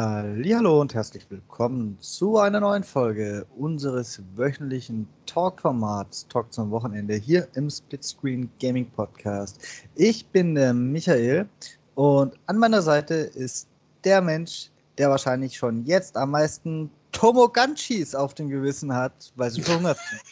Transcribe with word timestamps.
Hallo 0.00 0.80
und 0.80 0.94
herzlich 0.94 1.28
willkommen 1.28 1.98
zu 1.98 2.38
einer 2.38 2.60
neuen 2.60 2.84
Folge 2.84 3.44
unseres 3.56 4.22
wöchentlichen 4.36 5.08
Talk-Formats 5.26 6.28
Talk 6.28 6.52
zum 6.52 6.70
Wochenende 6.70 7.16
hier 7.16 7.48
im 7.54 7.68
Splitscreen 7.68 8.48
Gaming 8.62 8.88
Podcast. 8.92 9.60
Ich 9.96 10.24
bin 10.28 10.54
der 10.54 10.72
Michael 10.72 11.48
und 11.96 12.38
an 12.46 12.58
meiner 12.58 12.80
Seite 12.80 13.14
ist 13.14 13.66
der 14.04 14.20
Mensch, 14.22 14.70
der 14.98 15.10
wahrscheinlich 15.10 15.56
schon 15.56 15.84
jetzt 15.84 16.16
am 16.16 16.30
meisten 16.30 16.92
Tomoganchis 17.10 18.14
auf 18.14 18.34
dem 18.34 18.50
Gewissen 18.50 18.94
hat, 18.94 19.32
weil 19.34 19.50
sie 19.50 19.62
verhungert 19.62 19.98
sind. 20.10 20.22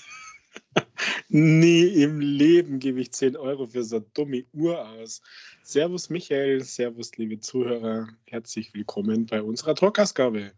Nie 1.29 2.03
im 2.03 2.21
Leben 2.21 2.79
gebe 2.79 3.01
ich 3.01 3.13
10 3.13 3.37
Euro 3.37 3.67
für 3.67 3.85
so 3.85 3.97
eine 3.97 4.07
dumme 4.15 4.45
Uhr 4.53 4.89
aus. 4.89 5.23
Servus 5.63 6.11
Michael, 6.11 6.63
Servus 6.63 7.17
liebe 7.17 7.41
Zuhörer, 7.41 8.09
herzlich 8.27 8.73
willkommen 8.75 9.27
bei 9.27 9.43
unserer 9.43 9.75
Talkausgabe. 9.75 10.53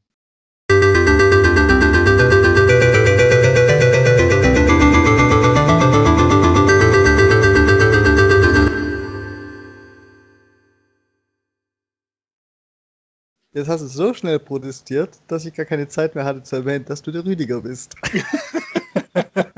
Jetzt 13.54 13.68
hast 13.68 13.80
du 13.80 13.86
so 13.88 14.14
schnell 14.14 14.38
protestiert, 14.38 15.18
dass 15.26 15.44
ich 15.44 15.52
gar 15.52 15.66
keine 15.66 15.88
Zeit 15.88 16.14
mehr 16.14 16.24
hatte 16.24 16.44
zu 16.44 16.56
erwähnen, 16.56 16.84
dass 16.84 17.02
du 17.02 17.10
der 17.10 17.24
Rüdiger 17.24 17.62
bist. 17.62 17.96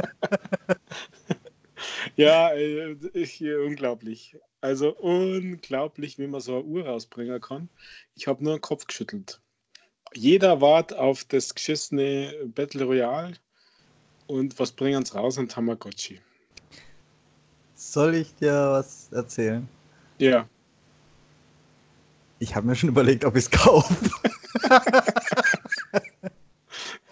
ja, 2.20 2.52
äh, 2.52 2.96
ich, 3.14 3.42
unglaublich. 3.42 4.36
Also 4.60 4.94
unglaublich, 4.96 6.18
wie 6.18 6.26
man 6.26 6.40
so 6.40 6.56
eine 6.56 6.64
Uhr 6.64 6.86
rausbringen 6.86 7.40
kann. 7.40 7.68
Ich 8.14 8.26
habe 8.26 8.44
nur 8.44 8.56
den 8.56 8.60
Kopf 8.60 8.86
geschüttelt. 8.86 9.40
Jeder 10.14 10.60
wart 10.60 10.92
auf 10.92 11.24
das 11.24 11.54
geschissene 11.54 12.34
Battle 12.54 12.84
Royale 12.84 13.34
und 14.26 14.58
was 14.58 14.72
bringen 14.72 15.04
sie 15.04 15.14
raus? 15.14 15.38
Ein 15.38 15.48
Tamagotchi. 15.48 16.20
Soll 17.74 18.16
ich 18.16 18.34
dir 18.34 18.52
was 18.52 19.10
erzählen? 19.12 19.68
Ja. 20.18 20.48
Ich 22.38 22.54
habe 22.54 22.66
mir 22.66 22.74
schon 22.74 22.90
überlegt, 22.90 23.24
ob 23.24 23.36
ich 23.36 23.44
es 23.44 23.50
kaufe. 23.50 23.94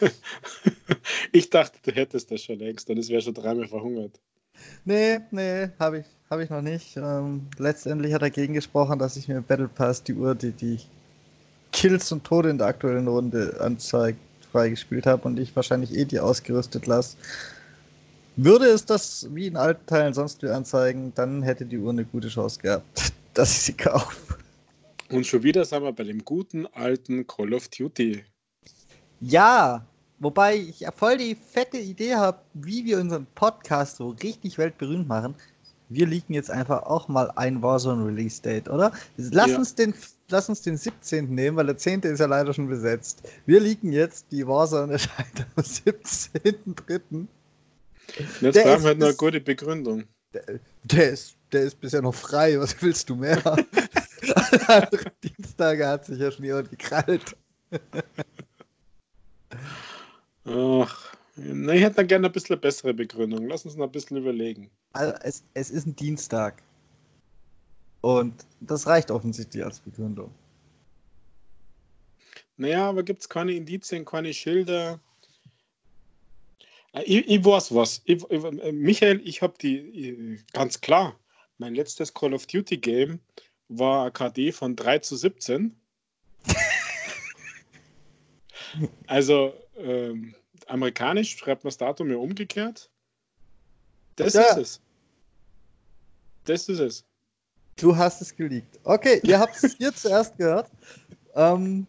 ich 1.33 1.48
dachte, 1.50 1.78
du 1.83 1.93
hättest 1.93 2.31
das 2.31 2.43
schon 2.43 2.59
längst, 2.59 2.89
dann 2.89 2.98
es 2.98 3.09
wäre 3.09 3.22
schon 3.22 3.34
dreimal 3.34 3.69
verhungert. 3.69 4.20
Nee, 4.84 5.20
nee, 5.30 5.69
habe 5.78 5.98
ich, 5.98 6.06
hab 6.30 6.41
ich 6.41 6.50
noch 6.50 6.62
nicht. 6.62 6.97
Ähm, 6.97 7.47
letztendlich 7.58 8.12
hat 8.14 8.22
er 8.22 8.30
dagegen 8.30 8.55
gesprochen, 8.55 8.98
dass 8.98 9.16
ich 9.16 9.28
mir 9.28 9.41
Battle 9.41 9.69
Pass 9.69 10.02
die 10.02 10.14
Uhr, 10.14 10.34
die 10.34 10.52
die 10.52 10.78
Kills 11.72 12.10
und 12.12 12.25
Tode 12.25 12.50
in 12.50 12.58
der 12.58 12.69
aktuellen 12.69 13.08
Runde 13.08 13.56
anzeigt, 13.60 14.19
freigespielt 14.50 15.06
habe 15.06 15.27
und 15.28 15.38
ich 15.38 15.55
wahrscheinlich 15.55 15.94
eh 15.94 16.05
die 16.05 16.20
ausgerüstet 16.20 16.86
lasse. 16.86 17.16
Würde 18.36 18.66
es 18.66 18.84
das 18.84 19.28
wie 19.34 19.48
in 19.48 19.56
alten 19.56 19.84
Teilen 19.86 20.14
sonst 20.14 20.42
wie 20.42 20.48
anzeigen, 20.48 21.12
dann 21.14 21.42
hätte 21.42 21.66
die 21.66 21.78
Uhr 21.78 21.91
eine 21.91 22.05
gute 22.05 22.28
Chance 22.28 22.60
gehabt, 22.60 23.12
dass 23.34 23.50
ich 23.50 23.62
sie 23.62 23.72
kaufe. 23.72 24.38
Und 25.10 25.27
schon 25.27 25.42
wieder 25.42 25.64
sind 25.64 25.82
wir 25.82 25.92
bei 25.92 26.05
dem 26.05 26.25
guten 26.25 26.66
alten 26.66 27.27
Call 27.27 27.55
of 27.55 27.69
Duty. 27.69 28.25
Ja, 29.20 29.84
wobei 30.20 30.56
ich 30.56 30.84
voll 30.97 31.16
die 31.16 31.34
fette 31.34 31.78
Idee 31.78 32.14
habe, 32.14 32.38
wie 32.55 32.84
wir 32.84 32.98
unseren 32.98 33.27
Podcast 33.34 33.97
so 33.97 34.11
richtig 34.11 34.58
weltberühmt 34.58 35.08
machen. 35.08 35.34
Wir 35.88 36.06
liegen 36.06 36.34
jetzt 36.34 36.50
einfach 36.50 36.83
auch 36.83 37.08
mal 37.08 37.30
ein 37.36 37.62
Warzone 37.62 38.06
Release 38.06 38.42
Date, 38.42 38.69
oder? 38.69 38.92
Lass, 39.16 39.50
ja. 39.50 39.56
uns 39.56 39.75
den, 39.75 39.94
lass 40.28 40.48
uns 40.48 40.60
den 40.60 40.77
17. 40.77 41.34
nehmen, 41.34 41.56
weil 41.56 41.66
der 41.66 41.78
10. 41.78 42.02
ist 42.02 42.20
ja 42.20 42.27
leider 42.27 42.52
schon 42.52 42.69
besetzt. 42.69 43.22
Wir 43.47 43.60
liegen 43.60 43.92
jetzt, 43.92 44.27
die 44.30 44.47
Warzone 44.47 44.92
erscheint 44.92 45.47
am 45.56 45.62
17.3. 45.62 47.27
Jetzt 48.41 48.54
der 48.56 48.62
brauchen 48.64 48.82
wir 48.82 48.88
halt 48.88 49.03
eine 49.03 49.14
gute 49.14 49.41
Begründung. 49.41 50.04
Der, 50.34 50.43
der, 50.82 51.10
ist, 51.10 51.37
der 51.53 51.62
ist 51.62 51.81
bisher 51.81 52.03
noch 52.03 52.14
frei, 52.14 52.60
was 52.60 52.81
willst 52.82 53.09
du 53.09 53.16
mehr? 53.16 53.44
Alle 53.47 54.69
anderen 54.69 55.10
Dienstage 55.25 55.87
hat 55.87 56.04
sich 56.04 56.19
ja 56.19 56.31
schon 56.31 56.44
jemand 56.44 56.70
gekrallt. 56.70 57.34
Ach, 60.50 61.16
na, 61.36 61.75
ich 61.75 61.82
hätte 61.82 61.97
da 61.97 62.03
gerne 62.03 62.26
ein 62.26 62.32
bisschen 62.32 62.54
eine 62.54 62.60
bessere 62.60 62.94
Begründung. 62.94 63.47
Lass 63.47 63.64
uns 63.64 63.76
noch 63.76 63.86
ein 63.86 63.92
bisschen 63.92 64.16
überlegen. 64.16 64.70
Also 64.92 65.14
es, 65.22 65.44
es 65.54 65.70
ist 65.70 65.86
ein 65.86 65.94
Dienstag. 65.94 66.62
Und 68.00 68.47
das 68.60 68.87
reicht 68.87 69.10
offensichtlich 69.10 69.64
als 69.64 69.81
Begründung. 69.81 70.32
Naja, 72.56 72.88
aber 72.88 73.03
gibt 73.03 73.20
es 73.20 73.28
keine 73.28 73.53
Indizien, 73.53 74.04
keine 74.04 74.32
Schilder? 74.32 75.00
Äh, 76.92 77.03
ich, 77.03 77.28
ich 77.28 77.44
weiß 77.44 77.75
was. 77.75 78.03
Ich, 78.04 78.25
ich, 78.31 78.44
äh, 78.44 78.72
Michael, 78.72 79.20
ich 79.25 79.42
habe 79.42 79.54
die, 79.60 80.41
ganz 80.53 80.81
klar, 80.81 81.19
mein 81.58 81.75
letztes 81.75 82.14
Call 82.14 82.34
of 82.34 82.47
Duty 82.47 82.78
Game 82.78 83.20
war 83.69 84.10
KD 84.10 84.53
von 84.53 84.75
3 84.75 85.00
zu 85.00 85.16
17. 85.16 85.76
also 89.06 89.53
ähm, 89.78 90.34
amerikanisch 90.66 91.37
schreibt 91.37 91.65
man 91.65 91.69
das 91.69 91.78
Datum 91.78 92.11
ja 92.11 92.16
umgekehrt. 92.16 92.91
Das 94.16 94.34
ja. 94.34 94.43
ist 94.43 94.56
es. 94.56 94.81
Das 96.44 96.69
ist 96.69 96.78
es. 96.78 97.05
Du 97.77 97.97
hast 97.97 98.21
es 98.21 98.34
geleakt. 98.34 98.81
Okay, 98.84 99.21
ihr 99.22 99.38
habt 99.38 99.62
es 99.62 99.77
hier 99.77 99.93
zuerst 99.94 100.37
gehört. 100.37 100.71
Ähm, 101.34 101.87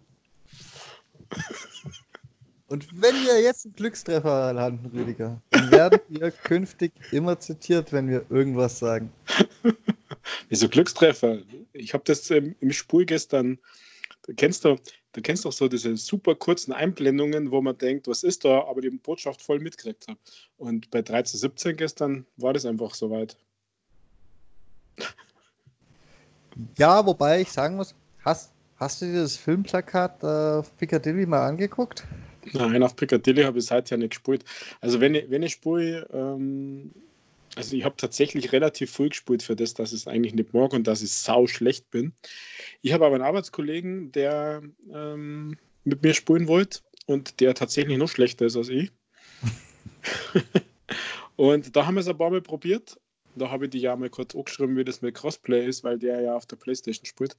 und 2.68 3.02
wenn 3.02 3.16
wir 3.16 3.42
jetzt 3.42 3.66
einen 3.66 3.76
Glückstreffer 3.76 4.54
landen, 4.54 4.86
Rüdiger, 4.96 5.42
dann 5.50 5.72
werden 5.72 6.00
wir 6.10 6.30
künftig 6.44 6.92
immer 7.12 7.40
zitiert, 7.40 7.92
wenn 7.92 8.08
wir 8.08 8.26
irgendwas 8.30 8.78
sagen. 8.78 9.12
Wieso 10.50 10.70
Glückstreffer? 10.70 11.40
Ich 11.74 11.94
habe 11.94 12.04
das 12.06 12.30
ähm, 12.30 12.56
im 12.60 12.72
Spur 12.72 13.06
gestern, 13.06 13.58
da 14.30 14.36
kennst 14.36 14.64
du, 14.64 14.76
da 15.14 15.22
kennst 15.22 15.44
du 15.44 15.50
auch 15.50 15.54
so 15.54 15.68
diese 15.68 15.98
super 15.98 16.36
kurzen 16.36 16.72
Einblendungen, 16.72 17.50
wo 17.50 17.62
man 17.62 17.76
denkt, 17.76 18.08
was 18.08 18.22
ist 18.22 18.46
da, 18.46 18.64
aber 18.66 18.80
die 18.80 18.92
Botschaft 18.92 19.42
voll 19.42 19.60
mitgekriegt 19.60 20.08
habe. 20.08 20.20
Und 20.58 20.92
bei 20.92 21.00
13.17 21.00 21.74
gestern 21.74 22.28
war 22.38 22.54
das 22.54 22.66
einfach 22.66 22.94
soweit. 22.94 23.38
Ja, 26.78 27.06
wobei 27.06 27.40
ich 27.40 27.50
sagen 27.50 27.78
muss, 27.78 27.96
hast, 28.26 28.52
hast 28.76 29.02
du 29.02 29.06
dir 29.06 29.22
das 29.22 29.38
Filmplakat 29.38 30.22
auf 30.26 30.68
äh, 30.68 30.72
Piccadilly 30.78 31.26
mal 31.26 31.48
angeguckt? 31.48 32.06
Nein, 32.52 32.84
auf 32.84 32.98
Piccadilly 32.98 33.44
habe 33.44 33.60
ich 33.60 33.66
seither 33.66 33.98
nicht 33.98 34.10
gespielt. 34.10 34.44
Also 34.82 35.00
wenn 35.00 35.16
ich, 35.16 35.30
wenn 35.30 35.42
ich 35.42 35.54
spiele, 35.54 36.06
ähm, 36.12 36.92
also 37.59 37.75
ich 37.75 37.84
habe 37.84 37.97
tatsächlich 37.97 38.53
relativ 38.53 38.90
früh 38.90 39.09
gespielt 39.09 39.44
für 39.44 39.56
das, 39.56 39.74
dass 39.74 39.92
ich 39.92 40.00
es 40.00 40.08
eigentlich 40.08 40.34
nicht 40.34 40.53
mag 40.53 40.72
und 40.72 40.88
dass 40.88 41.02
ich 41.02 41.12
sau 41.12 41.46
schlecht 41.46 41.92
bin. 41.92 42.14
Ich 42.81 42.94
habe 42.94 43.06
aber 43.06 43.16
einen 43.16 43.25
Arbeitskollegen, 43.25 44.14
der 44.14 44.62
ähm, 44.94 45.58
mit 45.84 46.02
mir 46.02 46.14
spielen 46.14 46.48
wollte 46.48 46.80
und 47.06 47.42
der 47.42 47.53
tatsächlich 47.56 47.98
noch 47.98 48.08
schlechter 48.08 48.46
ist 48.46 48.56
als 48.56 48.69
ich. 48.69 48.92
und 51.36 51.75
da 51.75 51.86
haben 51.86 51.96
wir 51.96 52.02
es 52.02 52.08
ein 52.08 52.18
paar 52.18 52.30
Mal 52.30 52.42
probiert. 52.42 52.98
Da 53.36 53.52
habe 53.52 53.66
ich 53.66 53.72
die 53.72 53.80
ja 53.80 53.94
mal 53.98 54.09
kurz 54.09 54.36
angeschrieben, 54.36 54.78
wie 54.78 54.86
das 54.86 55.02
mit 55.02 55.16
Crossplay 55.16 55.68
ist, 55.68 55.84
weil 55.84 56.00
der 56.00 56.22
ja 56.22 56.36
auf 56.38 56.46
der 56.46 56.56
Playstation 56.56 57.06
spielt. 57.06 57.36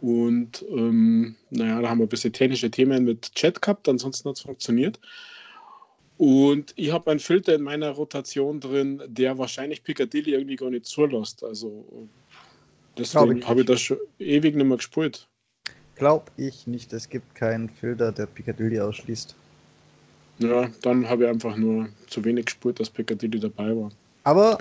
Und 0.00 0.64
ähm, 0.70 1.36
naja, 1.50 1.80
da 1.80 1.88
haben 1.88 1.98
wir 1.98 2.06
ein 2.06 2.08
bisschen 2.08 2.32
technische 2.32 2.70
Themen 2.70 3.04
mit 3.04 3.32
Chat 3.36 3.62
gehabt, 3.62 3.88
ansonsten 3.88 4.28
hat 4.28 4.38
es 4.38 4.42
funktioniert. 4.42 4.98
Und 6.20 6.74
ich 6.76 6.92
habe 6.92 7.10
einen 7.10 7.18
Filter 7.18 7.54
in 7.54 7.62
meiner 7.62 7.92
Rotation 7.92 8.60
drin, 8.60 9.02
der 9.06 9.38
wahrscheinlich 9.38 9.82
Piccadilly 9.82 10.34
irgendwie 10.34 10.56
gar 10.56 10.68
nicht 10.68 10.84
zulässt. 10.84 11.42
Also 11.42 11.82
deswegen 12.98 13.42
habe 13.48 13.60
ich 13.60 13.66
das 13.66 13.80
schon 13.80 13.96
ewig 14.18 14.54
nicht 14.54 14.66
mehr 14.66 14.76
gespielt. 14.76 15.26
Glaube 15.94 16.30
ich 16.36 16.66
nicht. 16.66 16.92
Es 16.92 17.08
gibt 17.08 17.34
keinen 17.34 17.70
Filter, 17.70 18.12
der 18.12 18.26
Piccadilly 18.26 18.78
ausschließt. 18.80 19.34
Ja, 20.40 20.68
dann 20.82 21.08
habe 21.08 21.24
ich 21.24 21.30
einfach 21.30 21.56
nur 21.56 21.88
zu 22.08 22.22
wenig 22.22 22.44
gespielt, 22.44 22.80
dass 22.80 22.90
Piccadilly 22.90 23.40
dabei 23.40 23.74
war. 23.74 23.90
Aber 24.24 24.58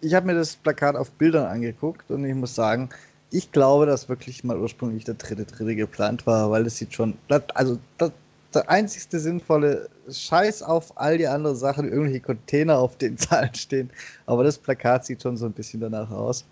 ich 0.00 0.14
habe 0.14 0.26
mir 0.26 0.34
das 0.34 0.54
Plakat 0.54 0.94
auf 0.94 1.10
Bildern 1.10 1.46
angeguckt 1.46 2.08
und 2.08 2.24
ich 2.24 2.36
muss 2.36 2.54
sagen, 2.54 2.88
ich 3.32 3.50
glaube, 3.50 3.86
dass 3.86 4.08
wirklich 4.08 4.44
mal 4.44 4.60
ursprünglich 4.60 5.02
der 5.02 5.14
dritte 5.14 5.44
Dritte 5.44 5.74
geplant 5.74 6.24
war, 6.24 6.52
weil 6.52 6.66
es 6.66 6.76
sieht 6.76 6.94
schon, 6.94 7.14
also 7.54 7.80
das, 7.98 8.12
der 8.54 8.68
einzigste 8.68 9.18
sinnvolle 9.18 9.88
Scheiß 10.10 10.62
auf 10.62 10.96
all 10.98 11.18
die 11.18 11.26
anderen 11.26 11.56
Sachen, 11.56 11.88
irgendwelche 11.88 12.20
Container 12.20 12.78
auf 12.78 12.96
den 12.98 13.16
Zahlen 13.18 13.54
stehen. 13.54 13.90
Aber 14.26 14.44
das 14.44 14.58
Plakat 14.58 15.06
sieht 15.06 15.22
schon 15.22 15.36
so 15.36 15.46
ein 15.46 15.52
bisschen 15.52 15.80
danach 15.80 16.10
aus. 16.10 16.44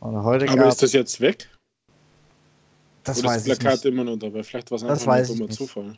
heute 0.00 0.48
Aber 0.48 0.68
ist 0.68 0.82
das 0.82 0.92
jetzt 0.92 1.20
weg? 1.20 1.48
Das 3.04 3.20
Oder 3.20 3.28
weiß 3.28 3.44
das 3.44 3.58
Plakat 3.58 3.84
immer 3.84 4.04
noch 4.04 4.16
dabei? 4.16 4.42
Vielleicht 4.42 4.70
war 4.70 4.76
es 4.76 4.84
einfach 4.84 5.12
ein 5.12 5.26
dummer 5.26 5.48
Zufall. 5.48 5.96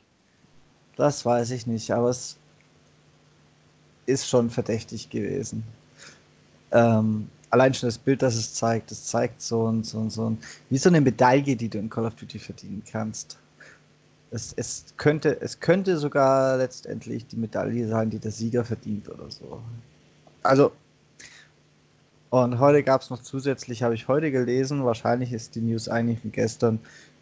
Das 0.96 1.25
weiß 1.25 1.52
ich 1.52 1.66
nicht, 1.66 1.90
aber 1.90 2.10
es 2.10 2.36
ist 4.06 4.28
schon 4.28 4.50
verdächtig 4.50 5.08
gewesen. 5.10 5.62
Ähm, 6.72 7.28
allein 7.50 7.72
schon 7.72 7.88
das 7.88 7.98
Bild, 7.98 8.22
das 8.22 8.34
es 8.34 8.54
zeigt, 8.54 8.90
das 8.90 9.04
zeigt 9.04 9.40
so 9.40 9.70
ein, 9.70 9.84
so 9.84 10.00
ein, 10.00 10.10
so 10.10 10.30
ein, 10.30 10.38
wie 10.70 10.78
so 10.78 10.88
eine 10.88 11.00
Medaille, 11.00 11.56
die 11.56 11.69
du 11.69 11.78
in 11.78 11.88
Call 11.88 12.06
of 12.06 12.14
Duty 12.16 12.38
verdienen 12.38 12.82
kannst. 12.90 13.38
Es, 14.30 14.52
es, 14.56 14.84
könnte, 14.96 15.40
es 15.40 15.60
könnte 15.60 15.96
sogar 15.96 16.58
letztendlich 16.58 17.26
die 17.26 17.36
Medaille 17.36 17.88
sein, 17.88 18.10
die 18.10 18.19
der 18.19 18.30
Sieger 18.30 18.64
verdient 18.64 19.08
oder 19.08 19.30
so. 19.30 19.60
Also, 20.42 20.72
und 22.30 22.58
heute 22.58 22.82
gab 22.82 23.00
es 23.00 23.10
noch 23.10 23.22
zusätzlich, 23.22 23.82
habe 23.82 23.94
ich 23.94 24.06
heute 24.06 24.30
gelesen, 24.30 24.84
wahrscheinlich 24.84 25.32
ist 25.32 25.54
die 25.54 25.62
News 25.62 25.88
eigentlich 25.88 26.20
von 26.20 26.32
gestern, 26.32 26.78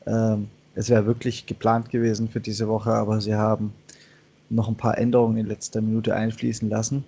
ähm, 0.06 0.48
es 0.74 0.90
wäre 0.90 1.06
wirklich 1.06 1.46
geplant 1.46 1.90
gewesen 1.90 2.28
für 2.28 2.40
diese 2.40 2.66
Woche, 2.66 2.92
aber 2.92 3.20
sie 3.20 3.34
haben 3.34 3.72
noch 4.50 4.68
ein 4.68 4.76
paar 4.76 4.98
Änderungen 4.98 5.38
in 5.38 5.46
letzter 5.46 5.80
Minute 5.80 6.14
einfließen 6.14 6.68
lassen 6.68 7.04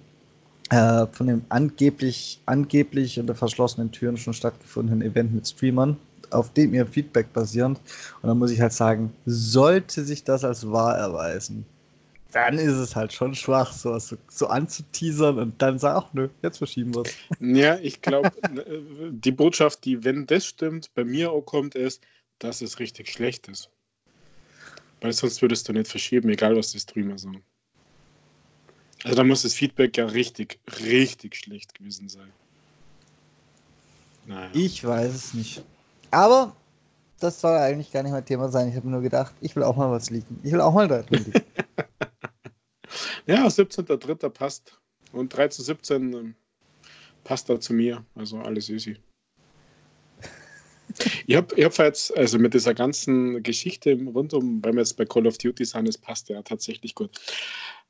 äh, 0.71 1.07
von 1.13 1.27
dem 1.27 1.43
angeblich, 1.49 2.41
angeblich 2.47 3.19
unter 3.19 3.35
verschlossenen 3.35 3.91
Türen 3.91 4.17
schon 4.17 4.35
stattgefundenen 4.35 5.03
Event 5.03 5.35
mit 5.35 5.47
Streamern, 5.47 5.97
auf 6.31 6.53
dem 6.53 6.75
ihr 6.75 6.87
Feedback 6.87 7.33
basierend. 7.33 7.79
Und 8.23 8.29
dann 8.29 8.39
muss 8.39 8.51
ich 8.51 8.61
halt 8.61 8.73
sagen, 8.73 9.13
sollte 9.27 10.05
sich 10.05 10.25
das 10.25 10.45
als 10.45 10.71
wahr 10.71 10.97
erweisen, 10.97 11.65
dann 12.33 12.59
ist 12.59 12.75
es 12.75 12.95
halt 12.95 13.13
schon 13.13 13.35
schwach, 13.35 13.73
so, 13.73 13.99
so, 13.99 14.17
so 14.29 14.49
anzuteasern 14.49 15.39
und 15.39 15.63
dann 15.63 15.79
sagen, 15.79 16.05
ach 16.05 16.13
nö, 16.13 16.29
jetzt 16.43 16.59
verschieben 16.59 16.95
wir 16.95 17.03
es. 17.03 17.15
Ja, 17.41 17.79
ich 17.79 18.03
glaube, 18.03 18.31
äh, 18.43 19.11
die 19.11 19.33
Botschaft, 19.33 19.85
die, 19.85 20.05
wenn 20.05 20.27
das 20.27 20.45
stimmt, 20.45 20.93
bei 20.95 21.05
mir 21.05 21.33
auch 21.33 21.43
kommt, 21.43 21.75
ist, 21.75 22.03
dass 22.39 22.61
es 22.61 22.79
richtig 22.79 23.09
schlecht 23.09 23.49
ist. 23.49 23.71
Weil 25.01 25.13
sonst 25.13 25.41
würdest 25.41 25.69
du 25.69 25.73
nicht 25.73 25.89
verschieben, 25.89 26.29
egal 26.29 26.57
was 26.57 26.73
die 26.73 26.81
Streamer 26.81 27.17
sagen. 27.17 27.43
Also 29.05 29.17
da 29.17 29.25
muss 29.25 29.43
das 29.43 29.55
Feedback 29.55 29.97
ja 29.97 30.07
richtig, 30.07 30.59
richtig 30.85 31.37
schlecht 31.37 31.75
gewesen 31.75 32.09
sein. 32.09 32.33
Naja. 34.27 34.51
Ich 34.53 34.85
weiß 34.85 35.15
es 35.15 35.35
nicht. 35.35 35.63
Aber 36.11 36.55
das 37.21 37.41
soll 37.41 37.57
eigentlich 37.57 37.91
gar 37.91 38.03
nicht 38.03 38.13
mein 38.13 38.25
Thema 38.25 38.49
sein. 38.49 38.69
Ich 38.69 38.77
habe 38.77 38.89
nur 38.89 39.01
gedacht, 39.01 39.35
ich 39.41 39.55
will 39.57 39.63
auch 39.63 39.77
mal 39.77 39.91
was 39.91 40.11
liegen. 40.11 40.41
Ich 40.43 40.53
will 40.53 40.61
auch 40.61 40.73
mal 40.73 40.89
drin 40.89 41.05
liegen. 41.11 41.33
ja, 43.27 43.47
17.3. 43.47 44.29
passt. 44.29 44.79
Und 45.13 45.35
3 45.37 45.49
zu 45.49 45.63
17 45.63 46.13
ähm, 46.13 46.35
passt 47.25 47.49
da 47.49 47.59
zu 47.59 47.73
mir. 47.73 48.05
Also 48.15 48.39
alles 48.39 48.69
easy. 48.69 48.97
ich 51.27 51.37
habe 51.37 51.55
hab 51.63 51.79
jetzt, 51.79 52.17
also 52.17 52.39
mit 52.39 52.55
dieser 52.55 52.75
ganzen 52.75 53.43
Geschichte 53.43 53.99
rund 54.15 54.33
um, 54.35 54.63
wenn 54.65 54.75
wir 54.75 54.81
jetzt 54.81 54.97
bei 54.97 55.05
Call 55.05 55.27
of 55.27 55.39
Duty 55.39 55.65
sind, 55.65 55.89
es 55.89 55.99
passt 55.99 56.29
ja 56.29 56.43
tatsächlich 56.43 56.95
gut. 56.95 57.11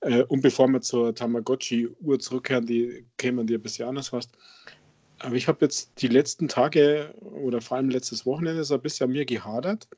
Äh, 0.00 0.22
und 0.24 0.40
bevor 0.40 0.68
wir 0.68 0.80
zur 0.80 1.14
Tamagotchi-Uhr 1.14 2.18
zurückkehren, 2.18 2.66
die 2.66 3.04
kämen 3.16 3.46
dir 3.46 3.58
ein 3.58 3.62
bisschen 3.62 3.88
anders 3.88 4.08
fast. 4.08 4.30
Aber 5.20 5.34
ich 5.34 5.48
habe 5.48 5.64
jetzt 5.64 5.92
die 6.00 6.08
letzten 6.08 6.48
Tage 6.48 7.14
oder 7.20 7.60
vor 7.60 7.76
allem 7.76 7.90
letztes 7.90 8.24
Wochenende 8.24 8.64
so 8.64 8.74
ein 8.74 8.80
bisschen 8.80 9.06
an 9.06 9.12
mir 9.12 9.24
gehadert, 9.24 9.88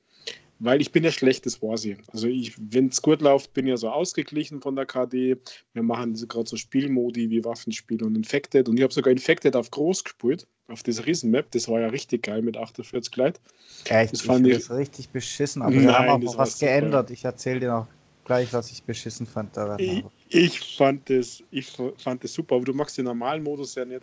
weil 0.58 0.81
ich 0.81 0.93
bin 0.93 1.05
ja 1.05 1.11
schlecht, 1.11 1.46
das 1.46 1.62
weiß 1.62 1.87
ich. 1.87 1.96
Also 2.12 2.28
wenn 2.58 2.88
es 2.88 3.00
gut 3.00 3.22
läuft, 3.22 3.52
bin 3.55 3.67
ich 3.67 3.70
ja 3.70 3.76
so 3.76 3.88
ausgeglichen 3.88 4.61
von 4.61 4.76
der 4.76 4.87
KD. 4.87 5.37
Wir 5.72 5.82
machen 5.82 6.14
gerade 6.28 6.49
so 6.49 6.56
Spielmodi 6.56 7.31
wie 7.31 7.44
Waffenspiel 7.44 8.02
und 8.02 8.14
Infected. 8.14 8.69
Und 8.69 8.76
ich 8.76 8.82
habe 8.82 8.93
sogar 8.93 9.11
Infected 9.11 9.56
auf 9.56 9.70
groß 9.70 10.05
gespielt, 10.05 10.46
auf 10.69 10.82
dieser 10.82 11.06
Riesenmap. 11.06 11.50
Das 11.52 11.69
war 11.69 11.81
ja 11.81 11.88
richtig 11.88 12.25
geil 12.25 12.43
mit 12.43 12.56
48 12.56 13.11
Gleit. 13.11 13.40
Echt, 13.88 14.12
das 14.12 14.20
fand 14.20 14.46
ich, 14.46 14.58
ich 14.58 14.70
richtig 14.70 15.08
beschissen, 15.08 15.62
aber 15.62 15.75
wir 15.75 15.99
haben 15.99 16.28
auch 16.28 16.38
was 16.38 16.58
geändert. 16.58 17.11
Ich 17.11 17.25
erzähle 17.25 17.61
dir 17.61 17.70
noch 17.70 17.87
gleich, 18.31 18.53
was 18.53 18.71
ich 18.71 18.85
beschissen 18.85 19.27
fand 19.27 19.56
daran. 19.56 19.81
Ich, 19.81 20.05
ich, 20.29 20.77
fand 20.77 21.11
das, 21.11 21.43
ich 21.50 21.67
fand 21.67 22.23
das 22.23 22.32
super, 22.32 22.55
aber 22.55 22.65
du 22.65 22.73
magst 22.73 22.97
den 22.97 23.06
normalen 23.06 23.43
Modus 23.43 23.75
ja 23.75 23.85
nicht. 23.85 24.03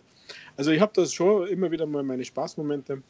Also 0.58 0.70
ich 0.70 0.82
habe 0.82 0.92
das 0.94 1.14
schon 1.14 1.48
immer 1.48 1.70
wieder 1.70 1.86
mal 1.86 2.02
meine 2.02 2.22
Spaßmomente. 2.26 3.02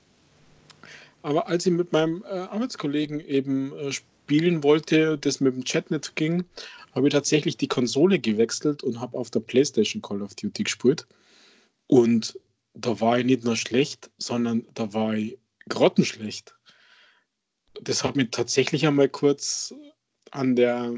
Aber 1.23 1.49
als 1.49 1.67
ich 1.67 1.73
mit 1.73 1.91
meinem 1.91 2.23
äh, 2.23 2.29
Arbeitskollegen 2.29 3.19
eben 3.19 3.77
äh, 3.77 3.91
spielen 3.91 4.63
wollte, 4.63 5.19
das 5.19 5.41
mit 5.41 5.57
dem 5.57 5.65
Chat 5.65 5.91
nicht 5.91 6.15
ging, 6.15 6.45
habe 6.95 7.09
ich 7.09 7.13
tatsächlich 7.13 7.57
die 7.57 7.67
Konsole 7.67 8.21
gewechselt 8.21 8.85
und 8.85 9.01
habe 9.01 9.19
auf 9.19 9.29
der 9.33 9.41
PlayStation 9.41 10.01
Call 10.01 10.23
of 10.23 10.37
Duty 10.37 10.63
gespielt. 10.63 11.05
Und 11.89 12.39
da 12.75 13.01
war 13.01 13.19
ich 13.19 13.25
nicht 13.25 13.43
nur 13.43 13.57
schlecht, 13.57 14.09
sondern 14.19 14.65
da 14.75 14.95
war 14.95 15.15
ich 15.15 15.37
grottenschlecht. 15.69 16.55
Das 17.83 18.05
hat 18.05 18.15
mich 18.15 18.31
tatsächlich 18.31 18.87
einmal 18.87 19.09
kurz 19.09 19.75
an 20.31 20.57
der, 20.57 20.95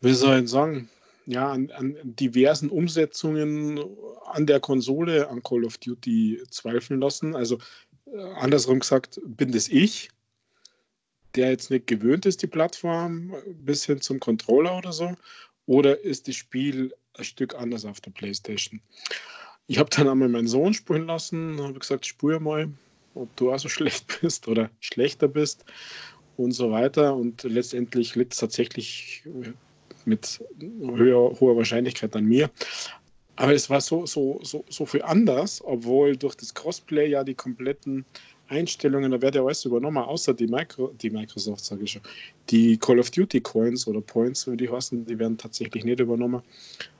wie 0.00 0.14
soll 0.14 0.42
ich 0.42 0.50
sagen, 0.50 0.88
ja, 1.26 1.50
an, 1.50 1.70
an, 1.70 1.96
diversen 2.02 2.68
Umsetzungen 2.68 3.80
an 4.26 4.46
der 4.46 4.60
Konsole 4.60 5.28
an 5.28 5.42
Call 5.42 5.64
of 5.64 5.78
Duty 5.78 6.42
zweifeln 6.50 7.00
lassen. 7.00 7.34
Also 7.34 7.58
äh, 8.06 8.18
andersrum 8.34 8.80
gesagt, 8.80 9.20
bin 9.24 9.52
das 9.52 9.68
ich, 9.68 10.10
der 11.34 11.50
jetzt 11.50 11.70
nicht 11.70 11.86
gewöhnt 11.86 12.26
ist, 12.26 12.42
die 12.42 12.46
Plattform 12.46 13.34
bis 13.46 13.84
hin 13.84 14.00
zum 14.00 14.20
Controller 14.20 14.76
oder 14.76 14.92
so, 14.92 15.14
oder 15.66 16.00
ist 16.04 16.28
das 16.28 16.36
Spiel 16.36 16.94
ein 17.14 17.24
Stück 17.24 17.54
anders 17.54 17.84
auf 17.84 18.00
der 18.00 18.10
Playstation? 18.10 18.80
Ich 19.66 19.78
habe 19.78 19.88
dann 19.90 20.08
einmal 20.08 20.28
meinen 20.28 20.46
Sohn 20.46 20.74
spielen 20.74 21.06
lassen, 21.06 21.60
habe 21.60 21.78
gesagt, 21.78 22.04
spür 22.04 22.38
mal, 22.38 22.68
ob 23.14 23.34
du 23.36 23.50
auch 23.52 23.58
so 23.58 23.68
schlecht 23.70 24.20
bist 24.20 24.46
oder 24.46 24.70
schlechter 24.80 25.28
bist 25.28 25.64
und 26.36 26.52
so 26.52 26.70
weiter. 26.70 27.14
Und 27.14 27.42
letztendlich 27.42 28.14
liegt 28.14 28.32
es 28.32 28.40
tatsächlich 28.40 29.22
mit 30.04 30.42
höher, 30.60 31.40
hoher 31.40 31.56
Wahrscheinlichkeit 31.56 32.14
an 32.16 32.24
mir. 32.24 32.50
Aber 33.36 33.52
es 33.52 33.68
war 33.68 33.80
so, 33.80 34.06
so, 34.06 34.40
so, 34.42 34.64
so 34.68 34.86
viel 34.86 35.02
anders, 35.02 35.60
obwohl 35.64 36.16
durch 36.16 36.36
das 36.36 36.54
Crossplay 36.54 37.08
ja 37.08 37.24
die 37.24 37.34
kompletten 37.34 38.04
Einstellungen, 38.48 39.10
da 39.10 39.20
wird 39.20 39.34
ja 39.34 39.44
alles 39.44 39.64
übernommen, 39.64 39.98
außer 39.98 40.34
die, 40.34 40.46
Micro, 40.46 40.88
die 41.00 41.10
Microsoft, 41.10 41.64
sage 41.64 41.84
ich 41.84 41.92
schon, 41.92 42.02
die 42.50 42.76
Call 42.76 42.98
of 43.00 43.10
Duty 43.10 43.40
Coins 43.40 43.86
oder 43.88 44.00
Points, 44.00 44.46
wie 44.46 44.56
die 44.56 44.68
heißen, 44.68 45.04
die 45.06 45.18
werden 45.18 45.38
tatsächlich 45.38 45.84
nicht 45.84 45.98
übernommen. 45.98 46.42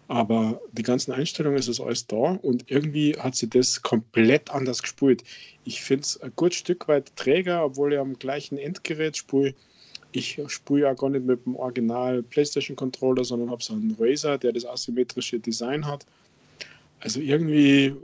Aber 0.07 0.61
die 0.73 0.83
ganzen 0.83 1.13
Einstellungen 1.13 1.59
ist 1.59 1.81
alles 1.81 2.07
da 2.07 2.17
und 2.17 2.71
irgendwie 2.71 3.17
hat 3.19 3.35
sie 3.37 3.49
das 3.49 3.81
komplett 3.81 4.51
anders 4.51 4.83
gespielt. 4.83 5.25
Ich 5.65 5.83
finde 5.83 6.03
es 6.03 6.21
ein 6.21 6.33
gutes 6.37 6.59
Stück 6.59 6.89
weit 6.89 7.17
träger, 7.17 7.65
obwohl 7.65 7.95
ich 7.95 7.99
am 7.99 8.19
gleichen 8.19 8.59
Endgerät 8.59 9.17
spiele. 9.17 9.55
Ich 10.13 10.39
spiele 10.49 10.83
ja 10.83 10.93
gar 10.93 11.09
nicht 11.11 11.25
mit 11.25 11.45
dem 11.47 11.57
Original 11.57 12.23
PlayStation 12.23 12.77
Controller, 12.77 13.25
sondern 13.25 13.51
habe 13.51 13.63
so 13.63 13.73
einen 13.73 13.97
Razer, 13.99 14.39
der 14.39 14.53
das 14.53 14.67
asymmetrische 14.67 15.41
Design 15.41 15.87
hat. 15.87 16.07
Also 17.01 17.21
irgendwie 17.21 17.95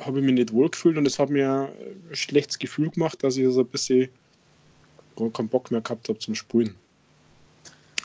habe 0.00 0.20
ich 0.20 0.24
mich 0.24 0.34
nicht 0.34 0.52
wohl 0.52 0.70
gefühlt 0.70 0.96
und 0.96 1.06
es 1.06 1.18
hat 1.18 1.28
mir 1.28 1.72
ein 2.10 2.14
schlechtes 2.14 2.58
Gefühl 2.58 2.90
gemacht, 2.90 3.22
dass 3.22 3.36
ich 3.36 3.46
so 3.52 3.60
ein 3.60 3.66
bisschen 3.66 4.08
keinen 5.34 5.48
Bock 5.48 5.70
mehr 5.70 5.82
gehabt 5.82 6.08
habe 6.08 6.18
zum 6.18 6.34
Spielen. 6.34 6.74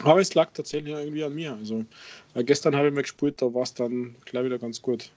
Aber 0.04 0.20
es 0.20 0.34
lag 0.34 0.51
tatsächlich 0.54 0.94
irgendwie 0.94 1.24
an 1.24 1.36
mir. 1.36 1.54
Also 1.54 1.86
äh, 2.34 2.44
gestern 2.44 2.75
habe 2.75 2.88
ich 2.88 2.94
mal 2.94 3.01
gespielt, 3.01 3.42
da 3.42 3.54
war 3.54 3.63
es 3.63 3.74
dann 3.74 4.16
gleich 4.25 4.46
wieder 4.46 4.60
ganz 4.60 4.82
gut. 4.82 5.12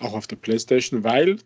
Auch 0.00 0.14
auf 0.14 0.26
der 0.26 0.36
Playstation, 0.36 1.04
weil 1.04 1.38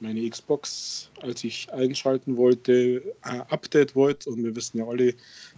meine 0.00 0.28
Xbox, 0.28 1.10
als 1.20 1.44
ich 1.44 1.70
einschalten 1.72 2.36
wollte, 2.36 3.14
ein 3.22 3.42
Update 3.42 3.94
wollte 3.94 4.30
und 4.30 4.42
wir 4.42 4.56
wissen 4.56 4.78
ja 4.78 4.86
alle, 4.86 5.14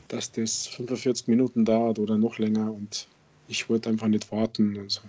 dass 0.08 0.32
das 0.32 0.66
45 0.66 1.28
Minuten 1.28 1.64
dauert 1.64 1.98
oder 1.98 2.18
noch 2.18 2.38
länger 2.38 2.72
und 2.72 3.06
ich 3.48 3.68
wollte 3.68 3.88
einfach 3.88 4.08
nicht 4.08 4.30
warten 4.32 4.76
und 4.76 4.90
so. 4.90 5.02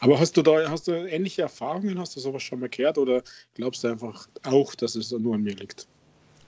Aber 0.00 0.18
hast 0.18 0.36
du 0.36 0.42
da 0.42 0.68
hast 0.68 0.88
du 0.88 0.92
ähnliche 0.92 1.42
Erfahrungen? 1.42 1.98
Hast 1.98 2.16
du 2.16 2.20
sowas 2.20 2.42
schon 2.42 2.60
mal 2.60 2.68
gehört 2.68 2.98
oder 2.98 3.22
glaubst 3.54 3.84
du 3.84 3.88
einfach 3.88 4.28
auch, 4.44 4.74
dass 4.74 4.96
es 4.96 5.10
nur 5.12 5.34
an 5.34 5.42
mir 5.42 5.54
liegt? 5.54 5.86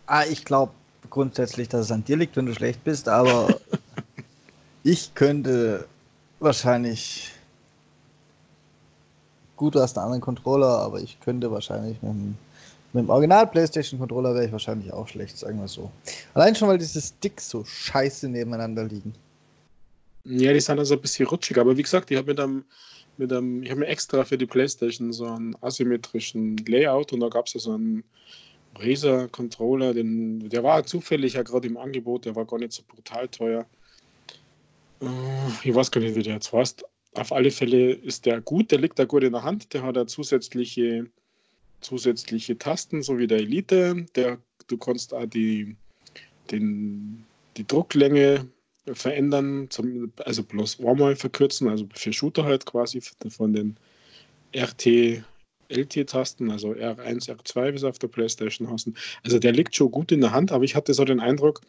Ah, 0.07 0.25
ich 0.25 0.45
glaube, 0.45 0.73
grundsätzlich, 1.09 1.69
dass 1.69 1.87
es 1.87 1.93
an 1.93 2.05
dir 2.05 2.17
liegt, 2.17 2.37
wenn 2.37 2.47
du 2.47 2.55
schlecht 2.55 2.83
bist, 2.85 3.09
aber 3.09 3.59
ich 4.83 5.15
könnte 5.15 5.87
wahrscheinlich. 6.39 7.33
Gut, 9.57 9.75
du 9.75 9.81
hast 9.81 9.97
einen 9.99 10.07
anderen 10.07 10.23
Controller, 10.23 10.79
aber 10.79 11.01
ich 11.01 11.21
könnte 11.21 11.51
wahrscheinlich 11.51 12.01
mit 12.03 12.13
dem, 12.13 12.37
mit 12.93 13.05
dem 13.05 13.11
Original 13.11 13.47
PlayStation 13.47 14.01
Controller 14.01 14.35
wäre 14.35 14.47
ich 14.47 14.53
wahrscheinlich 14.53 14.93
auch 14.93 15.07
schlecht, 15.07 15.37
sagen 15.37 15.61
wir 15.61 15.69
so. 15.69 15.91
Allein 16.35 16.55
schon, 16.55 16.69
weil 16.69 16.79
diese 16.79 17.01
Sticks 17.01 17.51
so 17.51 17.65
scheiße 17.65 18.29
nebeneinander 18.29 18.85
liegen. 18.85 19.15
Ja, 20.25 20.53
die 20.53 20.61
sind 20.61 20.79
also 20.79 20.95
ein 20.95 21.01
bisschen 21.01 21.27
rutschig, 21.27 21.59
aber 21.59 21.77
wie 21.77 21.83
gesagt, 21.83 22.11
ich 22.11 22.17
habe 22.17 22.29
mit 22.29 22.41
einem, 22.41 22.65
mit 23.17 23.33
einem, 23.33 23.63
ich 23.63 23.71
habe 23.71 23.81
mir 23.81 23.87
extra 23.87 24.25
für 24.25 24.39
die 24.39 24.47
PlayStation 24.47 25.13
so 25.13 25.27
einen 25.27 25.55
asymmetrischen 25.63 26.57
Layout 26.67 27.13
und 27.13 27.21
da 27.21 27.29
gab 27.29 27.47
es 27.47 27.55
ja 27.55 27.61
so 27.61 27.73
einen 27.73 28.03
Razer 28.77 29.29
Controller, 29.29 29.95
den, 29.95 30.49
der 30.49 30.63
war 30.63 30.85
zufällig 30.85 31.35
ja 31.35 31.43
gerade 31.43 31.69
im 31.69 31.77
Angebot, 31.77 32.25
der 32.25 32.37
war 32.37 32.47
gar 32.47 32.59
nicht 32.59 32.73
so 32.73 32.83
brutal 32.87 33.29
teuer. 33.29 33.67
Äh, 35.01 35.07
ich 35.65 35.75
weiß 35.75 35.91
gar 35.91 36.01
nicht, 36.01 36.15
wie 36.15 36.23
der 36.23 36.35
jetzt 36.35 36.53
heißt. 36.53 36.85
Auf 37.15 37.33
alle 37.33 37.51
Fälle 37.51 37.93
ist 37.93 38.27
der 38.27 38.41
gut, 38.41 38.71
der 38.71 38.79
liegt 38.79 38.99
da 38.99 39.05
gut 39.05 39.25
in 39.25 39.33
der 39.33 39.43
Hand, 39.43 39.75
der 39.75 39.83
hat 39.83 39.97
da 39.97 40.07
zusätzliche, 40.07 41.07
zusätzliche 41.81 42.57
Tasten, 42.57 43.03
so 43.03 43.19
wie 43.19 43.27
der 43.27 43.39
Elite. 43.39 44.07
Der, 44.15 44.39
du 44.69 44.79
kannst 44.79 45.13
auch 45.13 45.27
die, 45.27 45.77
den, 46.51 47.25
die 47.57 47.67
Drucklänge 47.67 48.47
verändern, 48.93 49.67
zum, 49.71 50.13
also 50.25 50.43
bloß 50.43 50.81
einmal 50.81 51.17
verkürzen, 51.17 51.69
also 51.69 51.87
für 51.93 52.13
Shooter 52.13 52.45
halt 52.45 52.67
quasi 52.67 53.01
von 53.29 53.53
den 53.53 53.77
RT, 54.55 55.23
LT-Tasten, 55.71 56.51
also 56.51 56.73
R1, 56.73 57.29
R2, 57.29 57.73
wie 57.73 57.79
sie 57.79 57.89
auf 57.89 57.99
der 57.99 58.09
Playstation 58.09 58.71
hassen. 58.71 58.97
Also 59.23 59.39
der 59.39 59.53
liegt 59.53 59.75
schon 59.75 59.91
gut 59.91 60.13
in 60.13 60.21
der 60.21 60.33
Hand, 60.33 60.53
aber 60.53 60.65
ich 60.65 60.75
hatte 60.75 60.95
so 60.95 61.05
den 61.05 61.21
Eindruck, 61.21 61.61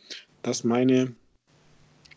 dass 0.41 0.63
meine 0.63 1.13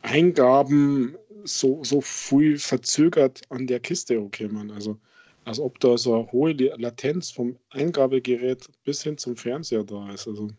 Eingaben 0.03 1.17
so, 1.45 1.85
so 1.85 2.01
viel 2.01 2.59
verzögert 2.59 3.43
an 3.51 3.67
der 3.67 3.81
Kiste 3.81 4.21
okay, 4.21 4.49
man. 4.49 4.71
Also 4.71 4.99
als 5.45 5.61
ob 5.61 5.79
da 5.81 5.97
so 5.99 6.15
eine 6.15 6.33
hohe 6.33 6.53
Latenz 6.53 7.31
vom 7.31 7.57
Eingabegerät 7.71 8.67
bis 8.85 9.03
hin 9.03 9.19
zum 9.19 9.37
Fernseher 9.37 9.85
da 9.85 10.11
ist. 10.11 10.27
Also 10.27 10.51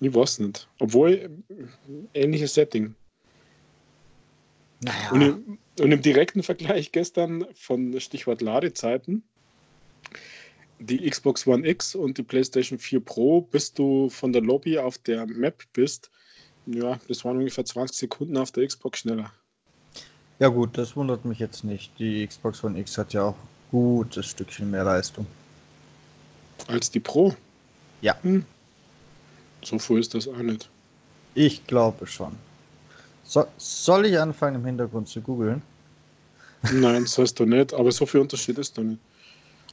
ich 0.00 0.14
weiß 0.14 0.40
nicht. 0.40 0.68
Obwohl 0.78 1.30
ähnliches 2.14 2.54
Setting. 2.54 2.94
Naja. 4.80 5.10
Und 5.12 5.22
im, 5.22 5.58
und 5.80 5.92
im 5.92 6.02
direkten 6.02 6.42
Vergleich 6.42 6.92
gestern 6.92 7.46
von 7.54 7.98
Stichwort 8.00 8.40
Ladezeiten, 8.40 9.22
die 10.82 11.08
Xbox 11.08 11.46
One 11.46 11.66
X 11.66 11.94
und 11.94 12.18
die 12.18 12.22
PlayStation 12.22 12.78
4 12.78 13.00
Pro, 13.00 13.42
bis 13.42 13.72
du 13.72 14.08
von 14.10 14.32
der 14.32 14.42
Lobby 14.42 14.78
auf 14.78 14.98
der 14.98 15.26
Map 15.26 15.62
bist, 15.72 16.10
ja, 16.66 16.98
das 17.08 17.24
waren 17.24 17.38
ungefähr 17.38 17.64
20 17.64 17.96
Sekunden 17.96 18.36
auf 18.36 18.52
der 18.52 18.66
Xbox 18.66 19.00
schneller. 19.00 19.32
Ja 20.38 20.48
gut, 20.48 20.76
das 20.76 20.96
wundert 20.96 21.24
mich 21.24 21.38
jetzt 21.38 21.64
nicht. 21.64 21.92
Die 21.98 22.26
Xbox 22.26 22.62
One 22.64 22.78
X 22.78 22.98
hat 22.98 23.12
ja 23.12 23.24
auch 23.24 23.36
gutes 23.70 24.26
Stückchen 24.26 24.70
mehr 24.70 24.84
Leistung. 24.84 25.26
Als 26.68 26.90
die 26.90 27.00
Pro? 27.00 27.34
Ja. 28.00 28.16
Hm. 28.22 28.44
So 29.64 29.78
viel 29.78 29.98
ist 29.98 30.14
das 30.14 30.28
auch 30.28 30.36
nicht. 30.38 30.68
Ich 31.34 31.66
glaube 31.66 32.06
schon. 32.06 32.36
So, 33.24 33.46
soll 33.56 34.06
ich 34.06 34.18
anfangen 34.18 34.56
im 34.56 34.66
Hintergrund 34.66 35.08
zu 35.08 35.20
googeln? 35.20 35.62
Nein, 36.72 37.02
das 37.02 37.18
heißt 37.18 37.38
du 37.38 37.46
nicht, 37.46 37.72
aber 37.72 37.90
so 37.90 38.06
viel 38.06 38.20
Unterschied 38.20 38.58
ist 38.58 38.76
da 38.76 38.82
nicht. 38.82 39.00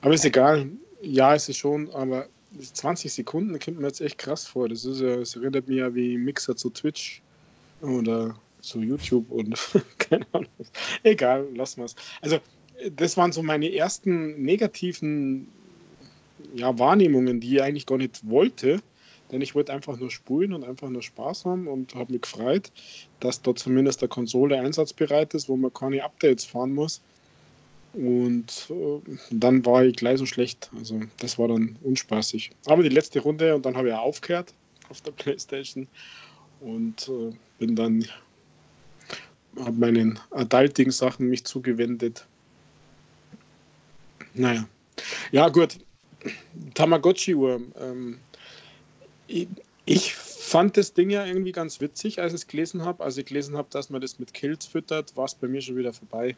Aber 0.01 0.13
ist 0.13 0.25
egal. 0.25 0.69
Ja, 1.01 1.33
ist 1.33 1.49
es 1.49 1.57
schon, 1.57 1.89
aber 1.91 2.27
20 2.61 3.11
Sekunden 3.11 3.57
kommt 3.59 3.79
mir 3.79 3.87
jetzt 3.87 4.01
echt 4.01 4.17
krass 4.17 4.45
vor. 4.45 4.69
Das 4.69 4.85
ist 4.85 5.01
ja, 5.01 5.15
es 5.15 5.35
erinnert 5.35 5.67
mich 5.67 5.77
ja 5.77 5.93
wie 5.93 6.17
Mixer 6.17 6.55
zu 6.55 6.69
Twitch 6.69 7.21
oder 7.81 8.35
zu 8.61 8.81
YouTube 8.81 9.29
und 9.31 9.57
keine 9.97 10.25
Ahnung. 10.33 10.49
Egal, 11.03 11.47
lassen 11.55 11.77
wir 11.81 11.85
es. 11.85 11.95
Also, 12.21 12.39
das 12.95 13.17
waren 13.17 13.31
so 13.31 13.43
meine 13.43 13.73
ersten 13.73 14.41
negativen 14.41 15.47
ja, 16.53 16.77
Wahrnehmungen, 16.79 17.39
die 17.39 17.55
ich 17.55 17.61
eigentlich 17.61 17.85
gar 17.85 17.97
nicht 17.97 18.27
wollte. 18.27 18.81
Denn 19.31 19.41
ich 19.41 19.53
wollte 19.53 19.73
einfach 19.73 19.97
nur 19.97 20.09
spulen 20.09 20.53
und 20.53 20.63
einfach 20.63 20.89
nur 20.89 21.03
Spaß 21.03 21.45
haben 21.45 21.67
und 21.67 21.93
habe 21.93 22.13
mich 22.13 22.23
gefreut, 22.23 22.71
dass 23.19 23.41
dort 23.41 23.59
zumindest 23.59 24.01
der 24.01 24.09
Konsole 24.09 24.59
einsatzbereit 24.59 25.35
ist, 25.35 25.47
wo 25.47 25.55
man 25.55 25.71
keine 25.71 26.03
Updates 26.03 26.45
fahren 26.45 26.73
muss. 26.73 27.01
Und 27.93 28.67
äh, 28.69 29.01
dann 29.31 29.65
war 29.65 29.83
ich 29.83 29.95
gleich 29.95 30.19
so 30.19 30.25
schlecht. 30.25 30.69
Also 30.77 31.01
das 31.17 31.39
war 31.39 31.47
dann 31.47 31.77
unspaßig. 31.83 32.51
Aber 32.65 32.83
die 32.83 32.89
letzte 32.89 33.19
Runde 33.19 33.55
und 33.55 33.65
dann 33.65 33.75
habe 33.75 33.89
ich 33.89 33.93
aufgehört 33.93 34.53
auf 34.89 35.01
der 35.01 35.11
Playstation 35.11 35.87
und 36.61 37.09
äh, 37.09 37.33
bin 37.57 37.75
dann 37.75 38.05
meinen 39.71 40.19
Adulting-Sachen 40.31 41.27
mich 41.27 41.43
zugewendet. 41.43 42.25
Naja. 44.33 44.67
Ja, 45.31 45.49
gut. 45.49 45.77
Tamagotchi-Uhr. 46.73 47.61
Ähm, 47.79 48.19
ich, 49.27 49.47
ich, 49.85 50.15
fand 50.15 50.77
das 50.77 50.93
Ding 50.93 51.09
ja 51.09 51.25
irgendwie 51.25 51.51
ganz 51.51 51.79
witzig, 51.79 52.19
als 52.19 52.33
ich 52.33 52.41
es 52.41 52.47
gelesen 52.47 52.83
habe. 52.83 53.03
Als 53.03 53.17
ich 53.17 53.25
gelesen 53.25 53.55
habe, 53.55 53.67
dass 53.71 53.89
man 53.89 54.01
das 54.01 54.19
mit 54.19 54.33
Kills 54.33 54.65
füttert, 54.65 55.15
war 55.15 55.25
es 55.25 55.35
bei 55.35 55.47
mir 55.47 55.61
schon 55.61 55.75
wieder 55.75 55.93
vorbei. 55.93 56.35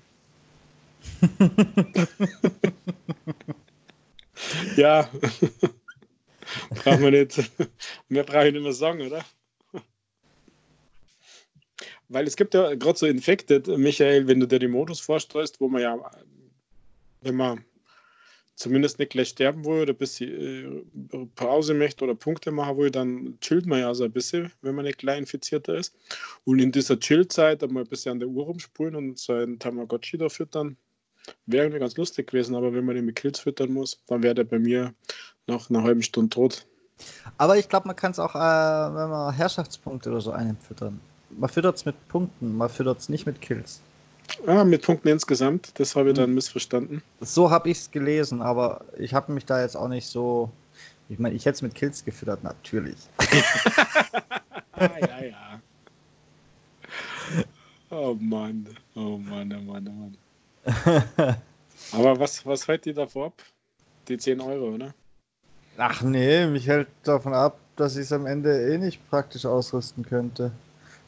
ja. 4.75 5.10
Brauchen 6.70 7.01
wir 7.01 7.12
nicht. 7.12 7.51
Mehr 8.10 8.24
brauche 8.24 8.48
ich 8.48 8.53
nicht 8.53 8.63
mehr 8.63 8.74
sagen, 8.74 9.01
oder? 9.01 9.24
Weil 12.10 12.27
es 12.27 12.36
gibt 12.36 12.53
ja 12.53 12.75
gerade 12.75 13.00
so 13.00 13.05
Infected, 13.05 13.67
Michael, 13.67 14.27
wenn 14.27 14.41
du 14.41 14.48
dir 14.48 14.60
den 14.60 14.72
Modus 14.72 15.00
vorstellst, 15.00 15.62
wo 15.62 15.70
man 15.70 15.81
ja, 15.81 16.12
wenn 17.22 17.36
man 17.36 17.63
zumindest 18.55 19.00
nicht 19.00 19.12
gleich 19.12 19.29
sterben 19.29 19.65
will 19.65 19.81
oder 19.81 19.93
ein 19.93 19.98
bisschen 19.98 20.86
äh, 21.13 21.25
Pause 21.36 21.74
möchte 21.74 22.03
oder 22.03 22.13
Punkte 22.13 22.51
machen 22.51 22.77
will, 22.77 22.91
dann 22.91 23.39
chillt 23.39 23.65
man 23.65 23.79
ja 23.79 23.93
so 23.93 24.03
ein 24.03 24.12
bisschen, 24.12 24.51
wenn 24.62 24.75
man 24.75 24.86
nicht 24.86 25.00
gleich 25.00 25.20
infizierter 25.20 25.75
ist. 25.75 25.96
Und 26.43 26.60
in 26.60 26.72
dieser 26.72 27.00
Chill-Zeit 27.00 27.63
einmal 27.63 27.84
ein 27.84 27.89
bisschen 27.89 28.12
an 28.12 28.20
der 28.20 28.27
Uhr 28.27 28.46
rumspulen 28.46 28.96
und 28.96 29.17
so 29.17 29.34
einen 29.34 29.58
Tamagotchi 29.58 30.17
da 30.17 30.29
füttern, 30.29 30.77
wäre 31.45 31.65
irgendwie 31.65 31.79
ganz 31.79 31.97
lustig 31.97 32.27
gewesen. 32.27 32.55
Aber 32.55 32.73
wenn 32.73 32.85
man 32.85 32.95
den 32.95 33.05
mit 33.05 33.15
Kills 33.15 33.39
füttern 33.39 33.73
muss, 33.73 33.97
dann 34.07 34.23
wäre 34.23 34.35
der 34.35 34.43
bei 34.43 34.59
mir 34.59 34.93
nach 35.47 35.69
einer 35.69 35.83
halben 35.83 36.03
Stunde 36.03 36.29
tot. 36.29 36.65
Aber 37.37 37.57
ich 37.57 37.67
glaube, 37.67 37.87
man 37.87 37.95
kann 37.95 38.11
es 38.11 38.19
auch, 38.19 38.35
äh, 38.35 38.39
wenn 38.39 39.09
man 39.09 39.33
Herrschaftspunkte 39.33 40.09
oder 40.09 40.21
so 40.21 40.31
einen 40.31 40.57
füttern. 40.57 40.99
Man 41.29 41.49
füttert 41.49 41.77
es 41.77 41.85
mit 41.85 41.95
Punkten, 42.09 42.57
man 42.57 42.69
füttert 42.69 42.99
es 42.99 43.09
nicht 43.09 43.25
mit 43.25 43.41
Kills. 43.41 43.81
Ah, 44.45 44.63
mit 44.63 44.83
Punkten 44.83 45.07
insgesamt. 45.09 45.71
Das 45.79 45.95
habe 45.95 46.09
ich 46.09 46.15
dann 46.15 46.33
missverstanden. 46.33 47.01
So 47.19 47.49
habe 47.49 47.69
ich 47.69 47.79
es 47.79 47.91
gelesen, 47.91 48.41
aber 48.41 48.85
ich 48.97 49.13
habe 49.13 49.31
mich 49.31 49.45
da 49.45 49.61
jetzt 49.61 49.75
auch 49.75 49.87
nicht 49.87 50.07
so. 50.07 50.51
Ich 51.09 51.19
meine, 51.19 51.35
ich 51.35 51.45
hätte 51.45 51.55
es 51.55 51.61
mit 51.61 51.75
Kills 51.75 52.05
gefüttert, 52.05 52.43
natürlich. 52.43 52.97
ja, 54.79 55.23
ja. 55.23 55.61
Oh 57.93 58.15
Mann, 58.17 58.69
oh 58.95 59.17
Mann, 59.17 59.51
oh 59.51 59.61
Mann, 59.69 59.85
oh 59.89 59.91
Mann. 59.91 60.17
Aber 61.93 62.19
was, 62.19 62.45
was 62.45 62.67
hält 62.67 62.85
ihr 62.85 62.93
davor 62.93 63.27
ab? 63.27 63.43
Die 64.07 64.17
10 64.17 64.41
Euro, 64.41 64.75
oder? 64.75 64.93
Ach 65.77 66.01
nee, 66.01 66.45
mich 66.47 66.67
hält 66.67 66.87
davon 67.03 67.33
ab, 67.33 67.57
dass 67.75 67.95
ich 67.95 68.03
es 68.03 68.11
am 68.11 68.25
Ende 68.25 68.73
eh 68.73 68.77
nicht 68.77 69.09
praktisch 69.09 69.45
ausrüsten 69.45 70.05
könnte. 70.05 70.51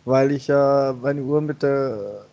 Weil 0.06 0.32
ich 0.32 0.48
ja 0.48 0.96
meine 1.02 1.22
Uhr 1.22 1.42
mit 1.42 1.64
der 1.64 2.26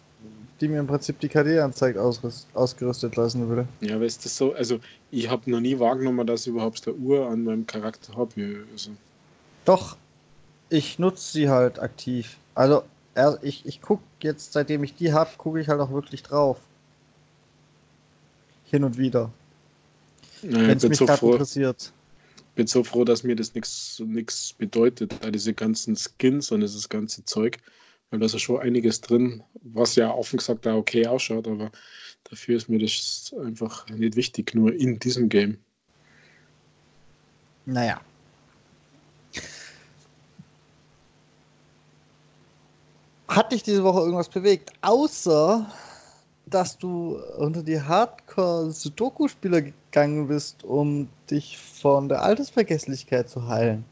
die 0.61 0.69
mir 0.69 0.81
im 0.81 0.87
Prinzip 0.87 1.19
die 1.21 1.29
KD 1.29 1.61
anzeigt, 1.61 1.99
ausgerüstet 1.99 3.17
lassen 3.17 3.49
will. 3.49 3.67
Ja, 3.81 3.97
aber 3.97 4.05
ist 4.05 4.25
das 4.25 4.37
so? 4.37 4.53
Also, 4.53 4.79
ich 5.11 5.31
habe 5.31 5.51
noch 5.51 5.61
nie 5.61 5.79
wahrgenommen, 5.79 6.27
dass 6.27 6.43
ich 6.43 6.49
überhaupt 6.49 6.87
eine 6.87 6.97
Uhr 6.97 7.29
an 7.29 7.45
meinem 7.45 7.67
Charakter 7.67 8.17
habe. 8.17 8.65
Also. 8.71 8.91
Doch, 9.65 9.97
ich 10.69 10.99
nutze 10.99 11.33
sie 11.33 11.49
halt 11.49 11.79
aktiv. 11.79 12.37
Also, 12.55 12.83
ich, 13.43 13.65
ich 13.67 13.81
gucke 13.81 14.03
jetzt, 14.21 14.53
seitdem 14.53 14.85
ich 14.85 14.95
die 14.95 15.13
habe, 15.13 15.31
gucke 15.39 15.61
ich 15.61 15.69
halt 15.69 15.81
auch 15.81 15.91
wirklich 15.91 16.23
drauf. 16.23 16.59
Hin 18.71 18.85
und 18.85 18.97
wieder. 18.97 19.33
Naja, 20.43 20.69
Wenn 20.69 20.77
es 20.77 20.89
mich 20.89 20.99
so 20.99 21.07
gerade 21.07 21.27
interessiert. 21.27 21.93
bin 22.55 22.67
so 22.67 22.85
froh, 22.85 23.05
dass 23.05 23.25
mir 23.25 23.37
das 23.37 23.53
nichts 23.55 24.55
bedeutet, 24.57 25.13
diese 25.35 25.53
ganzen 25.53 25.97
Skins 25.97 26.51
und 26.53 26.61
dieses 26.61 26.89
ganze 26.89 27.25
Zeug. 27.25 27.59
Weil 28.11 28.21
da 28.21 28.27
ist 28.27 28.33
ja 28.33 28.39
schon 28.39 28.61
einiges 28.61 29.01
drin, 29.01 29.43
was 29.63 29.97
ja 29.97 30.11
offen 30.11 30.39
gesagt 30.39 30.67
da 30.67 30.75
okay 30.77 31.07
ausschaut, 31.07 31.47
aber 31.47 31.71
dafür 32.25 32.57
ist 32.57 32.69
mir 32.69 32.79
das 32.79 33.35
einfach 33.45 33.89
nicht 33.89 34.17
wichtig, 34.17 34.55
nur 34.55 34.73
in 34.75 34.99
diesem 34.99 35.29
Game. 35.29 35.59
Naja. 37.67 38.01
Hat 43.29 43.53
dich 43.53 43.63
diese 43.63 43.85
Woche 43.85 44.01
irgendwas 44.01 44.29
bewegt, 44.29 44.73
außer 44.81 45.73
dass 46.51 46.79
du 46.79 47.19
unter 47.39 47.63
die 47.63 47.81
Hardcore-Sudoku-Spieler 47.81 49.63
gegangen 49.63 50.29
bist, 50.29 50.65
um 50.65 51.09
dich 51.31 51.57
von 51.59 52.09
der 52.09 52.23
Altersvergesslichkeit 52.23 53.29
zu 53.29 53.47
heilen? 53.47 53.85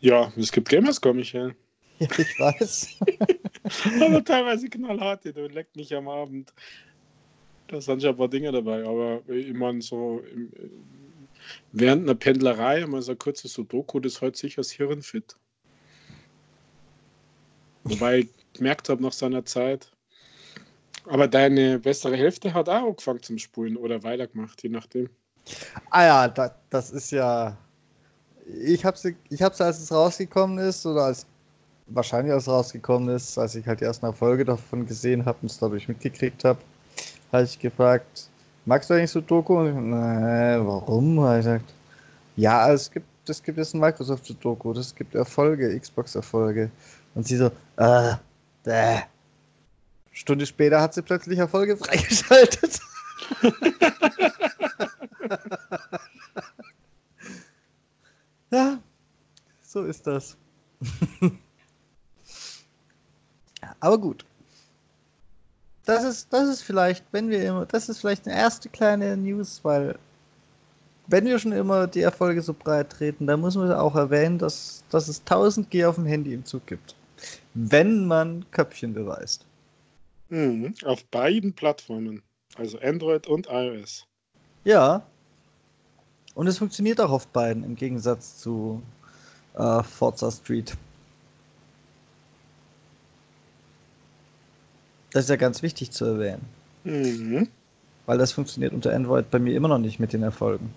Ja, 0.00 0.32
es 0.36 0.52
gibt 0.52 0.68
Gamerscore, 0.68 1.14
Michael. 1.14 1.54
Ja, 1.98 2.08
ich 2.16 2.38
weiß. 2.38 2.98
aber 4.00 4.24
teilweise 4.24 4.68
knallhart, 4.68 5.24
du 5.24 5.46
leckt 5.48 5.76
mich 5.76 5.94
am 5.94 6.08
Abend. 6.08 6.52
Da 7.68 7.80
sind 7.80 8.00
schon 8.02 8.10
ein 8.10 8.16
paar 8.16 8.28
Dinge 8.28 8.50
dabei, 8.52 8.84
aber 8.84 9.20
ich 9.28 9.52
meine, 9.52 9.82
so 9.82 10.22
während 11.72 12.04
einer 12.04 12.14
Pendlerei, 12.14 12.86
mal 12.86 13.02
so 13.02 13.12
ein 13.12 13.18
kurzes 13.18 13.52
Sudoku, 13.52 14.00
das 14.00 14.20
hält 14.20 14.36
sich 14.36 14.54
das 14.54 14.70
Hirn 14.70 15.02
fit. 15.02 15.36
Wobei 17.88 18.18
ich 18.20 18.28
gemerkt 18.54 18.88
habe 18.88 19.02
nach 19.02 19.12
seiner 19.12 19.44
Zeit, 19.44 19.90
aber 21.06 21.28
deine 21.28 21.78
bessere 21.78 22.16
Hälfte 22.16 22.52
hat 22.52 22.68
auch 22.68 22.88
angefangen 22.88 23.22
zum 23.22 23.38
Spulen 23.38 23.76
oder 23.76 24.02
weitergemacht, 24.02 24.62
je 24.62 24.68
nachdem. 24.68 25.08
Ah 25.90 26.04
ja, 26.04 26.28
da, 26.28 26.54
das 26.70 26.90
ist 26.90 27.10
ja 27.10 27.56
ich 28.48 28.84
habe 28.84 28.96
sie, 28.96 29.16
ich 29.28 29.42
habe 29.42 29.54
als 29.64 29.78
es 29.78 29.92
rausgekommen 29.92 30.58
ist 30.58 30.84
oder 30.86 31.04
als 31.04 31.26
wahrscheinlich 31.88 32.32
als 32.32 32.44
es 32.44 32.48
rausgekommen 32.48 33.14
ist, 33.14 33.38
als 33.38 33.54
ich 33.54 33.66
halt 33.66 33.80
die 33.80 33.84
erste 33.84 34.12
Folge 34.12 34.44
davon 34.44 34.86
gesehen 34.86 35.24
habe 35.24 35.38
und 35.42 35.50
es 35.50 35.58
dadurch 35.58 35.88
mitgekriegt 35.88 36.44
habe, 36.44 36.58
habe 37.32 37.44
ich 37.44 37.58
gefragt, 37.58 38.28
magst 38.64 38.90
du 38.90 38.94
eigentlich 38.94 39.10
so 39.10 39.20
Doku? 39.20 39.58
Und 39.58 39.68
ich, 39.68 39.74
nee, 39.74 40.66
warum? 40.66 41.20
Habe 41.20 41.38
ich 41.38 41.44
gesagt, 41.44 41.74
ja, 42.36 42.72
es 42.72 42.90
gibt, 42.90 43.06
es 43.28 43.42
gibt 43.42 43.58
jetzt 43.58 43.74
ein 43.74 43.80
Microsoft 43.80 44.34
Doku, 44.42 44.72
das 44.72 44.94
gibt 44.94 45.14
Erfolge, 45.14 45.78
Xbox 45.78 46.14
Erfolge. 46.14 46.70
Und 47.18 47.26
sie 47.26 47.36
so, 47.36 47.50
äh, 47.78 48.14
bäh, 48.62 49.00
Stunde 50.12 50.46
später 50.46 50.80
hat 50.80 50.94
sie 50.94 51.02
plötzlich 51.02 51.36
Erfolge 51.40 51.76
freigeschaltet. 51.80 52.78
ja, 58.52 58.78
so 59.62 59.82
ist 59.82 60.06
das. 60.06 60.36
Aber 63.80 63.98
gut. 63.98 64.24
Das 65.86 66.04
ist, 66.04 66.32
das 66.32 66.48
ist 66.48 66.62
vielleicht, 66.62 67.04
wenn 67.10 67.30
wir 67.30 67.44
immer, 67.44 67.66
das 67.66 67.88
ist 67.88 67.98
vielleicht 67.98 68.28
eine 68.28 68.38
erste 68.38 68.68
kleine 68.68 69.16
News, 69.16 69.58
weil 69.64 69.98
wenn 71.08 71.24
wir 71.24 71.40
schon 71.40 71.50
immer 71.50 71.88
die 71.88 72.02
Erfolge 72.02 72.42
so 72.42 72.54
breit 72.54 72.90
treten, 72.90 73.26
dann 73.26 73.40
muss 73.40 73.56
man 73.56 73.72
auch 73.72 73.96
erwähnen, 73.96 74.38
dass, 74.38 74.84
dass 74.88 75.08
es 75.08 75.18
1000 75.22 75.68
G 75.68 75.84
auf 75.84 75.96
dem 75.96 76.06
Handy 76.06 76.32
im 76.32 76.44
Zug 76.44 76.64
gibt. 76.68 76.94
Wenn 77.60 78.06
man 78.06 78.48
Köpfchen 78.52 78.94
beweist. 78.94 79.44
Mhm, 80.28 80.74
auf 80.84 81.04
beiden 81.06 81.54
Plattformen. 81.54 82.22
Also 82.54 82.78
Android 82.78 83.26
und 83.26 83.48
iOS. 83.50 84.06
Ja. 84.62 85.02
Und 86.36 86.46
es 86.46 86.58
funktioniert 86.58 87.00
auch 87.00 87.10
auf 87.10 87.26
beiden, 87.26 87.64
im 87.64 87.74
Gegensatz 87.74 88.38
zu 88.38 88.80
äh, 89.54 89.82
Forza 89.82 90.30
Street. 90.30 90.76
Das 95.10 95.24
ist 95.24 95.30
ja 95.30 95.36
ganz 95.36 95.60
wichtig 95.60 95.90
zu 95.90 96.04
erwähnen. 96.04 96.44
Mhm. 96.84 97.48
Weil 98.06 98.18
das 98.18 98.30
funktioniert 98.30 98.72
unter 98.72 98.94
Android 98.94 99.32
bei 99.32 99.40
mir 99.40 99.56
immer 99.56 99.68
noch 99.68 99.78
nicht 99.78 99.98
mit 99.98 100.12
den 100.12 100.22
Erfolgen. 100.22 100.72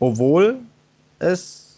Obwohl 0.00 0.58
es 1.18 1.69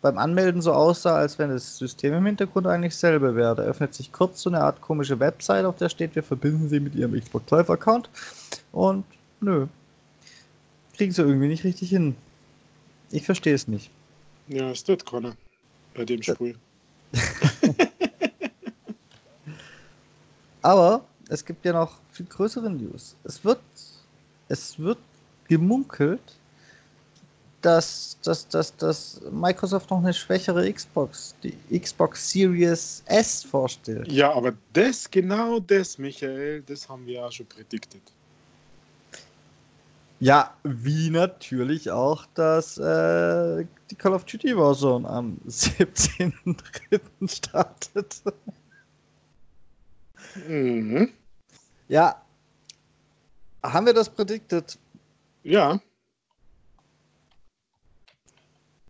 beim 0.00 0.18
Anmelden 0.18 0.62
so 0.62 0.72
aussah, 0.72 1.16
als 1.16 1.38
wenn 1.38 1.50
das 1.50 1.76
System 1.78 2.14
im 2.14 2.26
Hintergrund 2.26 2.66
eigentlich 2.66 2.94
selber 2.94 3.34
wäre. 3.34 3.56
Da 3.56 3.62
öffnet 3.62 3.94
sich 3.94 4.12
kurz 4.12 4.42
so 4.42 4.50
eine 4.50 4.60
Art 4.60 4.80
komische 4.80 5.18
Website, 5.18 5.64
auf 5.64 5.76
der 5.76 5.88
steht, 5.88 6.14
wir 6.14 6.22
verbinden 6.22 6.68
Sie 6.68 6.80
mit 6.80 6.94
Ihrem 6.94 7.18
Xbox 7.18 7.50
Live 7.50 7.70
Account. 7.70 8.08
Und 8.72 9.04
nö. 9.40 9.66
Kriegen 10.96 11.12
sie 11.12 11.22
irgendwie 11.22 11.48
nicht 11.48 11.64
richtig 11.64 11.90
hin. 11.90 12.16
Ich 13.10 13.24
verstehe 13.24 13.54
es 13.54 13.68
nicht. 13.68 13.90
Ja, 14.48 14.70
es 14.70 14.84
tut 14.84 15.06
keiner 15.06 15.36
bei 15.94 16.04
dem 16.04 16.22
Spiel. 16.22 16.56
Aber 20.62 21.04
es 21.28 21.44
gibt 21.44 21.64
ja 21.64 21.72
noch 21.72 21.98
viel 22.10 22.26
größere 22.26 22.70
News. 22.70 23.16
Es 23.24 23.44
wird, 23.44 23.60
es 24.48 24.78
wird 24.78 24.98
gemunkelt, 25.46 26.37
dass, 27.68 28.16
dass, 28.22 28.48
dass, 28.48 28.74
dass 28.76 29.20
Microsoft 29.30 29.90
noch 29.90 29.98
eine 29.98 30.14
schwächere 30.14 30.72
Xbox, 30.72 31.34
die 31.42 31.54
Xbox 31.78 32.30
Series 32.30 33.02
S 33.04 33.42
vorstellt. 33.42 34.10
Ja, 34.10 34.32
aber 34.32 34.54
das, 34.72 35.10
genau 35.10 35.60
das, 35.60 35.98
Michael, 35.98 36.62
das 36.62 36.88
haben 36.88 37.04
wir 37.06 37.14
ja 37.16 37.30
schon 37.30 37.44
prädiktet. 37.44 38.00
Ja, 40.18 40.56
wie 40.64 41.10
natürlich 41.10 41.90
auch, 41.90 42.24
dass 42.34 42.78
äh, 42.78 43.66
die 43.90 43.94
Call 43.96 44.14
of 44.14 44.24
Duty 44.24 44.56
Warzone 44.56 45.06
am 45.06 45.36
17.03. 45.46 47.00
startet. 47.28 48.22
Mhm. 50.48 51.12
Ja. 51.88 52.22
Haben 53.62 53.86
wir 53.86 53.94
das 53.94 54.08
prädiktet? 54.08 54.78
Ja. 55.42 55.78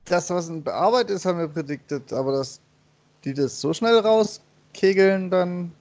Das, 0.08 0.30
was 0.30 0.48
in 0.48 0.62
Bearbeitung 0.62 1.16
ist, 1.16 1.26
haben 1.26 1.38
wir 1.38 1.48
prädiktet, 1.48 2.12
aber 2.12 2.32
dass 2.32 2.60
die 3.24 3.34
das 3.34 3.60
so 3.60 3.74
schnell 3.74 3.98
rauskegeln, 3.98 5.30
dann 5.30 5.72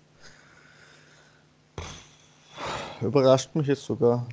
überrascht 3.02 3.56
mich 3.56 3.68
jetzt 3.68 3.84
sogar. 3.84 4.28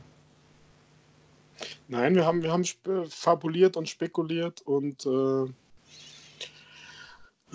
Nein, 1.88 2.14
wir 2.14 2.24
haben, 2.24 2.42
wir 2.42 2.50
haben 2.50 2.64
fabuliert 3.08 3.76
und 3.76 3.88
spekuliert 3.88 4.62
und 4.62 5.04
äh, 5.06 5.44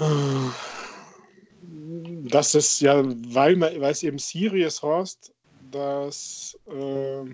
äh, 0.01 0.49
dass 2.29 2.53
es 2.53 2.79
ja, 2.79 3.03
weil, 3.33 3.61
es 3.83 4.03
eben 4.03 4.19
Sirius 4.19 4.81
heißt, 4.81 5.33
dass, 5.71 6.57
äh, 6.67 7.25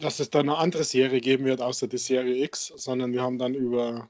dass 0.00 0.20
es 0.20 0.30
dann 0.30 0.48
eine 0.48 0.58
andere 0.58 0.84
Serie 0.84 1.20
geben 1.20 1.44
wird, 1.44 1.60
außer 1.60 1.86
die 1.86 1.98
Serie 1.98 2.42
X, 2.44 2.72
sondern 2.76 3.12
wir 3.12 3.22
haben 3.22 3.38
dann 3.38 3.54
über 3.54 4.08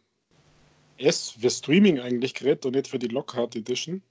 S 0.98 1.30
für 1.30 1.50
Streaming 1.50 2.00
eigentlich 2.00 2.34
geredet 2.34 2.66
und 2.66 2.74
nicht 2.74 2.88
für 2.88 2.98
die 2.98 3.08
Lockhart 3.08 3.56
Edition. 3.56 4.02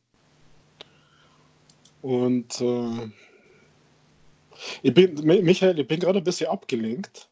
Und 2.02 2.60
äh, 2.60 3.10
ich 4.82 4.94
bin, 4.94 5.16
Michael, 5.24 5.80
ich 5.80 5.88
bin 5.88 6.00
gerade 6.00 6.20
ein 6.20 6.24
bisschen 6.24 6.50
abgelenkt. 6.50 7.30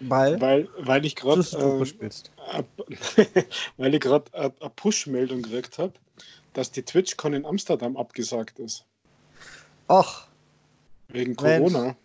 Weil? 0.00 0.40
Weil, 0.40 0.68
weil 0.78 1.04
ich 1.04 1.16
gerade 1.16 1.40
äh, 1.40 2.64
weil 3.76 3.94
ich 3.94 4.00
gerade 4.00 4.32
eine 4.32 4.70
Push-Meldung 4.76 5.42
gekriegt 5.42 5.78
habe, 5.78 5.94
dass 6.52 6.70
die 6.70 6.82
TwitchCon 6.82 7.34
in 7.34 7.44
Amsterdam 7.44 7.96
abgesagt 7.96 8.60
ist. 8.60 8.84
Ach. 9.88 10.28
Wegen 11.08 11.34
Corona. 11.34 11.82
Mensch. 11.82 11.96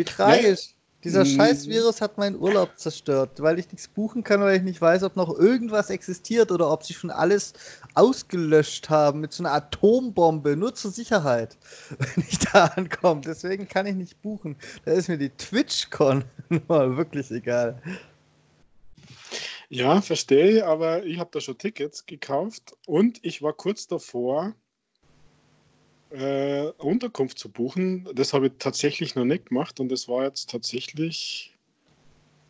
Wie 0.00 0.04
tragisch. 0.04 0.74
Dieser 1.04 1.26
Scheiß-Virus 1.26 2.00
hat 2.00 2.16
meinen 2.16 2.36
Urlaub 2.36 2.78
zerstört, 2.78 3.40
weil 3.42 3.58
ich 3.58 3.70
nichts 3.70 3.86
buchen 3.88 4.24
kann, 4.24 4.40
weil 4.40 4.56
ich 4.56 4.62
nicht 4.62 4.80
weiß, 4.80 5.02
ob 5.02 5.14
noch 5.14 5.38
irgendwas 5.38 5.90
existiert 5.90 6.50
oder 6.50 6.70
ob 6.70 6.84
sie 6.84 6.94
schon 6.94 7.10
alles 7.10 7.52
ausgelöscht 7.94 8.88
haben 8.88 9.20
mit 9.20 9.32
so 9.32 9.42
einer 9.42 9.52
Atombombe, 9.52 10.56
nur 10.56 10.74
zur 10.74 10.90
Sicherheit, 10.90 11.58
wenn 11.98 12.24
ich 12.26 12.38
da 12.38 12.66
ankomme. 12.76 13.20
Deswegen 13.22 13.68
kann 13.68 13.86
ich 13.86 13.94
nicht 13.94 14.22
buchen. 14.22 14.56
Da 14.86 14.92
ist 14.92 15.08
mir 15.08 15.18
die 15.18 15.30
TwitchCon 15.30 16.24
nur 16.48 16.96
wirklich 16.96 17.30
egal. 17.30 17.80
Ja, 19.68 20.00
verstehe, 20.00 20.66
aber 20.66 21.04
ich 21.04 21.18
habe 21.18 21.30
da 21.30 21.40
schon 21.40 21.58
Tickets 21.58 22.06
gekauft 22.06 22.74
und 22.86 23.20
ich 23.22 23.42
war 23.42 23.52
kurz 23.52 23.86
davor, 23.86 24.54
äh, 26.10 26.70
Unterkunft 26.78 27.38
zu 27.38 27.48
buchen. 27.50 28.08
Das 28.14 28.32
habe 28.32 28.48
ich 28.48 28.52
tatsächlich 28.58 29.14
noch 29.14 29.24
nicht 29.24 29.46
gemacht 29.46 29.80
und 29.80 29.90
das 29.90 30.08
war 30.08 30.24
jetzt 30.24 30.50
tatsächlich 30.50 31.54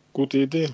eine 0.05 0.13
gute 0.13 0.37
Idee. 0.39 0.73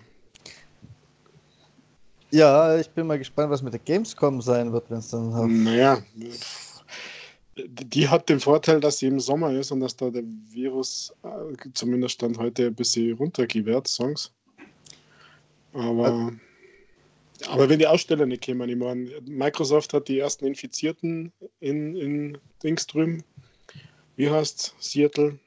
Ja, 2.31 2.77
ich 2.77 2.89
bin 2.89 3.07
mal 3.07 3.17
gespannt, 3.17 3.49
was 3.49 3.61
mit 3.61 3.73
der 3.73 3.79
Gamescom 3.79 4.41
sein 4.41 4.73
wird, 4.73 4.89
wenn 4.89 4.97
es 4.97 5.09
dann. 5.09 5.33
Hat. 5.33 5.47
Naja, 5.47 6.01
die 7.55 8.07
hat 8.07 8.27
den 8.29 8.39
Vorteil, 8.39 8.79
dass 8.79 8.99
sie 8.99 9.07
im 9.07 9.19
Sommer 9.19 9.51
ist 9.51 9.71
und 9.71 9.79
dass 9.79 9.95
da 9.95 10.09
der 10.09 10.23
Virus 10.51 11.13
äh, 11.23 11.69
zumindest 11.73 12.15
stand 12.15 12.37
heute 12.37 12.67
ein 12.67 12.75
bisschen 12.75 13.13
runtergeht, 13.17 13.87
Songs. 13.87 14.31
Aber. 15.73 16.29
Äh, 16.33 16.46
aber 17.47 17.69
wenn 17.69 17.79
die 17.79 17.87
Aussteller 17.87 18.25
nicht 18.25 18.43
kämen, 18.43 18.69
ich 18.69 18.75
meine, 18.75 19.09
Microsoft 19.25 19.93
hat 19.93 20.07
die 20.07 20.19
ersten 20.19 20.45
Infizierten 20.45 21.31
in, 21.59 21.95
in 21.95 22.37
Dings. 22.63 22.87
Wie 24.15 24.29
heißt 24.29 24.75
Seattle? 24.79 25.37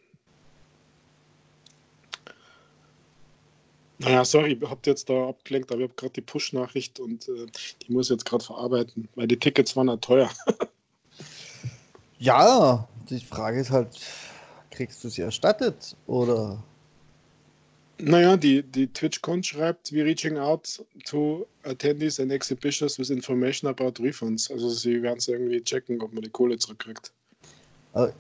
Naja, 3.99 4.25
sorry, 4.25 4.59
ich 4.61 4.71
habt 4.71 4.87
jetzt 4.87 5.11
da 5.11 5.29
abgelenkt, 5.29 5.71
aber 5.71 5.83
ich 5.83 5.89
habe 5.89 5.95
gerade 5.95 6.13
die 6.15 6.23
Push-Nachricht 6.23 7.01
und 7.01 7.29
äh, 7.29 7.47
die 7.83 7.93
muss 7.93 8.07
ich 8.07 8.13
jetzt 8.13 8.25
gerade 8.25 8.43
verarbeiten, 8.43 9.09
weil 9.15 9.27
die 9.27 9.39
Tickets 9.39 9.77
waren 9.77 9.89
ja 9.89 9.97
teuer. 9.97 10.31
ja, 12.19 12.89
die 13.11 13.21
Frage 13.21 13.61
ist 13.61 13.71
halt, 13.71 14.01
kriegst 14.71 15.05
du 15.05 15.11
sie 15.11 15.21
erstattet 15.21 15.97
oder 16.07 16.63
naja, 18.03 18.37
die, 18.37 18.63
die 18.63 18.87
TwitchCon 18.87 19.43
schreibt, 19.43 19.93
we 19.93 20.03
reaching 20.05 20.39
out 20.39 20.85
to 21.05 21.47
attendees 21.65 22.21
and 22.21 22.31
exhibitions 22.33 22.99
with 22.99 23.11
information 23.11 23.69
about 23.69 24.01
refunds. 24.01 24.51
Also 24.51 24.69
sie 24.69 25.03
werden 25.03 25.19
es 25.19 25.29
irgendwie 25.29 25.63
checken, 25.63 26.01
ob 26.01 26.13
man 26.13 26.23
die 26.23 26.31
Kohle 26.31 26.59
zurückkriegt. 26.59 27.13
Also, 27.93 28.13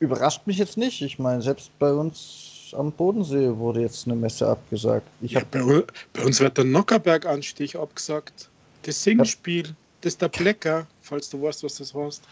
überrascht 0.00 0.46
mich 0.46 0.58
jetzt 0.58 0.76
nicht. 0.76 1.00
Ich 1.02 1.18
meine, 1.18 1.42
selbst 1.42 1.70
bei 1.78 1.92
uns 1.92 2.72
am 2.76 2.90
Bodensee 2.92 3.54
wurde 3.56 3.80
jetzt 3.82 4.06
eine 4.06 4.16
Messe 4.16 4.48
abgesagt. 4.48 5.06
Ich 5.20 5.32
ja, 5.32 5.42
bei, 5.50 5.84
bei, 6.12 6.24
uns 6.24 6.40
wird 6.40 6.56
der 6.58 6.64
Nockerberg-Anstich 6.64 7.76
abgesagt. 7.76 8.48
Das 8.82 9.02
Singspiel, 9.02 9.74
das 10.00 10.14
ist 10.14 10.22
der 10.22 10.28
Blecker, 10.28 10.86
falls 11.02 11.30
du 11.30 11.40
weißt, 11.40 11.62
was 11.62 11.76
das 11.76 11.94
heißt. 11.94 12.22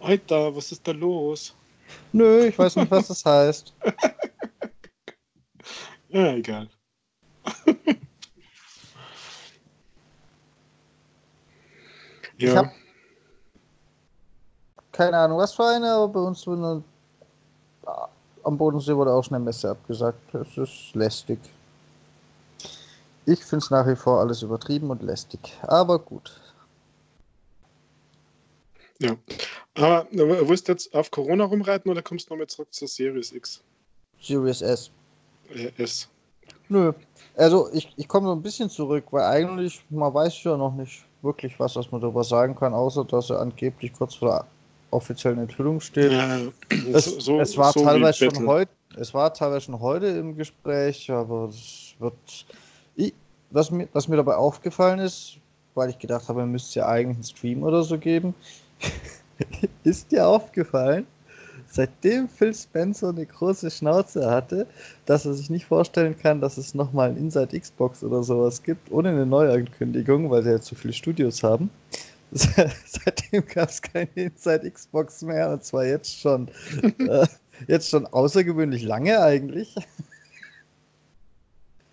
Alter, 0.00 0.54
was 0.54 0.72
ist 0.72 0.86
da 0.86 0.92
los? 0.92 1.54
Nö, 2.12 2.46
ich 2.46 2.58
weiß 2.58 2.76
nicht, 2.76 2.90
was 2.90 3.08
das 3.08 3.24
heißt. 3.24 3.74
Ja, 6.14 6.32
egal. 6.32 6.68
ja. 12.36 12.50
Ich 12.50 12.56
hab 12.56 12.72
keine 14.92 15.18
Ahnung, 15.18 15.38
was 15.38 15.52
für 15.52 15.66
eine, 15.66 15.90
aber 15.90 16.08
bei 16.08 16.20
uns 16.20 16.46
wurde 16.46 16.84
am 18.44 18.56
Bodensee 18.56 18.94
wurde 18.94 19.12
auch 19.12 19.24
schon 19.24 19.34
eine 19.34 19.44
Messe 19.44 19.70
abgesagt. 19.70 20.20
Das 20.32 20.56
ist 20.56 20.94
lästig. 20.94 21.40
Ich 23.26 23.44
finde 23.44 23.64
es 23.64 23.70
nach 23.70 23.86
wie 23.88 23.96
vor 23.96 24.20
alles 24.20 24.42
übertrieben 24.42 24.90
und 24.90 25.02
lästig. 25.02 25.40
Aber 25.62 25.98
gut. 25.98 26.40
Ja. 29.00 29.16
Aber 29.74 30.06
willst 30.12 30.68
du 30.68 30.72
jetzt 30.72 30.94
auf 30.94 31.10
Corona 31.10 31.44
rumreiten 31.44 31.90
oder 31.90 32.02
kommst 32.02 32.30
du 32.30 32.34
nochmal 32.34 32.46
zurück 32.46 32.72
zur 32.72 32.86
Series 32.86 33.32
X? 33.32 33.64
Series 34.20 34.62
S. 34.62 34.92
Äh, 35.52 35.70
S. 35.82 36.08
Nö. 36.68 36.92
Also 37.36 37.68
ich, 37.72 37.92
ich 37.96 38.08
komme 38.08 38.28
so 38.28 38.32
ein 38.32 38.42
bisschen 38.42 38.70
zurück, 38.70 39.04
weil 39.10 39.24
eigentlich, 39.24 39.84
man 39.90 40.14
weiß 40.14 40.44
ja 40.44 40.56
noch 40.56 40.74
nicht 40.74 41.04
wirklich 41.22 41.58
was, 41.58 41.74
was 41.76 41.90
man 41.90 42.00
darüber 42.00 42.22
sagen 42.22 42.54
kann, 42.54 42.72
außer 42.74 43.04
dass 43.04 43.30
er 43.30 43.40
angeblich 43.40 43.92
kurz 43.92 44.14
vor 44.14 44.28
der 44.28 44.46
offiziellen 44.90 45.38
Enthüllung 45.38 45.80
steht. 45.80 46.12
Ja, 46.12 46.38
es, 46.92 47.04
so, 47.04 47.40
es, 47.40 47.56
war 47.56 47.72
so 47.72 47.82
teilweise 47.82 48.30
schon 48.30 48.46
heute, 48.46 48.70
es 48.96 49.12
war 49.12 49.34
teilweise 49.34 49.62
schon 49.62 49.80
heute 49.80 50.06
im 50.06 50.36
Gespräch, 50.36 51.10
aber 51.10 51.48
es 51.48 51.94
wird. 51.98 52.14
Ich, 52.94 53.12
was, 53.50 53.70
mir, 53.70 53.88
was 53.92 54.06
mir 54.06 54.16
dabei 54.16 54.36
aufgefallen 54.36 55.00
ist, 55.00 55.38
weil 55.74 55.90
ich 55.90 55.98
gedacht 55.98 56.28
habe, 56.28 56.40
man 56.40 56.52
müsste 56.52 56.80
ja 56.80 56.86
eigentlich 56.86 57.16
einen 57.16 57.24
Stream 57.24 57.62
oder 57.64 57.82
so 57.82 57.98
geben, 57.98 58.34
ist 59.84 60.12
dir 60.12 60.26
aufgefallen, 60.28 61.06
seitdem 61.74 62.28
Phil 62.28 62.54
Spencer 62.54 63.08
eine 63.08 63.26
große 63.26 63.68
Schnauze 63.68 64.30
hatte, 64.30 64.66
dass 65.06 65.26
er 65.26 65.34
sich 65.34 65.50
nicht 65.50 65.66
vorstellen 65.66 66.16
kann, 66.16 66.40
dass 66.40 66.56
es 66.56 66.74
nochmal 66.74 67.10
ein 67.10 67.16
Inside 67.16 67.58
Xbox 67.58 68.04
oder 68.04 68.22
sowas 68.22 68.62
gibt, 68.62 68.92
ohne 68.92 69.08
eine 69.08 69.26
Neuankündigung, 69.26 70.30
weil 70.30 70.44
sie 70.44 70.50
ja 70.50 70.60
zu 70.60 70.76
viele 70.76 70.92
Studios 70.92 71.42
haben. 71.42 71.70
Seitdem 72.30 73.44
gab 73.46 73.70
es 73.70 73.82
keine 73.82 74.08
Inside 74.14 74.70
Xbox 74.70 75.22
mehr 75.22 75.50
und 75.50 75.64
zwar 75.64 75.84
jetzt 75.84 76.20
schon, 76.20 76.48
äh, 76.98 77.26
jetzt 77.66 77.88
schon 77.88 78.06
außergewöhnlich 78.06 78.84
lange 78.84 79.20
eigentlich. 79.20 79.74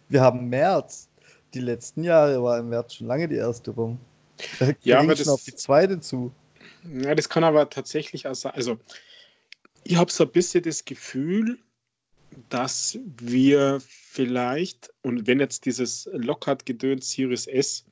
Wir 0.10 0.22
haben 0.22 0.48
März. 0.50 1.08
Die 1.54 1.60
letzten 1.60 2.04
Jahre 2.04 2.42
war 2.44 2.60
im 2.60 2.70
März 2.70 2.96
schon 2.96 3.08
lange 3.08 3.28
die 3.28 3.36
erste 3.36 3.72
rum. 3.72 4.00
Da 4.60 4.70
ja, 4.84 5.00
aber 5.00 5.16
das, 5.16 5.28
auf 5.28 5.44
die 5.44 5.56
zweite 5.56 6.00
zu. 6.00 6.32
Ja, 6.84 7.14
das 7.14 7.30
kann 7.30 7.44
aber 7.44 7.70
tatsächlich 7.70 8.28
auch 8.28 8.36
sein. 8.36 8.54
Also, 8.56 8.78
ich 9.84 9.96
habe 9.96 10.12
so 10.12 10.24
ein 10.24 10.32
bisschen 10.32 10.64
das 10.64 10.86
Gefühl, 10.86 11.60
dass 12.50 12.98
wir 13.18 13.82
vielleicht, 13.86 14.92
und 15.02 15.28
wenn 15.28 15.40
jetzt 15.40 15.66
dieses 15.66 16.10
Lockhart-Gedöns 16.14 17.12
Series 17.12 17.48
S 17.48 17.86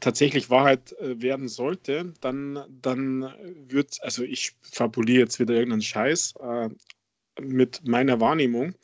tatsächlich 0.00 0.50
Wahrheit 0.50 0.92
äh, 1.00 1.20
werden 1.20 1.48
sollte, 1.48 2.12
dann, 2.20 2.64
dann 2.82 3.32
wird, 3.68 3.98
also 4.02 4.22
ich 4.22 4.54
fabuliere 4.62 5.20
jetzt 5.20 5.40
wieder 5.40 5.54
irgendeinen 5.54 5.82
Scheiß 5.82 6.34
äh, 6.40 6.68
mit 7.40 7.86
meiner 7.86 8.20
Wahrnehmung. 8.20 8.74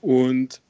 Und 0.00 0.62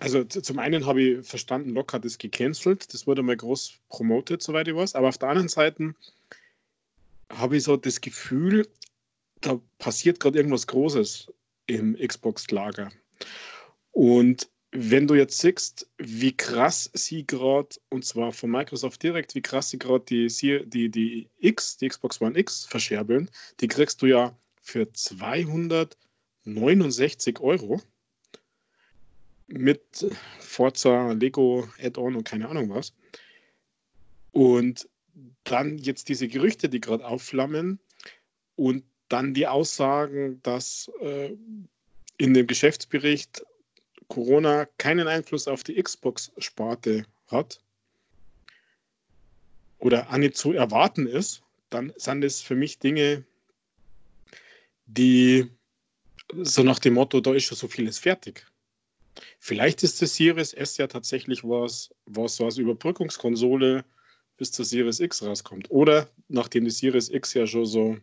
also 0.00 0.24
zum 0.24 0.58
einen 0.58 0.84
habe 0.84 1.02
ich 1.02 1.26
verstanden, 1.26 1.70
Lockhart 1.70 2.04
ist 2.04 2.18
gecancelt, 2.18 2.92
das 2.92 3.06
wurde 3.06 3.22
mal 3.22 3.36
groß 3.36 3.74
promotet, 3.88 4.42
soweit 4.42 4.68
ich 4.68 4.74
weiß, 4.74 4.94
aber 4.94 5.08
auf 5.08 5.18
der 5.18 5.30
anderen 5.30 5.48
Seite 5.48 5.94
habe 7.30 7.56
ich 7.56 7.62
so 7.62 7.76
das 7.76 8.00
Gefühl, 8.00 8.68
da 9.44 9.60
passiert 9.78 10.18
gerade 10.20 10.38
irgendwas 10.38 10.66
Großes 10.66 11.32
im 11.66 11.96
Xbox-Lager. 11.96 12.90
Und 13.92 14.50
wenn 14.72 15.06
du 15.06 15.14
jetzt 15.14 15.38
siehst, 15.38 15.88
wie 15.98 16.36
krass 16.36 16.90
sie 16.94 17.24
gerade, 17.26 17.76
und 17.90 18.04
zwar 18.04 18.32
von 18.32 18.50
Microsoft 18.50 19.00
direkt, 19.02 19.36
wie 19.36 19.42
krass 19.42 19.70
sie 19.70 19.78
gerade 19.78 20.04
die, 20.04 20.26
die, 20.66 20.90
die 20.90 21.30
X, 21.38 21.76
die 21.76 21.88
Xbox 21.88 22.20
One 22.20 22.36
X 22.38 22.64
verscherbeln, 22.64 23.30
die 23.60 23.68
kriegst 23.68 24.02
du 24.02 24.06
ja 24.06 24.36
für 24.60 24.92
269 24.92 27.38
Euro 27.40 27.80
mit 29.46 30.06
Forza, 30.40 31.12
Lego, 31.12 31.68
Add-on 31.80 32.16
und 32.16 32.24
keine 32.24 32.48
Ahnung 32.48 32.70
was. 32.70 32.92
Und 34.32 34.88
dann 35.44 35.78
jetzt 35.78 36.08
diese 36.08 36.26
Gerüchte, 36.26 36.68
die 36.68 36.80
gerade 36.80 37.06
aufflammen 37.06 37.78
und 38.56 38.82
dann 39.08 39.34
die 39.34 39.46
Aussagen, 39.46 40.40
dass 40.42 40.90
äh, 41.00 41.36
in 42.16 42.34
dem 42.34 42.46
Geschäftsbericht 42.46 43.44
Corona 44.08 44.66
keinen 44.78 45.08
Einfluss 45.08 45.48
auf 45.48 45.64
die 45.64 45.80
Xbox-Sparte 45.82 47.06
hat 47.28 47.60
oder 49.78 50.16
nicht 50.18 50.36
zu 50.36 50.52
erwarten 50.52 51.06
ist, 51.06 51.42
dann 51.70 51.92
sind 51.96 52.22
es 52.24 52.40
für 52.40 52.54
mich 52.54 52.78
Dinge, 52.78 53.24
die 54.86 55.50
so 56.42 56.62
nach 56.62 56.78
dem 56.78 56.94
Motto, 56.94 57.20
da 57.20 57.34
ist 57.34 57.44
schon 57.44 57.58
so 57.58 57.68
vieles 57.68 57.98
fertig. 57.98 58.46
Vielleicht 59.38 59.82
ist 59.82 60.00
das 60.02 60.16
Series 60.16 60.52
S 60.52 60.76
ja 60.76 60.86
tatsächlich 60.86 61.44
was, 61.44 61.94
was 62.06 62.36
so 62.36 62.44
als 62.46 62.58
Überbrückungskonsole 62.58 63.84
bis 64.36 64.52
zur 64.52 64.64
Series 64.64 65.00
X 65.00 65.22
rauskommt. 65.22 65.70
Oder 65.70 66.08
nachdem 66.28 66.64
die 66.64 66.70
Series 66.70 67.08
X 67.10 67.34
ja 67.34 67.46
schon 67.46 67.66
so 67.66 67.96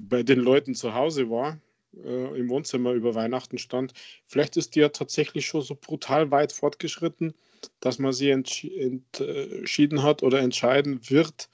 bei 0.00 0.22
den 0.22 0.40
Leuten 0.40 0.74
zu 0.74 0.94
Hause 0.94 1.30
war, 1.30 1.60
äh, 1.96 2.38
im 2.38 2.48
Wohnzimmer 2.48 2.92
über 2.92 3.14
Weihnachten 3.14 3.58
stand. 3.58 3.92
Vielleicht 4.26 4.56
ist 4.56 4.74
die 4.74 4.80
ja 4.80 4.88
tatsächlich 4.88 5.46
schon 5.46 5.62
so 5.62 5.74
brutal 5.74 6.30
weit 6.30 6.52
fortgeschritten, 6.52 7.34
dass 7.80 7.98
man 7.98 8.12
sie 8.12 8.30
entsch 8.30 8.64
entschieden 8.64 10.02
hat 10.02 10.22
oder 10.22 10.40
entscheiden 10.40 11.00
wird, 11.08 11.48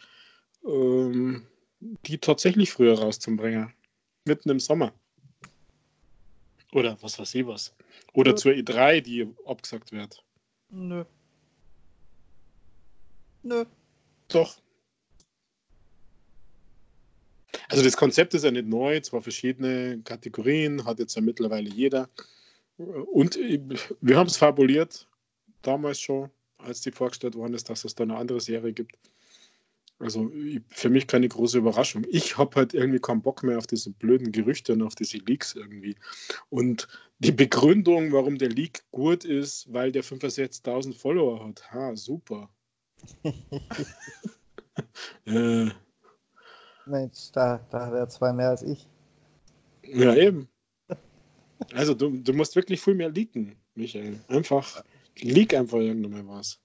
ähm, 0.66 1.46
die 1.80 2.18
tatsächlich 2.18 2.70
früher 2.70 2.98
rauszubringen. 2.98 3.72
Mitten 4.24 4.50
im 4.50 4.60
Sommer. 4.60 4.92
Oder 6.72 6.96
was 7.00 7.18
weiß 7.18 7.34
ich 7.34 7.46
was. 7.46 7.74
Oder 8.12 8.32
ja. 8.32 8.36
zur 8.36 8.52
E3, 8.52 9.00
die 9.00 9.28
abgesagt 9.44 9.92
wird. 9.92 10.22
Nö. 10.70 11.04
Nö. 13.42 13.64
Doch. 14.28 14.60
Also 17.70 17.84
das 17.84 17.96
Konzept 17.96 18.34
ist 18.34 18.44
ja 18.44 18.50
nicht 18.50 18.66
neu, 18.66 18.98
zwar 19.00 19.22
verschiedene 19.22 20.00
Kategorien, 20.02 20.84
hat 20.84 20.98
jetzt 20.98 21.14
ja 21.14 21.22
mittlerweile 21.22 21.70
jeder. 21.70 22.08
Und 22.76 23.36
wir 23.36 24.16
haben 24.16 24.26
es 24.26 24.36
fabuliert, 24.36 25.06
damals 25.62 26.00
schon, 26.00 26.30
als 26.58 26.80
die 26.80 26.90
vorgestellt 26.90 27.36
worden 27.36 27.54
ist, 27.54 27.70
dass 27.70 27.84
es 27.84 27.94
da 27.94 28.02
eine 28.02 28.16
andere 28.16 28.40
Serie 28.40 28.72
gibt. 28.72 28.98
Also 30.00 30.32
für 30.70 30.88
mich 30.88 31.06
keine 31.06 31.28
große 31.28 31.58
Überraschung. 31.58 32.04
Ich 32.08 32.38
habe 32.38 32.56
halt 32.56 32.74
irgendwie 32.74 32.98
keinen 32.98 33.22
Bock 33.22 33.44
mehr 33.44 33.58
auf 33.58 33.66
diese 33.66 33.90
blöden 33.90 34.32
Gerüchte 34.32 34.72
und 34.72 34.82
auf 34.82 34.96
diese 34.96 35.18
Leaks 35.18 35.54
irgendwie. 35.54 35.94
Und 36.48 36.88
die 37.18 37.32
Begründung, 37.32 38.10
warum 38.10 38.38
der 38.38 38.48
Leak 38.48 38.82
gut 38.90 39.24
ist, 39.24 39.72
weil 39.72 39.92
der 39.92 40.02
65.000 40.02 40.94
Follower 40.94 41.46
hat. 41.46 41.70
Ha, 41.70 41.94
super. 41.94 42.48
äh, 45.26 45.70
Mensch, 46.86 47.30
da, 47.32 47.58
da 47.70 47.86
hat 47.86 47.92
er 47.92 48.08
zwei 48.08 48.32
mehr 48.32 48.50
als 48.50 48.62
ich. 48.62 48.88
Ja, 49.84 50.14
eben. 50.14 50.48
Also 51.74 51.94
du, 51.94 52.10
du 52.10 52.32
musst 52.32 52.56
wirklich 52.56 52.80
viel 52.80 52.94
mehr 52.94 53.10
leaken, 53.10 53.54
Michael. 53.74 54.18
Einfach, 54.28 54.82
leak 55.18 55.54
einfach 55.54 55.78
irgendwann 55.78 56.26
mal 56.26 56.38
was. 56.38 56.58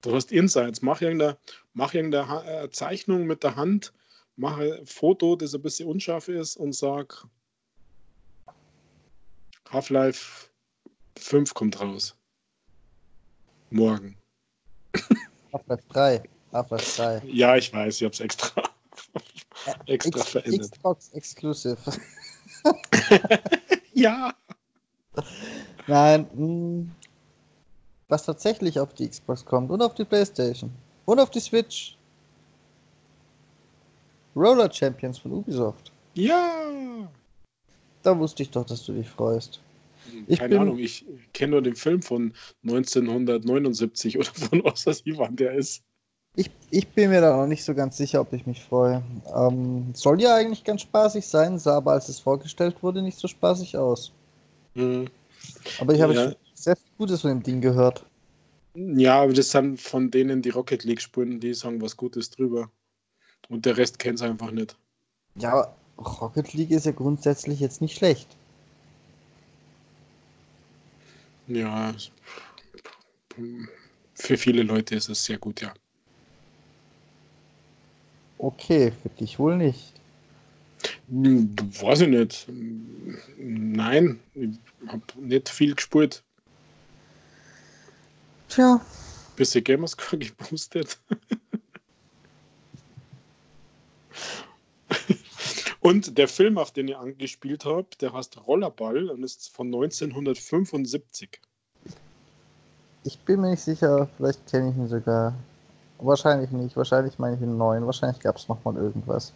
Du 0.00 0.14
hast 0.14 0.32
Insights, 0.32 0.82
mach 0.82 1.00
irgendeine, 1.00 1.38
mach 1.74 1.94
irgendeine 1.94 2.44
äh, 2.44 2.70
Zeichnung 2.70 3.26
mit 3.26 3.42
der 3.42 3.56
Hand, 3.56 3.92
mach 4.36 4.58
ein 4.58 4.84
Foto, 4.86 5.36
das 5.36 5.54
ein 5.54 5.62
bisschen 5.62 5.88
unscharf 5.88 6.28
ist 6.28 6.56
und 6.56 6.74
sag 6.74 7.26
Half-Life 9.70 10.48
5 11.18 11.52
kommt 11.54 11.80
raus. 11.80 12.16
Morgen. 13.70 14.16
Half-Life 15.52 15.84
3. 15.88 16.22
Half-Life 16.52 17.02
3. 17.02 17.22
Ja, 17.26 17.56
ich 17.56 17.72
weiß, 17.72 17.96
ich 17.96 18.04
habe 18.04 18.12
es 18.12 18.20
extra, 18.20 18.62
extra 19.86 20.20
X 20.20 20.28
verändert. 20.30 20.72
Xbox 20.72 21.08
Exclusive. 21.12 21.78
ja. 23.94 24.34
Nein, 25.86 26.26
mh, 26.34 26.36
hm, 26.36 26.90
was 28.08 28.24
tatsächlich 28.24 28.78
auf 28.80 28.94
die 28.94 29.08
Xbox 29.08 29.44
kommt 29.44 29.70
und 29.70 29.82
auf 29.82 29.94
die 29.94 30.04
Playstation 30.04 30.70
und 31.04 31.20
auf 31.20 31.30
die 31.30 31.40
Switch. 31.40 31.96
Roller 34.34 34.72
Champions 34.72 35.18
von 35.18 35.32
Ubisoft. 35.32 35.90
Ja. 36.14 37.10
Da 38.02 38.18
wusste 38.18 38.42
ich 38.42 38.50
doch, 38.50 38.64
dass 38.64 38.84
du 38.84 38.92
dich 38.92 39.08
freust. 39.08 39.60
Ich 40.26 40.38
Keine 40.38 40.50
bin, 40.50 40.58
Ahnung, 40.60 40.78
ich 40.78 41.04
kenne 41.32 41.52
nur 41.52 41.62
den 41.62 41.74
Film 41.74 42.02
von 42.02 42.32
1979 42.62 44.16
oder 44.18 44.30
von 44.32 44.62
was 44.64 44.84
das 44.84 45.02
wann 45.04 45.36
der 45.36 45.52
ist. 45.52 45.82
Ich, 46.38 46.52
ich 46.70 46.86
bin 46.86 47.10
mir 47.10 47.20
da 47.20 47.36
noch 47.36 47.48
nicht 47.48 47.64
so 47.64 47.74
ganz 47.74 47.96
sicher, 47.96 48.20
ob 48.20 48.32
ich 48.32 48.46
mich 48.46 48.62
freue. 48.62 49.02
Ähm, 49.34 49.92
soll 49.92 50.22
ja 50.22 50.36
eigentlich 50.36 50.62
ganz 50.62 50.82
spaßig 50.82 51.26
sein, 51.26 51.58
sah 51.58 51.78
aber 51.78 51.90
als 51.90 52.08
es 52.08 52.20
vorgestellt 52.20 52.80
wurde 52.80 53.02
nicht 53.02 53.18
so 53.18 53.26
spaßig 53.26 53.76
aus. 53.76 54.12
Mhm. 54.74 55.08
Aber 55.80 55.94
ich 55.94 56.00
habe 56.00 56.14
ja. 56.14 56.32
sehr 56.54 56.76
viel 56.76 56.92
Gutes 56.96 57.22
von 57.22 57.30
dem 57.30 57.42
Ding 57.42 57.60
gehört. 57.60 58.06
Ja, 58.74 59.20
aber 59.22 59.32
das 59.32 59.50
sind 59.50 59.80
von 59.80 60.12
denen 60.12 60.40
die 60.40 60.50
Rocket 60.50 60.84
League 60.84 61.00
spielen, 61.00 61.40
die 61.40 61.54
sagen 61.54 61.82
was 61.82 61.96
Gutes 61.96 62.30
drüber. 62.30 62.70
Und 63.48 63.66
der 63.66 63.76
Rest 63.76 63.98
kennt 63.98 64.20
es 64.20 64.22
einfach 64.22 64.52
nicht. 64.52 64.76
Ja, 65.34 65.74
Rocket 65.98 66.54
League 66.54 66.70
ist 66.70 66.86
ja 66.86 66.92
grundsätzlich 66.92 67.58
jetzt 67.58 67.80
nicht 67.80 67.96
schlecht. 67.96 68.28
Ja, 71.48 71.92
für 74.14 74.36
viele 74.36 74.62
Leute 74.62 74.94
ist 74.94 75.08
es 75.08 75.24
sehr 75.24 75.38
gut, 75.38 75.62
ja. 75.62 75.74
Okay, 78.38 78.92
für 79.02 79.08
dich 79.10 79.38
wohl 79.38 79.56
nicht. 79.56 79.92
Hm, 81.08 81.54
weiß 81.80 82.02
ich 82.02 82.08
nicht. 82.08 82.46
Nein, 83.36 84.20
ich 84.34 84.58
habe 84.86 85.02
nicht 85.16 85.48
viel 85.48 85.74
gespielt. 85.74 86.22
Tja. 88.48 88.80
Bisschen 89.36 89.64
Gamerscore 89.64 90.18
geboostet. 90.18 90.98
Und 95.80 96.18
der 96.18 96.28
Film, 96.28 96.58
auf 96.58 96.72
den 96.72 96.88
ich 96.88 96.96
angespielt 96.96 97.64
habe, 97.64 97.88
der 98.00 98.12
heißt 98.12 98.46
Rollerball 98.46 99.10
und 99.10 99.22
ist 99.22 99.48
von 99.48 99.68
1975. 99.68 101.40
Ich 103.04 103.18
bin 103.20 103.40
mir 103.40 103.50
nicht 103.50 103.62
sicher, 103.62 104.08
vielleicht 104.16 104.46
kenne 104.48 104.70
ich 104.70 104.76
ihn 104.76 104.88
sogar. 104.88 105.34
Wahrscheinlich 106.00 106.50
nicht, 106.50 106.76
wahrscheinlich 106.76 107.18
meine 107.18 107.36
ich 107.36 107.42
ihn 107.42 107.58
neuen, 107.58 107.84
wahrscheinlich 107.84 108.20
gab 108.20 108.36
es 108.36 108.48
nochmal 108.48 108.76
irgendwas. 108.76 109.32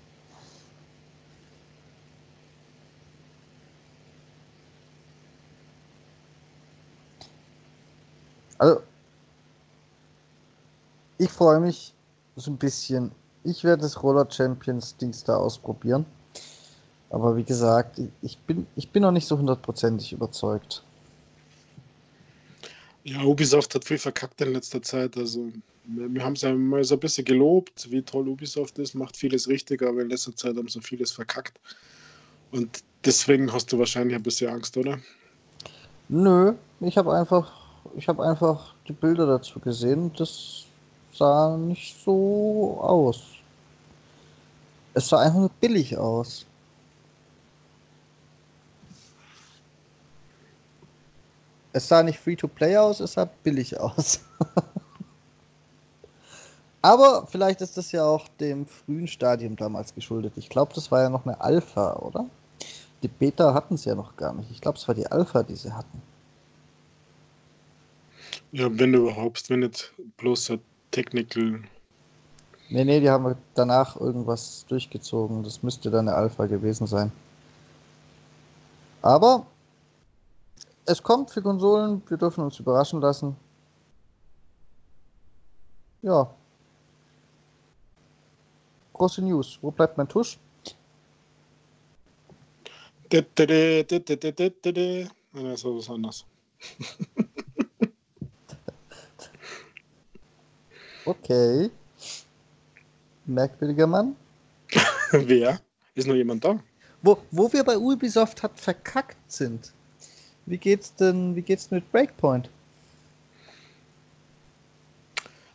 Also, 8.59 8.81
ich 11.19 11.31
freue 11.31 11.59
mich 11.59 11.93
so 12.37 12.53
ein 12.53 12.59
bisschen. 12.59 13.11
Ich 13.43 13.65
werde 13.65 13.83
das 13.83 14.01
Roller 14.01 14.29
Champions 14.31 14.97
Dings 14.97 15.25
da 15.25 15.37
ausprobieren. 15.37 16.07
Aber 17.11 17.37
wie 17.37 17.43
gesagt, 17.43 18.01
ich 18.23 18.39
bin, 18.39 18.69
ich 18.77 18.91
bin 18.91 19.03
noch 19.03 19.11
nicht 19.11 19.27
so 19.27 19.37
hundertprozentig 19.37 20.13
überzeugt. 20.13 20.85
Ja, 23.03 23.23
Ubisoft 23.23 23.75
hat 23.75 23.85
viel 23.85 23.99
verkackt 23.99 24.41
in 24.41 24.53
letzter 24.53 24.81
Zeit. 24.81 25.17
Also, 25.17 25.51
wir 25.85 26.25
haben 26.25 26.35
es 26.35 26.43
ja 26.43 26.55
mal 26.55 26.85
so 26.85 26.95
ein 26.95 27.01
bisschen 27.01 27.25
gelobt, 27.25 27.91
wie 27.91 28.03
toll 28.03 28.29
Ubisoft 28.29 28.79
ist, 28.79 28.95
macht 28.95 29.17
vieles 29.17 29.49
richtig, 29.49 29.83
aber 29.83 30.03
in 30.03 30.11
letzter 30.11 30.35
Zeit 30.35 30.57
haben 30.57 30.69
sie 30.69 30.81
vieles 30.81 31.11
verkackt. 31.11 31.59
Und 32.51 32.85
deswegen 33.05 33.53
hast 33.53 33.73
du 33.73 33.79
wahrscheinlich 33.79 34.15
ein 34.15 34.23
bisschen 34.23 34.53
Angst, 34.53 34.77
oder? 34.77 34.99
Nö, 36.09 36.55
ich 36.81 36.97
habe 36.97 37.15
einfach, 37.15 37.53
ich 37.97 38.07
habe 38.09 38.25
einfach 38.25 38.75
die 38.87 38.93
Bilder 38.93 39.27
dazu 39.27 39.59
gesehen. 39.59 40.13
Das 40.17 40.67
sah 41.13 41.57
nicht 41.57 41.97
so 42.05 42.79
aus. 42.81 43.23
Es 44.95 45.09
sah 45.09 45.21
einfach 45.21 45.41
nur 45.41 45.51
billig 45.61 45.97
aus. 45.97 46.47
Es 51.73 51.89
sah 51.89 52.03
nicht 52.03 52.19
free-to-play 52.19 52.77
aus, 52.77 53.01
es 53.01 53.15
sah 53.15 53.25
billig 53.43 53.81
aus. 53.81 54.21
Aber 56.83 57.29
vielleicht 57.29 57.61
ist 57.61 57.77
das 57.77 57.93
ja 57.93 58.05
auch 58.05 58.27
dem 58.41 58.67
frühen 58.67 59.07
Stadium 59.07 59.55
damals 59.55 59.95
geschuldet. 59.95 60.33
Ich 60.37 60.49
glaube, 60.49 60.75
das 60.75 60.91
war 60.91 61.03
ja 61.03 61.09
noch 61.09 61.25
eine 61.25 61.41
Alpha, 61.41 61.95
oder? 61.95 62.27
Die 63.03 63.09
Beta 63.09 63.55
hatten 63.55 63.75
es 63.75 63.85
ja 63.85 63.95
noch 63.95 64.17
gar 64.17 64.35
nicht. 64.35 64.51
Ich 64.51 64.61
glaube, 64.61 64.79
es 64.79 64.87
war 64.89 64.95
die 64.95 65.07
Alpha, 65.07 65.43
die 65.45 65.55
sie 65.55 65.73
hatten. 65.73 66.03
Ja, 68.51 68.69
wenn 68.79 68.95
überhaupt, 68.95 69.49
wenn 69.49 69.61
nicht 69.61 69.93
bloß 70.17 70.51
ein 70.51 70.61
Technical. 70.91 71.63
Nee, 72.69 72.85
nee, 72.85 73.01
die 73.01 73.11
haben 73.11 73.37
danach 73.55 73.97
irgendwas 73.97 74.65
durchgezogen. 74.69 75.43
Das 75.43 75.63
müsste 75.63 75.91
dann 75.91 76.09
eine 76.09 76.17
Alpha 76.17 76.47
gewesen 76.47 76.87
sein. 76.87 77.13
Aber 79.03 79.47
es 80.85 81.03
kommt 81.03 81.31
für 81.31 81.43
Konsolen, 81.43 82.03
wir 82.09 82.17
dürfen 82.17 82.45
uns 82.45 82.59
überraschen 82.59 83.01
lassen. 83.01 83.37
Ja. 86.03 86.33
Große 89.03 89.21
News. 89.21 89.59
Wo 89.61 89.73
bleibt 89.73 89.99
mein 89.99 90.07
Tusch? 90.07 90.39
Nein, 93.11 93.27
das 95.33 95.65
war 95.65 95.77
was 95.77 95.91
anderes. 95.91 96.25
okay. 101.05 101.69
Merkwürdiger 103.27 103.89
Mann. 103.89 104.15
Wer? 105.11 105.59
Ist 105.97 106.07
noch 106.07 106.15
jemand 106.15 106.45
da? 106.45 106.61
Wo, 107.03 107.19
wo 107.33 107.53
wir 107.53 107.65
bei 107.65 107.77
Ubisoft 107.77 108.45
hat 108.45 108.61
verkackt 108.61 109.19
sind. 109.27 109.73
Wie 110.47 110.59
geht's 110.59 110.95
denn, 110.95 111.35
wie 111.35 111.43
geht's 111.43 111.73
mit 111.73 111.91
Breakpoint? 111.91 112.49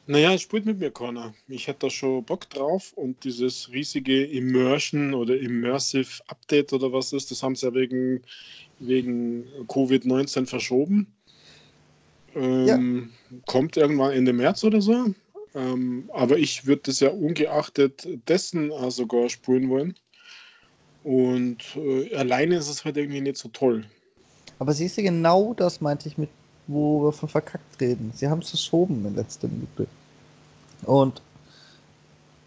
Naja, 0.07 0.33
es 0.33 0.41
spielt 0.41 0.65
mit 0.65 0.79
mir 0.79 0.89
keiner. 0.89 1.33
Ich 1.49 1.67
hätte 1.67 1.87
da 1.87 1.89
schon 1.89 2.23
Bock 2.23 2.49
drauf 2.49 2.93
und 2.93 3.21
dieses 3.25 3.69
riesige 3.71 4.25
Immersion 4.25 5.13
oder 5.13 5.37
Immersive 5.37 6.21
Update 6.27 6.71
oder 6.71 6.93
was 6.93 7.11
ist, 7.11 7.29
das 7.29 7.43
haben 7.43 7.55
sie 7.55 7.65
ja 7.65 7.73
wegen, 7.73 8.21
wegen 8.79 9.45
Covid-19 9.67 10.45
verschoben. 10.45 11.13
Ähm, 12.35 13.11
ja. 13.29 13.39
Kommt 13.47 13.75
irgendwann 13.75 14.13
Ende 14.13 14.31
März 14.31 14.63
oder 14.63 14.81
so. 14.81 15.13
Ähm, 15.53 16.09
aber 16.13 16.37
ich 16.37 16.65
würde 16.65 16.83
das 16.85 17.01
ja 17.01 17.09
ungeachtet 17.09 18.07
dessen 18.29 18.71
sogar 18.89 19.27
spielen 19.27 19.69
wollen. 19.69 19.95
Und 21.03 21.57
äh, 21.75 22.15
alleine 22.15 22.55
ist 22.55 22.69
es 22.69 22.85
halt 22.85 22.95
irgendwie 22.95 23.21
nicht 23.21 23.37
so 23.37 23.49
toll. 23.49 23.85
Aber 24.59 24.73
siehst 24.73 24.97
du, 24.97 25.03
genau 25.03 25.53
das 25.53 25.81
meinte 25.81 26.07
ich 26.07 26.17
mit, 26.17 26.29
wo 26.67 27.03
wir 27.03 27.11
von 27.11 27.29
verkackt 27.29 27.79
reden. 27.81 28.11
Sie 28.15 28.27
haben 28.27 28.39
es 28.39 28.49
verschoben 28.49 29.05
in 29.05 29.15
letzter 29.15 29.47
Minute. 29.47 29.87
Und 30.83 31.21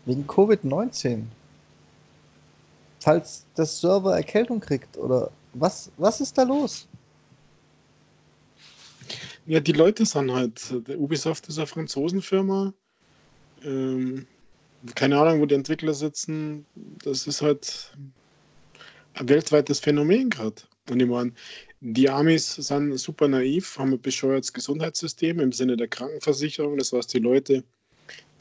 wegen 0.07 0.27
Covid-19. 0.27 1.25
Falls 3.01 3.47
das 3.55 3.81
Server 3.81 4.15
Erkältung 4.15 4.61
kriegt 4.61 4.99
oder 4.99 5.31
was, 5.55 5.91
was 5.97 6.21
ist 6.21 6.37
da 6.37 6.43
los? 6.43 6.87
Ja, 9.47 9.59
die 9.59 9.73
Leute 9.73 10.05
sind 10.05 10.31
halt, 10.31 10.73
der 10.87 10.99
Ubisoft 11.01 11.49
ist 11.49 11.59
eine 11.59 11.67
Franzosenfirma. 11.67 12.73
Ähm, 13.65 14.27
keine 14.95 15.19
Ahnung, 15.19 15.41
wo 15.41 15.47
die 15.47 15.55
Entwickler 15.55 15.95
sitzen. 15.95 16.67
Das 17.03 17.27
ist 17.27 17.43
halt 17.43 17.97
ein 19.15 19.29
weltweites 19.29 19.81
Phänomen 19.81 20.31
gerade. 20.31 20.63
Und 20.89 21.01
ich 21.01 21.09
meine, 21.09 21.33
die 21.81 22.11
Amis 22.11 22.55
sind 22.55 22.97
super 22.99 23.27
naiv, 23.27 23.79
haben 23.79 23.93
ein 23.93 24.01
bescheuertes 24.01 24.53
Gesundheitssystem 24.53 25.41
im 25.41 25.53
Sinne 25.53 25.77
der 25.77 25.89
Krankenversicherung. 25.89 26.77
Das 26.77 26.93
heißt, 26.93 27.13
die 27.15 27.19
Leute, 27.19 27.65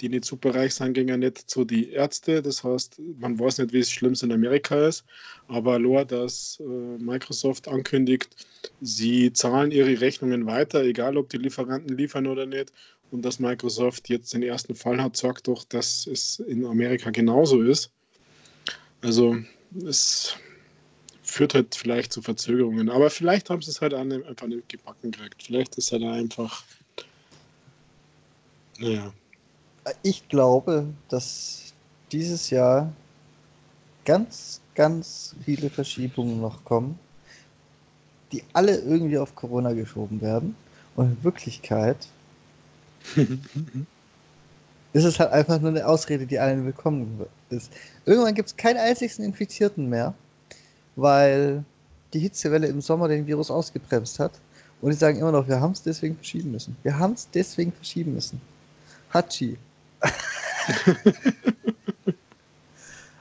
die 0.02 0.10
nicht 0.10 0.26
super 0.26 0.54
reich 0.54 0.76
sind, 0.76 0.94
gehen 0.94 1.08
ja 1.08 1.16
nicht 1.16 1.50
zu 1.50 1.64
die 1.64 1.92
Ärzte. 1.92 2.42
Das 2.42 2.64
heißt, 2.66 3.02
man 3.18 3.40
weiß 3.40 3.60
nicht, 3.60 3.72
wie 3.72 3.80
es 3.80 3.92
schlimm 3.92 4.14
in 4.22 4.34
Amerika 4.34 4.88
ist. 4.88 5.06
Aber 5.48 5.80
nur, 5.80 6.04
dass 6.04 6.60
äh, 6.60 6.64
Microsoft 6.64 7.70
ankündigt, 7.70 8.48
sie 8.82 9.32
zahlen 9.32 9.72
ihre 9.72 10.02
Rechnungen 10.02 10.46
weiter, 10.46 10.84
egal 10.84 11.16
ob 11.16 11.30
die 11.30 11.38
Lieferanten 11.38 11.98
liefern 11.98 12.28
oder 12.28 12.46
nicht. 12.46 12.74
Und 13.12 13.24
dass 13.24 13.40
Microsoft 13.40 14.10
jetzt 14.10 14.34
den 14.34 14.44
ersten 14.44 14.76
Fall 14.76 15.02
hat, 15.02 15.16
sagt 15.16 15.48
doch, 15.48 15.64
dass 15.64 16.08
es 16.08 16.40
in 16.40 16.66
Amerika 16.66 17.10
genauso 17.10 17.62
ist. 17.62 17.92
Also 19.02 19.38
es 19.86 20.36
führt 21.30 21.54
halt 21.54 21.76
vielleicht 21.76 22.12
zu 22.12 22.22
Verzögerungen. 22.22 22.90
Aber 22.90 23.10
vielleicht 23.10 23.50
haben 23.50 23.62
sie 23.62 23.72
es 23.72 23.82
halt 23.82 23.94
einfach 23.94 24.48
nicht 24.48 24.68
gebacken 24.70 25.12
gekriegt. 25.12 25.44
Vielleicht 25.44 25.78
ist 25.78 25.92
er 25.92 26.00
da 26.00 26.12
einfach. 26.12 26.64
Naja. 28.80 29.14
Ich 30.04 30.28
glaube, 30.28 30.88
dass 31.08 31.74
dieses 32.12 32.50
Jahr 32.50 32.92
ganz, 34.06 34.62
ganz 34.76 35.36
viele 35.46 35.70
Verschiebungen 35.70 36.42
noch 36.42 36.64
kommen, 36.66 37.00
die 38.32 38.44
alle 38.54 38.78
irgendwie 38.78 39.18
auf 39.18 39.36
Corona 39.36 39.74
geschoben 39.74 40.22
werden. 40.22 40.56
Und 40.96 41.12
in 41.12 41.24
Wirklichkeit 41.24 42.08
ist 44.94 45.06
es 45.06 45.20
halt 45.20 45.32
einfach 45.32 45.60
nur 45.60 45.70
eine 45.70 45.88
Ausrede, 45.88 46.26
die 46.26 46.40
allen 46.40 46.66
willkommen 46.66 47.26
ist. 47.50 47.72
Irgendwann 48.06 48.36
gibt 48.36 48.50
es 48.50 48.58
keinen 48.58 48.78
einzigen 48.78 49.24
Infizierten 49.24 49.90
mehr 49.90 50.14
weil 51.02 51.64
die 52.14 52.20
Hitzewelle 52.20 52.68
im 52.68 52.82
Sommer 52.82 53.08
den 53.08 53.28
Virus 53.28 53.52
ausgebremst 53.52 54.20
hat. 54.20 54.34
Und 54.82 54.92
die 54.92 54.98
sagen 54.98 55.20
immer 55.20 55.32
noch, 55.32 55.48
wir 55.48 55.60
haben 55.60 55.74
es 55.74 55.84
deswegen 55.84 56.16
verschieben 56.16 56.52
müssen. 56.52 56.76
Wir 56.84 56.98
haben 56.98 57.14
es 57.14 57.30
deswegen 57.32 57.72
verschieben 57.72 58.14
müssen. 58.14 58.42
Hachi. 59.14 59.58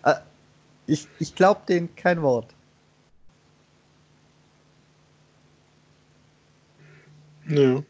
Ah, 0.02 0.20
ich 0.86 1.08
ich 1.18 1.34
glaube 1.34 1.60
denen 1.68 1.94
kein 1.96 2.22
Wort. 2.22 2.54
Ja. 7.48 7.82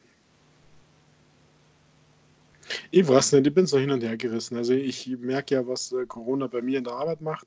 Ich 2.91 3.07
weiß 3.07 3.33
nicht, 3.33 3.47
ich 3.47 3.55
bin 3.55 3.67
so 3.67 3.79
hin 3.79 3.91
und 3.91 4.03
her 4.03 4.17
gerissen. 4.17 4.57
Also 4.57 4.73
ich 4.73 5.07
merke 5.19 5.57
ja, 5.57 5.67
was 5.67 5.93
äh, 5.93 6.07
Corona 6.07 6.47
bei 6.47 6.63
mir 6.63 6.79
in 6.79 6.85
der 6.85 6.95
Arbeit 6.95 7.21
macht. 7.21 7.47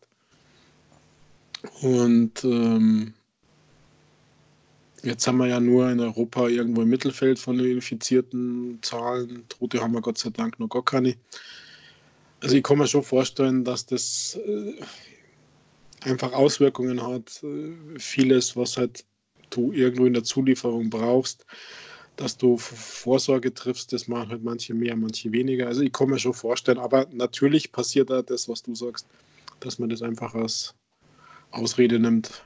Und 1.82 2.43
ähm, 2.43 3.13
Jetzt 5.04 5.26
haben 5.26 5.38
wir 5.38 5.47
ja 5.47 5.60
nur 5.60 5.89
in 5.89 6.00
Europa 6.00 6.47
irgendwo 6.47 6.84
im 6.84 6.89
Mittelfeld 6.89 7.39
von 7.39 7.58
den 7.58 7.71
infizierten 7.71 8.78
Zahlen. 8.84 9.45
Tote 9.50 9.82
haben 9.82 9.93
wir 9.93 10.02
Gott 10.02 10.19
sei 10.19 10.30
Dank 10.30 10.60
noch 10.60 10.67
gar 10.67 10.86
keine. 10.86 11.15
Also 12.39 12.56
ich 12.56 12.63
kann 12.63 12.78
mir 12.78 12.88
schon 12.88 13.02
vorstellen, 13.02 13.63
dass 13.63 13.88
das 13.88 14.39
äh, 14.45 14.74
einfach 16.02 16.34
Auswirkungen 16.34 17.02
hat. 17.02 17.41
Äh, 17.43 17.97
vieles, 17.97 18.56
was 18.56 18.78
halt 18.78 19.04
du 19.50 19.71
irgendwo 19.71 20.06
in 20.06 20.13
der 20.13 20.24
Zulieferung 20.24 20.91
brauchst, 20.91 21.47
dass 22.15 22.38
du 22.38 22.58
Vorsorge 22.58 23.52
triffst, 23.54 23.93
das 23.93 24.08
machen 24.08 24.30
halt 24.30 24.43
manche 24.43 24.76
mehr, 24.76 24.95
manche 24.95 25.32
weniger. 25.32 25.65
Also 25.67 25.82
ich 25.82 25.91
kann 25.91 26.10
mir 26.10 26.19
schon 26.19 26.34
vorstellen, 26.36 26.78
aber 26.78 27.08
natürlich 27.12 27.71
passiert 27.71 28.12
da 28.12 28.21
das, 28.21 28.47
was 28.47 28.62
du 28.62 28.76
sagst, 28.76 29.08
dass 29.62 29.80
man 29.80 29.89
das 29.89 30.04
einfach 30.04 30.36
als 30.36 30.76
Ausrede 31.51 31.99
nimmt, 31.99 32.43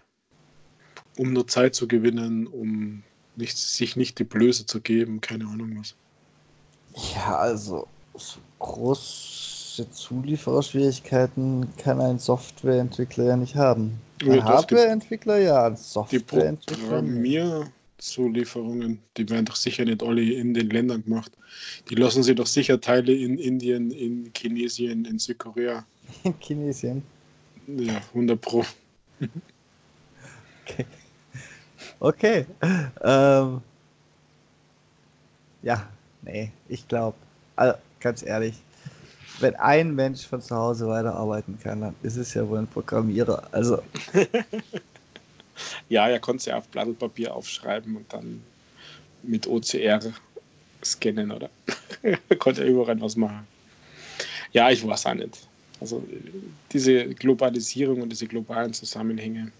um 1.18 1.34
nur 1.34 1.48
Zeit 1.48 1.76
zu 1.76 1.88
gewinnen, 1.88 2.48
um 2.48 3.04
nicht, 3.36 3.58
sich 3.58 3.96
nicht 3.96 4.20
die 4.20 4.24
Blöße 4.24 4.66
zu 4.66 4.82
geben, 4.82 5.22
keine 5.22 5.46
Ahnung 5.46 5.78
was. 5.80 5.96
Ja, 7.14 7.38
also 7.38 7.88
so 8.14 8.40
große 8.60 9.90
Zuliefererschwierigkeiten 9.92 11.68
kann 11.78 12.00
ein 12.00 12.20
Softwareentwickler 12.20 13.26
ja 13.26 13.36
nicht 13.38 13.56
haben. 13.56 14.00
Ein 14.22 14.36
ja, 14.36 14.44
Hardwareentwickler 14.44 15.40
ja, 15.40 15.68
ein 15.68 15.76
Softwareentwickler. 15.76 17.02
Die 17.02 17.12
Programmierzulieferungen, 17.12 19.00
die 19.18 19.30
werden 19.30 19.46
doch 19.46 19.58
sicher 19.58 19.84
nicht 19.84 20.02
alle 20.02 20.22
in 20.22 20.54
den 20.54 20.70
Ländern 20.70 21.04
gemacht. 21.04 21.34
Die 21.90 21.96
lassen 21.96 22.24
sie 22.24 22.36
doch 22.36 22.48
sicher 22.48 22.80
Teile 22.80 23.14
in 23.14 23.38
Indien, 23.38 23.92
in 23.92 24.32
Chinesien, 24.36 25.04
in 25.06 25.20
Südkorea. 25.20 25.86
In 26.24 26.36
Chinesien? 26.40 27.04
Ja, 27.68 28.00
100 28.14 28.40
Pro. 28.40 28.64
Okay. 30.64 30.86
Okay. 32.00 32.46
Ähm, 33.04 33.62
ja, 35.62 35.88
nee, 36.22 36.52
ich 36.70 36.88
glaube, 36.88 37.18
also, 37.56 37.78
ganz 38.00 38.24
ehrlich, 38.24 38.56
wenn 39.40 39.56
ein 39.56 39.94
Mensch 39.96 40.26
von 40.26 40.42
zu 40.42 40.56
Hause 40.56 40.88
weiterarbeiten 40.88 41.60
kann, 41.60 41.82
dann 41.82 41.96
ist 42.04 42.18
es 42.18 42.34
ja 42.34 42.48
wohl 42.48 42.60
ein 42.60 42.68
Programmierer. 42.68 43.48
Also. 43.52 43.82
ja, 45.90 46.08
er 46.08 46.20
konnte 46.20 46.38
es 46.38 46.46
ja 46.46 46.58
auf 46.58 46.68
Blattpapier 46.68 47.34
aufschreiben 47.34 47.98
und 47.98 48.12
dann 48.14 48.44
mit 49.24 49.48
OCR 49.48 50.00
scannen, 50.84 51.32
oder? 51.32 51.50
konnte 52.40 52.64
er 52.64 52.68
überall 52.70 53.00
was 53.02 53.16
machen. 53.16 53.48
Ja, 54.52 54.70
ich 54.70 54.86
weiß 54.86 55.08
auch 55.08 55.14
nicht. 55.16 55.48
Also 55.82 56.04
diese 56.72 57.06
Globalisierung 57.16 58.02
und 58.02 58.10
diese 58.10 58.28
globalen 58.28 58.74
Zusammenhänge, 58.74 59.52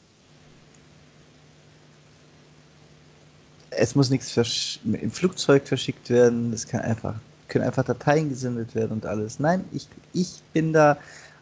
es 3.78 3.96
muss 3.96 4.10
nichts 4.10 4.80
im 4.84 5.12
Flugzeug 5.12 5.68
verschickt 5.68 6.10
werden, 6.10 6.54
es 6.54 6.68
kann 6.68 6.82
einfach, 6.82 7.16
können 7.48 7.66
einfach 7.66 7.84
Dateien 7.84 8.30
gesendet 8.30 8.74
werden 8.76 8.92
und 8.94 9.06
alles. 9.06 9.40
Nein, 9.40 9.66
ich, 9.72 9.88
ich 10.14 10.42
bin 10.54 10.74
da, 10.74 10.98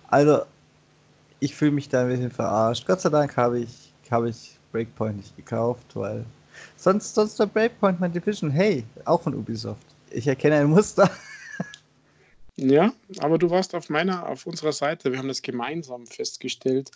also 0.07 0.41
ich 1.39 1.55
fühle 1.55 1.71
mich 1.71 1.89
da 1.89 2.01
ein 2.01 2.09
bisschen 2.09 2.31
verarscht. 2.31 2.86
Gott 2.86 3.01
sei 3.01 3.09
Dank 3.09 3.36
habe 3.38 3.59
ich, 3.59 3.91
habe 4.09 4.29
ich 4.29 4.57
Breakpoint 4.71 5.17
nicht 5.17 5.36
gekauft, 5.36 5.86
weil 5.93 6.25
sonst, 6.77 7.15
sonst 7.15 7.39
der 7.39 7.45
Breakpoint 7.45 7.99
mein 7.99 8.13
Division, 8.13 8.49
hey, 8.49 8.83
auch 9.05 9.21
von 9.21 9.36
Ubisoft. 9.36 9.86
Ich 10.09 10.27
erkenne 10.27 10.57
ein 10.57 10.67
Muster. 10.67 11.09
Ja, 12.55 12.93
aber 13.19 13.37
du 13.37 13.49
warst 13.49 13.73
auf 13.73 13.89
meiner, 13.89 14.27
auf 14.27 14.45
unserer 14.45 14.73
Seite, 14.73 15.11
wir 15.11 15.17
haben 15.17 15.27
das 15.27 15.41
gemeinsam 15.41 16.05
festgestellt 16.05 16.91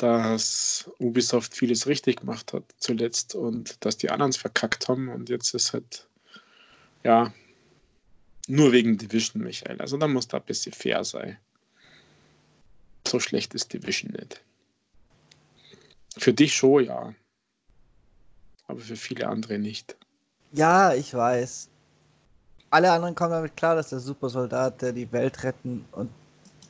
dass 0.00 0.90
Ubisoft 0.98 1.54
vieles 1.54 1.86
richtig 1.86 2.20
gemacht 2.20 2.54
hat 2.54 2.64
zuletzt 2.78 3.34
und 3.34 3.84
dass 3.84 3.98
die 3.98 4.08
anderen 4.08 4.30
es 4.30 4.38
verkackt 4.38 4.88
haben 4.88 5.08
und 5.08 5.28
jetzt 5.28 5.54
ist 5.54 5.74
halt, 5.74 6.08
ja, 7.04 7.34
nur 8.48 8.72
wegen 8.72 8.96
Division, 8.96 9.42
Michael. 9.42 9.78
Also 9.80 9.98
da 9.98 10.08
muss 10.08 10.26
da 10.26 10.38
ein 10.38 10.44
bisschen 10.44 10.72
fair 10.72 11.04
sein. 11.04 11.36
So 13.06 13.20
schlecht 13.20 13.52
ist 13.52 13.74
Division 13.74 14.12
nicht. 14.12 14.42
Für 16.16 16.32
dich 16.32 16.54
schon, 16.54 16.84
ja. 16.84 17.14
Aber 18.68 18.80
für 18.80 18.96
viele 18.96 19.28
andere 19.28 19.58
nicht. 19.58 19.96
Ja, 20.52 20.94
ich 20.94 21.12
weiß. 21.12 21.68
Alle 22.70 22.92
anderen 22.92 23.14
kommen 23.16 23.32
damit 23.32 23.56
klar, 23.56 23.74
dass 23.74 23.90
der 23.90 23.98
Supersoldat, 23.98 24.80
der 24.80 24.92
die 24.92 25.10
Welt 25.12 25.42
retten 25.42 25.84
und 25.92 26.08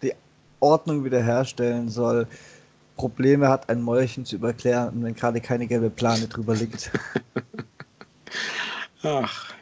die 0.02 0.14
Ordnung 0.60 1.04
wiederherstellen 1.04 1.90
soll, 1.90 2.26
Probleme 2.96 3.48
hat, 3.48 3.68
ein 3.68 3.82
Mäulchen 3.82 4.24
zu 4.24 4.36
überklären, 4.36 5.02
wenn 5.02 5.14
gerade 5.14 5.40
keine 5.40 5.66
gelbe 5.66 5.90
Plane 5.90 6.26
drüber 6.26 6.54
liegt. 6.54 6.90
Ach. 9.02 9.54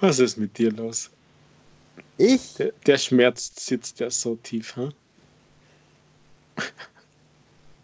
Was 0.00 0.18
ist 0.18 0.38
mit 0.38 0.56
dir 0.56 0.72
los? 0.72 1.10
Ich? 2.16 2.54
Der, 2.54 2.72
der 2.86 2.98
Schmerz 2.98 3.52
sitzt 3.56 4.00
ja 4.00 4.10
so 4.10 4.36
tief, 4.36 4.76
hm? 4.76 4.92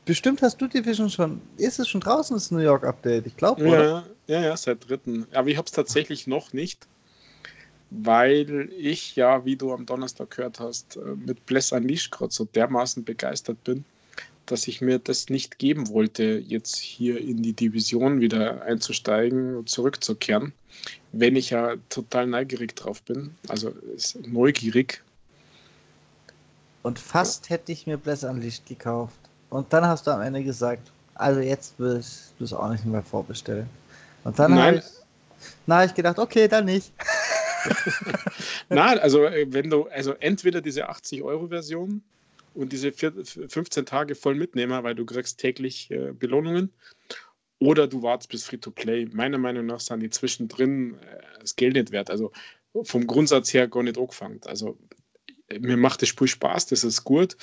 Bestimmt 0.06 0.40
hast 0.40 0.58
du 0.58 0.66
Division 0.66 1.10
schon. 1.10 1.42
Ist 1.58 1.78
es 1.78 1.88
schon 1.88 2.00
draußen, 2.00 2.34
das 2.34 2.50
New 2.50 2.60
York 2.60 2.84
Update? 2.84 3.26
Ich 3.26 3.36
glaube, 3.36 3.68
ja, 3.68 4.04
Ja, 4.26 4.40
ja, 4.40 4.56
seit 4.56 4.88
dritten. 4.88 5.26
Aber 5.34 5.48
ich 5.48 5.58
habe 5.58 5.66
es 5.66 5.72
tatsächlich 5.72 6.26
noch 6.26 6.54
nicht 6.54 6.86
weil 7.90 8.70
ich 8.76 9.16
ja, 9.16 9.44
wie 9.44 9.56
du 9.56 9.72
am 9.72 9.86
Donnerstag 9.86 10.30
gehört 10.30 10.60
hast, 10.60 10.96
äh, 10.96 11.00
mit 11.00 11.46
Bless 11.46 11.72
Unleashed 11.72 12.10
gerade 12.10 12.32
so 12.32 12.44
dermaßen 12.44 13.04
begeistert 13.04 13.62
bin, 13.64 13.84
dass 14.46 14.68
ich 14.68 14.80
mir 14.80 14.98
das 14.98 15.28
nicht 15.28 15.58
geben 15.58 15.88
wollte, 15.88 16.42
jetzt 16.46 16.76
hier 16.76 17.20
in 17.20 17.42
die 17.42 17.52
Division 17.52 18.20
wieder 18.20 18.62
einzusteigen 18.62 19.56
und 19.56 19.68
zurückzukehren, 19.68 20.52
wenn 21.12 21.36
ich 21.36 21.50
ja 21.50 21.74
total 21.88 22.26
neugierig 22.26 22.74
drauf 22.76 23.02
bin, 23.02 23.34
also 23.48 23.72
neugierig. 24.26 25.02
Und 26.82 26.98
fast 26.98 27.50
hätte 27.50 27.72
ich 27.72 27.86
mir 27.86 27.96
Bless 27.96 28.22
Unleashed 28.22 28.66
gekauft. 28.66 29.18
Und 29.50 29.72
dann 29.72 29.84
hast 29.86 30.06
du 30.06 30.10
am 30.10 30.20
Ende 30.20 30.42
gesagt, 30.42 30.90
also 31.14 31.40
jetzt 31.40 31.78
wirst 31.78 32.34
du 32.38 32.44
es 32.44 32.52
auch 32.52 32.70
nicht 32.70 32.84
mehr 32.84 33.02
vorbestellen. 33.02 33.68
Und 34.24 34.38
dann 34.38 34.58
habe 34.58 34.76
ich, 34.78 34.84
hab 35.68 35.86
ich 35.86 35.94
gedacht, 35.94 36.18
okay, 36.18 36.48
dann 36.48 36.66
nicht. 36.66 36.92
Na, 38.68 38.86
also 38.98 39.24
äh, 39.24 39.46
wenn 39.50 39.70
du, 39.70 39.88
also 39.88 40.12
entweder 40.14 40.60
diese 40.60 40.90
80-Euro-Version 40.90 42.02
und 42.54 42.72
diese 42.72 42.92
15 42.92 43.86
Tage 43.86 44.14
voll 44.14 44.34
mitnehmen, 44.34 44.82
weil 44.82 44.94
du 44.94 45.04
kriegst 45.04 45.38
täglich 45.38 45.90
äh, 45.90 46.12
Belohnungen, 46.12 46.72
oder 47.58 47.86
du 47.86 48.02
wartest 48.02 48.30
bis 48.30 48.44
Free-to-Play. 48.44 49.06
Meiner 49.12 49.38
Meinung 49.38 49.66
nach 49.66 49.80
sind 49.80 50.00
die 50.00 50.10
zwischendrin 50.10 50.98
äh, 50.98 51.22
das 51.40 51.56
Geld 51.56 51.74
nicht 51.74 51.90
wert. 51.90 52.10
Also 52.10 52.32
vom 52.82 53.06
Grundsatz 53.06 53.54
her 53.54 53.68
gar 53.68 53.82
nicht 53.82 53.98
angefangen. 53.98 54.40
Also 54.44 54.78
mir 55.58 55.76
macht 55.76 56.02
das 56.02 56.08
Spiel 56.08 56.28
Spaß, 56.28 56.66
das 56.66 56.84
ist 56.84 57.04
gut. 57.04 57.36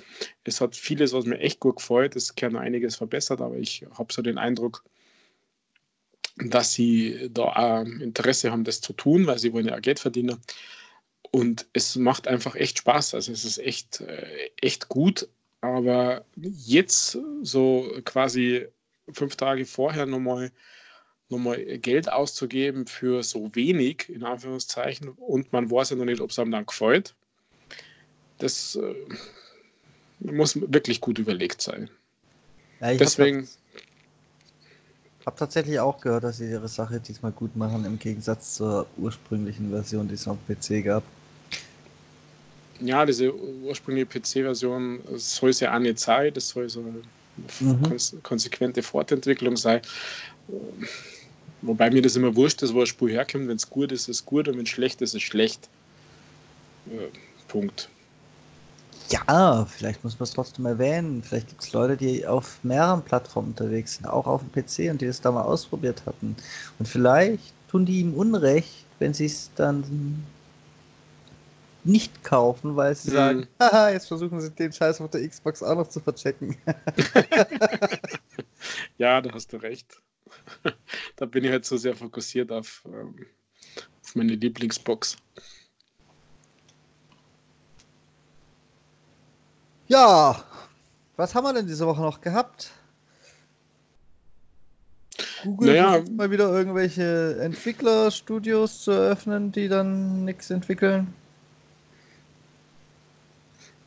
Es 0.44 0.62
hat 0.62 0.76
vieles, 0.76 1.14
was 1.14 1.26
mir 1.26 1.40
echt 1.40 1.60
gut 1.60 1.78
gefällt. 1.78 2.16
Es 2.16 2.36
kann 2.36 2.56
einiges 2.56 2.96
verbessert, 2.96 3.42
aber 3.42 3.58
ich 3.58 3.86
habe 3.98 4.12
so 4.14 4.22
den 4.22 4.38
Eindruck, 4.38 4.84
dass 6.38 6.74
sie 6.74 7.30
da 7.32 7.82
Interesse 7.82 8.52
haben, 8.52 8.64
das 8.64 8.82
zu 8.82 8.94
tun, 8.94 9.28
weil 9.28 9.40
sie 9.40 9.54
wollen 9.54 9.68
ja 9.68 9.80
Geld 9.80 10.00
verdienen. 10.00 10.40
Und 11.32 11.68
es 11.74 11.96
macht 11.96 12.28
einfach 12.28 12.56
echt 12.56 12.80
Spaß. 12.80 13.14
Also 13.14 13.32
es 13.32 13.46
ist 13.46 13.58
echt, 13.60 14.02
äh, 14.02 14.50
echt 14.62 14.90
gut. 14.90 15.30
Aber 15.62 16.26
jetzt 16.36 17.18
so 17.42 17.90
quasi 18.04 18.68
fünf 19.12 19.36
Tage 19.36 19.66
vorher 19.66 20.06
nochmal 20.06 20.52
nochmal 21.30 21.64
Geld 21.80 22.12
auszugeben 22.12 22.86
für 22.86 23.24
so 23.24 23.54
wenig, 23.56 24.10
in 24.10 24.24
Anführungszeichen, 24.24 25.10
und 25.10 25.52
man 25.52 25.70
weiß 25.72 25.92
ja 25.92 25.96
noch 25.96 26.06
nicht, 26.06 26.22
ob 26.22 26.30
es 26.30 26.40
einem 26.40 26.52
dann 26.52 26.66
gefällt, 26.66 27.16
das 28.44 28.76
äh, 28.76 28.94
muss 30.20 30.60
wirklich 30.62 31.02
gut 31.02 31.18
überlegt 31.18 31.62
sein. 31.62 31.90
Ja, 32.82 32.94
Deswegen 32.94 33.48
habe 35.26 35.38
tatsächlich 35.38 35.80
auch 35.80 36.02
gehört, 36.02 36.26
dass 36.26 36.38
sie 36.38 36.50
ihre 36.50 36.68
Sache 36.68 37.00
diesmal 37.00 37.32
gut 37.32 37.56
machen, 37.56 37.86
im 37.86 37.98
Gegensatz 37.98 38.56
zur 38.56 38.86
ursprünglichen 38.98 39.70
Version, 39.70 40.08
die 40.08 40.16
es 40.16 40.28
auf 40.28 40.38
PC 40.48 40.84
gab. 40.84 41.04
Ja, 42.82 43.06
diese 43.06 43.34
ursprüngliche 43.34 44.08
PC-Version 44.08 45.00
soll 45.16 45.52
es 45.52 45.62
ja 45.62 45.80
nicht 45.80 46.00
sein, 46.00 46.34
das 46.34 46.50
soll 46.50 46.68
so 46.68 46.82
eine 46.82 47.02
mhm. 47.62 48.22
konsequente 48.24 48.84
Fortentwicklung 48.84 49.56
sein. 49.56 49.82
Wobei 51.62 51.90
mir 51.92 52.02
das 52.02 52.18
immer 52.18 52.36
wurscht 52.36 52.62
ist, 52.62 52.74
wo 52.74 52.82
ein 52.82 52.86
Spiel 52.88 53.12
herkommt. 53.12 53.48
Wenn 53.48 53.56
es 53.56 53.70
gut 53.70 53.94
ist, 53.94 54.10
ist 54.10 54.18
es 54.18 54.26
gut 54.26 54.50
und 54.50 54.58
wenn 54.58 54.64
es 54.64 54.70
schlecht 54.70 55.02
ist, 55.02 55.12
ist 55.12 55.16
es 55.16 55.22
schlecht. 55.22 55.70
Äh, 56.88 57.08
Punkt. 57.48 57.88
Ja, 59.14 59.66
vielleicht 59.66 60.04
muss 60.04 60.20
man 60.20 60.24
es 60.24 60.32
trotzdem 60.32 60.66
erwähnen. 60.66 61.22
Vielleicht 61.22 61.50
gibt 61.50 61.62
es 61.62 61.72
Leute, 61.72 61.96
die 61.96 62.26
auf 62.26 62.64
mehreren 62.64 63.04
Plattformen 63.04 63.50
unterwegs 63.50 63.98
sind, 63.98 64.08
auch 64.08 64.26
auf 64.26 64.42
dem 64.42 64.52
PC 64.52 64.90
und 64.90 65.02
die 65.02 65.06
das 65.06 65.22
da 65.22 65.32
mal 65.32 65.44
ausprobiert 65.44 66.04
hatten. 66.08 66.36
Und 66.80 66.88
vielleicht 66.88 67.54
tun 67.70 67.86
die 67.86 68.00
ihm 68.00 68.16
Unrecht, 68.16 68.88
wenn 68.98 69.14
sie 69.14 69.28
es 69.28 69.52
dann 69.56 70.26
nicht 71.84 72.24
kaufen, 72.24 72.76
weil 72.76 72.96
sie 72.96 73.12
mhm. 73.12 73.14
sagen, 73.14 73.48
haha, 73.60 73.92
jetzt 73.92 74.08
versuchen 74.08 74.42
sie 74.42 74.50
den 74.50 74.74
Scheiß 74.74 75.00
auf 75.00 75.12
der 75.12 75.28
Xbox 75.28 75.62
auch 75.62 75.76
noch 75.76 75.90
zu 75.90 76.00
verchecken. 76.00 76.58
ja, 78.98 79.22
da 79.22 79.32
hast 79.32 79.54
du 79.54 79.58
recht. 79.58 80.02
da 81.18 81.28
bin 81.28 81.44
ich 81.44 81.52
halt 81.52 81.66
so 81.66 81.78
sehr 81.78 81.96
fokussiert 81.96 82.52
auf, 82.52 82.82
ähm, 82.88 83.28
auf 84.02 84.16
meine 84.16 84.34
Lieblingsbox. 84.34 85.18
Ja, 89.94 90.44
was 91.18 91.36
haben 91.36 91.44
wir 91.44 91.54
denn 91.54 91.68
diese 91.68 91.86
Woche 91.86 92.02
noch 92.02 92.20
gehabt? 92.20 92.72
Google 95.44 95.68
Naja. 95.68 96.04
mal 96.10 96.32
wieder 96.32 96.50
irgendwelche 96.50 97.38
Entwicklerstudios 97.40 98.86
zu 98.86 98.90
eröffnen, 98.90 99.52
die 99.52 99.68
dann 99.68 100.26
nichts 100.26 100.50
entwickeln. 100.50 101.14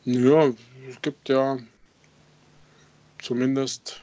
Ja, 0.05 0.49
es 0.87 1.01
gibt 1.01 1.27
ja 1.27 1.57
zumindest 3.21 4.01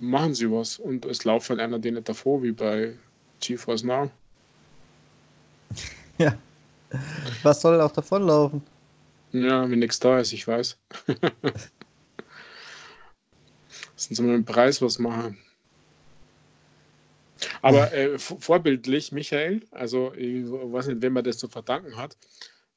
machen 0.00 0.34
sie 0.34 0.50
was 0.50 0.78
und 0.78 1.06
es 1.06 1.24
laufen 1.24 1.56
halt 1.56 1.60
einer 1.60 1.78
denen 1.78 2.04
davor, 2.04 2.42
wie 2.42 2.52
bei 2.52 2.94
GeForce 3.40 3.84
Now. 3.84 4.10
Ja. 6.18 6.36
Was 7.42 7.62
soll 7.62 7.80
auch 7.80 7.92
davonlaufen? 7.92 8.62
Ja, 9.32 9.70
wenn 9.70 9.78
nichts 9.78 10.00
da 10.00 10.18
ist, 10.20 10.32
ich 10.32 10.46
weiß. 10.46 10.78
Müssen 13.94 14.14
sie 14.14 14.22
mal 14.22 14.32
dem 14.32 14.44
Preis 14.44 14.80
was 14.80 14.98
machen. 14.98 15.38
Aber 17.62 17.92
äh, 17.92 18.18
vorbildlich, 18.18 19.12
Michael, 19.12 19.62
also 19.70 20.12
ich 20.14 20.44
weiß 20.50 20.88
nicht, 20.88 21.02
wem 21.02 21.12
man 21.12 21.24
das 21.24 21.38
zu 21.38 21.48
verdanken 21.48 21.96
hat, 21.96 22.16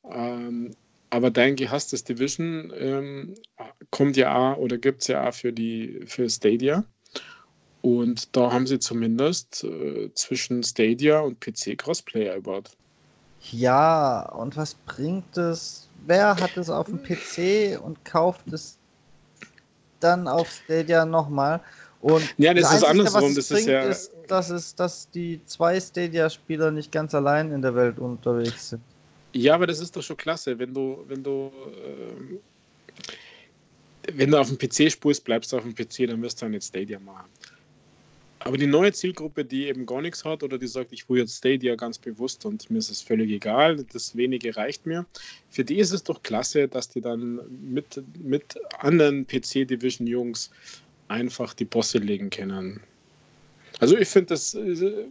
ähm, 0.10 0.76
aber 1.10 1.30
dein 1.30 1.56
gehasstes 1.56 2.04
Division 2.04 2.72
ähm, 2.76 3.36
kommt 3.90 4.18
ja 4.18 4.36
auch 4.36 4.58
oder 4.58 4.78
gibt 4.78 5.02
es 5.02 5.08
ja 5.08 5.28
auch 5.28 5.34
für 5.34 5.52
die 5.52 6.02
für 6.06 6.30
Stadia. 6.30 6.86
Und 7.82 8.36
da 8.36 8.52
haben 8.52 8.68
sie 8.68 8.80
zumindest 8.80 9.64
äh, 9.64 10.12
zwischen 10.14 10.64
Stadia 10.64 11.20
und 11.20 11.40
PC 11.40 11.78
Crossplay 11.78 12.26
erbaut. 12.26 12.72
Ja, 13.52 14.30
und 14.34 14.56
was 14.56 14.76
bringt 14.86 15.36
es? 15.36 15.90
Wer 16.06 16.36
hat 16.36 16.58
es 16.58 16.70
auf 16.70 16.88
dem 16.88 17.02
PC 17.02 17.80
und 17.82 18.04
kauft 18.04 18.52
es 18.52 18.78
dann 20.00 20.28
auf 20.28 20.50
Stadia 20.50 21.06
nochmal? 21.06 21.62
Und 22.02 22.24
Ja, 22.38 22.54
das 22.54 22.64
ist 22.64 22.84
Einzige, 22.84 22.90
andersrum. 22.90 23.36
Das 23.36 23.52
ist 23.52 23.68
ja. 23.68 23.84
ist, 23.84 24.12
dass, 24.28 24.50
es, 24.50 24.74
dass 24.74 25.10
die 25.12 25.40
zwei 25.46 25.80
Stadia-Spieler 25.80 26.72
nicht 26.72 26.92
ganz 26.92 27.14
allein 27.14 27.52
in 27.52 27.62
der 27.62 27.76
Welt 27.76 28.00
unterwegs 28.00 28.70
sind. 28.70 28.82
Ja, 29.34 29.56
aber 29.56 29.68
das 29.68 29.80
ist 29.80 29.96
doch 29.96 30.02
schon 30.02 30.18
klasse, 30.18 30.58
wenn 30.58 30.74
du, 30.74 31.06
wenn 31.08 31.24
du, 31.24 31.52
ähm, 31.86 32.40
wenn 34.14 34.32
du 34.32 34.40
auf 34.40 34.48
dem 34.52 34.58
PC 34.58 34.92
spulst, 34.92 35.24
bleibst 35.24 35.54
du 35.54 35.58
auf 35.58 35.64
dem 35.64 35.76
PC, 35.76 36.08
dann 36.08 36.22
wirst 36.22 36.42
du 36.42 36.46
dann 36.46 36.54
jetzt 36.54 36.68
Stadia 36.68 37.00
machen. 37.00 37.30
Aber 38.44 38.58
die 38.58 38.68
neue 38.68 38.92
Zielgruppe, 38.92 39.46
die 39.46 39.68
eben 39.68 39.86
gar 39.86 40.02
nichts 40.02 40.26
hat 40.26 40.42
oder 40.42 40.58
die 40.58 40.68
sagt, 40.68 40.92
ich 40.92 41.08
will 41.10 41.20
jetzt 41.20 41.38
Stadia 41.38 41.76
ganz 41.76 42.00
bewusst 42.00 42.46
und 42.46 42.70
mir 42.72 42.80
ist 42.80 42.90
es 42.90 43.02
völlig 43.02 43.30
egal, 43.30 43.84
das 43.94 44.16
wenige 44.16 44.56
reicht 44.56 44.86
mir, 44.86 45.06
für 45.50 45.64
die 45.64 45.78
ist 45.78 45.92
es 45.92 46.04
doch 46.04 46.24
klasse, 46.24 46.68
dass 46.68 46.90
die 46.90 47.02
dann 47.02 47.40
mit, 47.62 48.02
mit 48.20 48.56
anderen 48.80 49.28
PC-Division-Jungs 49.28 50.50
einfach 51.08 51.54
die 51.54 51.66
Bosse 51.66 52.00
legen 52.00 52.30
können. 52.30 52.82
Also 53.80 53.98
ich 53.98 54.08
finde 54.08 54.28
das 54.28 54.56
äh, 54.56 55.06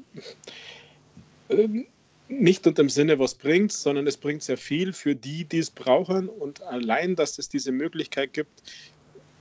äh, 1.49 1.87
nicht 2.28 2.66
unter 2.66 2.83
dem 2.83 2.89
Sinne, 2.89 3.18
was 3.18 3.35
bringt, 3.35 3.72
sondern 3.72 4.07
es 4.07 4.16
bringt 4.16 4.43
sehr 4.43 4.57
viel 4.57 4.93
für 4.93 5.14
die, 5.14 5.45
die 5.45 5.59
es 5.59 5.70
brauchen. 5.70 6.28
Und 6.28 6.62
allein, 6.62 7.16
dass 7.16 7.39
es 7.39 7.49
diese 7.49 7.72
Möglichkeit 7.72 8.33
gibt, 8.33 8.62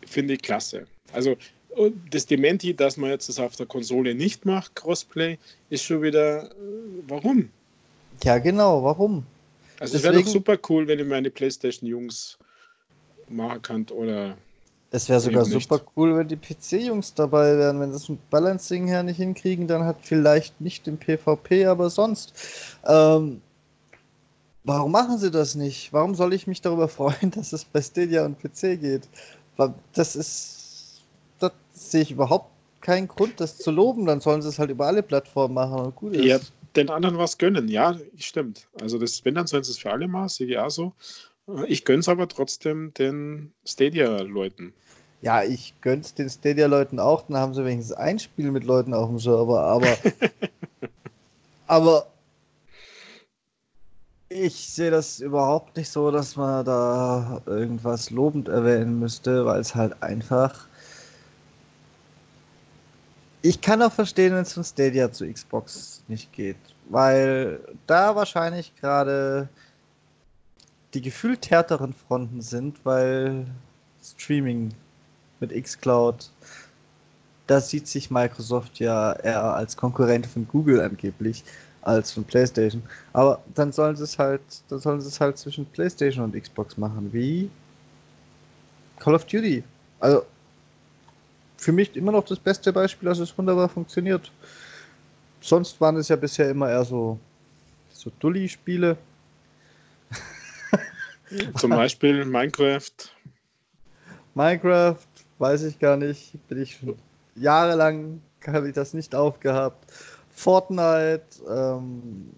finde 0.06 0.34
ich 0.34 0.42
klasse. 0.42 0.86
Also 1.14 1.38
und 1.70 2.14
das 2.14 2.26
Dementi, 2.26 2.76
dass 2.76 2.98
man 2.98 3.10
jetzt 3.12 3.30
das 3.30 3.40
auf 3.40 3.56
der 3.56 3.66
Konsole 3.66 4.16
nicht 4.16 4.46
macht, 4.46 4.76
Crossplay, 4.76 5.38
ist 5.70 5.84
schon 5.84 6.02
wieder, 6.02 6.46
äh, 6.52 6.56
warum? 7.08 7.50
Ja, 8.24 8.38
genau, 8.38 8.84
warum? 8.84 9.26
Also 9.80 9.98
es 9.98 10.04
wäre 10.04 10.16
doch 10.16 10.28
super 10.28 10.58
cool, 10.70 10.88
wenn 10.88 11.00
ich 11.00 11.06
meine 11.06 11.30
Playstation-Jungs 11.30 12.38
machen 13.30 13.62
kann 13.62 13.86
oder 13.92 14.36
Es 14.92 15.08
wäre 15.08 15.20
sogar 15.22 15.48
nicht. 15.48 15.54
super 15.54 15.82
cool, 15.96 16.18
wenn 16.18 16.28
die 16.28 16.36
PC-Jungs 16.36 17.14
dabei 17.14 17.58
wären. 17.58 17.80
Wenn 17.80 17.92
sie 17.92 17.98
es 17.98 18.10
mit 18.10 18.30
Balancing 18.30 18.88
her 18.88 19.04
nicht 19.04 19.18
hinkriegen, 19.18 19.68
dann 19.68 19.86
hat 19.86 19.98
vielleicht 20.02 20.60
nicht 20.60 20.88
im 20.88 20.98
PvP, 20.98 21.66
aber 21.68 21.90
sonst. 21.90 22.34
Ähm, 22.86 23.42
warum 24.64 24.92
machen 24.92 25.18
sie 25.18 25.32
das 25.32 25.56
nicht? 25.56 25.94
Warum 25.94 26.16
soll 26.16 26.34
ich 26.34 26.48
mich 26.48 26.62
darüber 26.62 26.88
freuen, 26.90 27.32
dass 27.32 27.54
es 27.54 27.64
bei 27.64 27.82
Stadia 27.82 28.26
und 28.26 28.38
PC 28.40 28.80
geht? 28.82 29.08
Das 29.94 30.16
ist. 30.16 30.59
Sehe 31.80 32.02
ich 32.02 32.12
überhaupt 32.12 32.52
keinen 32.82 33.08
Grund, 33.08 33.40
das 33.40 33.58
zu 33.58 33.72
loben. 33.72 34.06
Dann 34.06 34.22
sollen 34.22 34.42
sie 34.42 34.50
es 34.50 34.60
halt 34.60 34.70
über 34.70 34.88
alle 34.88 35.02
Plattformen 35.02 35.54
machen 35.54 35.80
und 35.80 35.96
gut 35.96 36.14
ist. 36.14 36.26
ja, 36.26 36.40
den 36.76 36.90
anderen 36.90 37.18
was 37.18 37.38
gönnen. 37.38 37.68
Ja, 37.68 37.98
stimmt. 38.18 38.68
Also 38.82 38.98
das, 38.98 39.24
wenn, 39.24 39.36
dann 39.36 39.48
sollen 39.48 39.64
sie 39.64 39.72
es 39.72 39.78
für 39.78 39.92
alle 39.92 40.08
machen, 40.08 40.30
sehe 40.30 40.48
ich 40.48 40.58
auch 40.58 40.70
so. 40.70 40.94
Ich 41.68 41.86
gönne 41.86 42.00
es 42.00 42.10
aber 42.10 42.28
trotzdem 42.28 42.94
den 42.94 43.54
Stadia-Leuten. 43.66 44.74
Ja, 45.22 45.44
ich 45.44 45.74
gönn's 45.82 46.14
den 46.14 46.30
Stadia-Leuten 46.30 47.00
auch, 47.00 47.24
dann 47.24 47.38
haben 47.38 47.54
sie 47.54 47.66
wenigstens 47.66 47.98
ein 47.98 48.20
Spiel 48.20 48.52
mit 48.52 48.64
Leuten 48.64 48.94
auf 48.94 49.10
dem 49.10 49.20
Server, 49.20 49.62
aber. 49.62 49.98
aber. 51.68 52.08
Ich 54.32 54.70
sehe 54.70 54.92
das 54.92 55.20
überhaupt 55.22 55.76
nicht 55.76 55.90
so, 55.90 56.12
dass 56.12 56.36
man 56.36 56.64
da 56.64 57.42
irgendwas 57.48 58.12
lobend 58.12 58.48
erwähnen 58.48 59.00
müsste, 59.00 59.44
weil 59.46 59.60
es 59.60 59.74
halt 59.74 60.04
einfach. 60.04 60.69
Ich 63.42 63.62
kann 63.62 63.82
auch 63.82 63.92
verstehen, 63.92 64.34
wenn 64.34 64.42
es 64.42 64.54
von 64.54 64.64
Stadia 64.66 65.12
zu 65.12 65.26
Xbox 65.32 66.04
nicht 66.10 66.32
geht, 66.34 66.58
weil 66.90 67.62
da 67.88 68.16
wahrscheinlich 68.16 68.76
gerade 68.76 69.48
die 70.94 71.02
gefühlt 71.02 71.50
härteren 71.50 71.94
Fronten 71.94 72.42
sind, 72.42 72.84
weil 72.84 73.46
Streaming 74.04 74.74
mit 75.40 75.52
xCloud, 75.52 76.32
da 77.48 77.62
sieht 77.62 77.88
sich 77.88 78.12
Microsoft 78.12 78.80
ja 78.80 79.14
eher 79.14 79.56
als 79.56 79.78
Konkurrent 79.78 80.26
von 80.26 80.48
Google 80.48 80.82
angeblich 80.82 81.44
als 81.82 82.12
von 82.12 82.26
PlayStation. 82.26 82.84
Aber 83.14 83.42
dann 83.56 83.72
sollen 83.72 83.96
sie 83.96 84.04
es 84.04 84.20
halt, 84.20 84.42
dann 84.68 84.80
sollen 84.80 85.00
sie 85.00 85.08
es 85.08 85.22
halt 85.22 85.38
zwischen 85.38 85.66
PlayStation 85.66 86.26
und 86.26 86.36
Xbox 86.36 86.78
machen, 86.78 87.10
wie 87.14 87.50
Call 89.00 89.16
of 89.16 89.26
Duty. 89.26 89.64
Also 90.02 90.26
für 91.60 91.72
mich 91.72 91.96
immer 91.96 92.12
noch 92.12 92.24
das 92.24 92.40
beste 92.40 92.72
Beispiel, 92.72 93.10
dass 93.10 93.20
es 93.20 93.38
wunderbar 93.38 93.68
funktioniert. 93.68 94.32
Sonst 95.42 95.80
waren 95.82 95.98
es 95.98 96.08
ja 96.08 96.16
bisher 96.16 96.50
immer 96.50 96.70
eher 96.70 96.86
so 96.86 97.20
so 97.92 98.12
Dulli-Spiele. 98.20 98.98
Zum 101.58 101.72
Beispiel 101.72 102.24
Minecraft. 102.24 102.92
Minecraft, 104.36 105.08
weiß 105.38 105.64
ich 105.64 105.78
gar 105.80 105.98
nicht. 105.98 106.34
Bin 106.48 106.62
ich 106.62 106.80
jahrelang, 107.36 108.22
habe 108.48 108.70
ich 108.70 108.76
das 108.76 108.94
nicht 108.94 109.14
aufgehabt. 109.14 109.92
Fortnite, 110.30 111.26
ähm, 111.50 112.32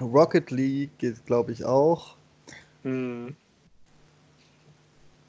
Rocket 0.00 0.50
League 0.50 0.98
geht, 0.98 1.24
glaube 1.24 1.52
ich, 1.52 1.64
auch. 1.64 2.16
Hm. 2.82 3.34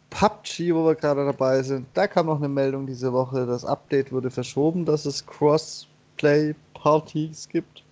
PUBG, 0.09 0.73
wo 0.73 0.85
wir 0.85 0.95
gerade 0.95 1.25
dabei 1.25 1.61
sind, 1.63 1.87
da 1.93 2.07
kam 2.07 2.25
noch 2.25 2.37
eine 2.37 2.49
Meldung 2.49 2.87
diese 2.87 3.13
Woche. 3.13 3.45
Das 3.45 3.63
Update 3.65 4.11
wurde 4.11 4.31
verschoben, 4.31 4.85
dass 4.85 5.05
es 5.05 5.25
Crossplay-Partys 5.25 7.47
gibt. 7.49 7.83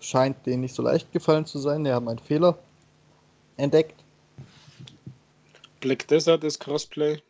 Scheint 0.00 0.44
denen 0.44 0.62
nicht 0.62 0.74
so 0.74 0.82
leicht 0.82 1.12
gefallen 1.12 1.46
zu 1.46 1.58
sein. 1.58 1.84
Die 1.84 1.92
haben 1.92 2.08
einen 2.08 2.18
Fehler 2.18 2.58
entdeckt. 3.56 4.02
Black 5.80 6.06
Desert 6.08 6.44
ist 6.44 6.58
Crossplay. 6.58 7.22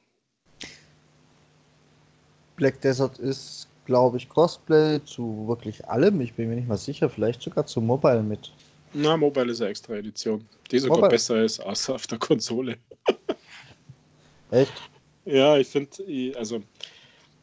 Black 2.57 2.81
Desert 2.81 3.19
ist, 3.19 3.69
glaube 3.87 4.17
ich, 4.17 4.29
Crossplay 4.29 5.01
zu 5.05 5.45
wirklich 5.47 5.89
allem. 5.89 6.21
Ich 6.21 6.35
bin 6.35 6.49
mir 6.49 6.57
nicht 6.57 6.69
mal 6.69 6.77
sicher, 6.77 7.11
vielleicht 7.11 7.43
sogar 7.43 7.67
zu 7.67 7.81
Mobile 7.81 8.23
mit. 8.23 8.53
Na, 8.95 9.17
Mobile 9.17 9.51
ist 9.53 9.61
eine 9.61 9.71
extra 9.71 9.95
Edition, 9.95 10.47
die 10.71 10.79
sogar 10.79 10.99
Mobile- 10.99 11.11
besser 11.11 11.43
ist 11.43 11.61
als 11.61 11.89
auf 11.89 12.07
der 12.07 12.19
Konsole. 12.19 12.77
Echt? 14.51 14.73
Ja, 15.25 15.57
ich 15.57 15.69
finde, 15.69 16.37
also 16.37 16.63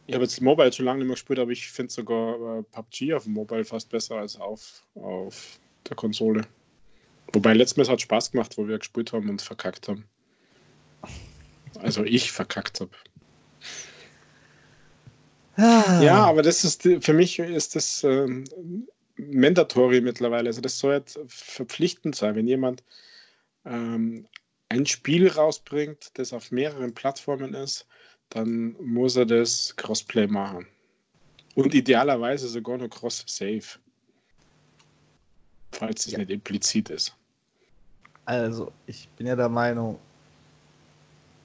ich 0.06 0.14
habe 0.14 0.24
jetzt 0.26 0.42
Mobile 0.42 0.72
schon 0.72 0.86
lange 0.86 1.00
nicht 1.00 1.08
mehr 1.08 1.16
gespielt, 1.16 1.40
aber 1.40 1.52
ich 1.52 1.68
finde 1.70 1.92
sogar 1.94 2.60
äh, 2.60 2.64
PUBG 2.64 3.14
auf 3.14 3.24
dem 3.24 3.34
Mobile 3.34 3.66
fast 3.66 3.90
besser 3.90 4.16
als 4.18 4.36
auf, 4.40 4.84
auf 4.96 5.60
der 5.88 5.96
Konsole. 5.96 6.46
Wobei 7.34 7.54
letztes 7.54 7.78
Mal 7.78 7.88
hat 7.92 8.02
Spaß 8.02 8.32
gemacht, 8.32 8.58
wo 8.58 8.68
wir 8.68 8.78
gespielt 8.78 9.14
haben 9.14 9.30
und 9.30 9.42
verkackt 9.42 9.88
haben. 9.88 10.06
Also 11.80 12.04
ich 12.04 12.32
verkackt 12.32 12.80
habe. 12.82 12.92
Ah. 15.56 16.02
Ja, 16.02 16.26
aber 16.26 16.42
das 16.42 16.64
ist 16.64 16.84
für 16.84 17.14
mich 17.14 17.38
ist 17.40 17.76
das 17.76 18.04
ähm, 18.04 18.46
mandatory 19.20 20.02
mittlerweile. 20.02 20.50
Also 20.50 20.62
das 20.62 20.80
soll 20.80 20.94
jetzt 20.94 21.20
verpflichtend 21.28 22.16
sein, 22.16 22.36
wenn 22.36 22.48
jemand 22.48 22.84
ähm, 23.66 24.26
ein 24.70 24.86
Spiel 24.86 25.28
rausbringt, 25.28 26.12
das 26.14 26.34
auf 26.34 26.52
mehreren 26.52 26.94
Plattformen 26.94 27.54
ist, 27.54 27.88
dann 28.30 28.76
muss 28.80 29.16
er 29.16 29.26
das 29.26 29.76
Crossplay 29.76 30.28
machen. 30.28 30.68
Und 31.56 31.74
idealerweise 31.74 32.48
sogar 32.48 32.78
noch 32.78 32.90
Cross-Save. 32.90 33.66
Falls 35.72 36.06
es 36.06 36.14
ja. 36.14 36.20
nicht 36.20 36.30
implizit 36.30 36.90
ist. 36.90 37.16
Also, 38.26 38.72
ich 38.86 39.10
bin 39.18 39.26
ja 39.28 39.36
der 39.36 39.50
Meinung, 39.50 40.00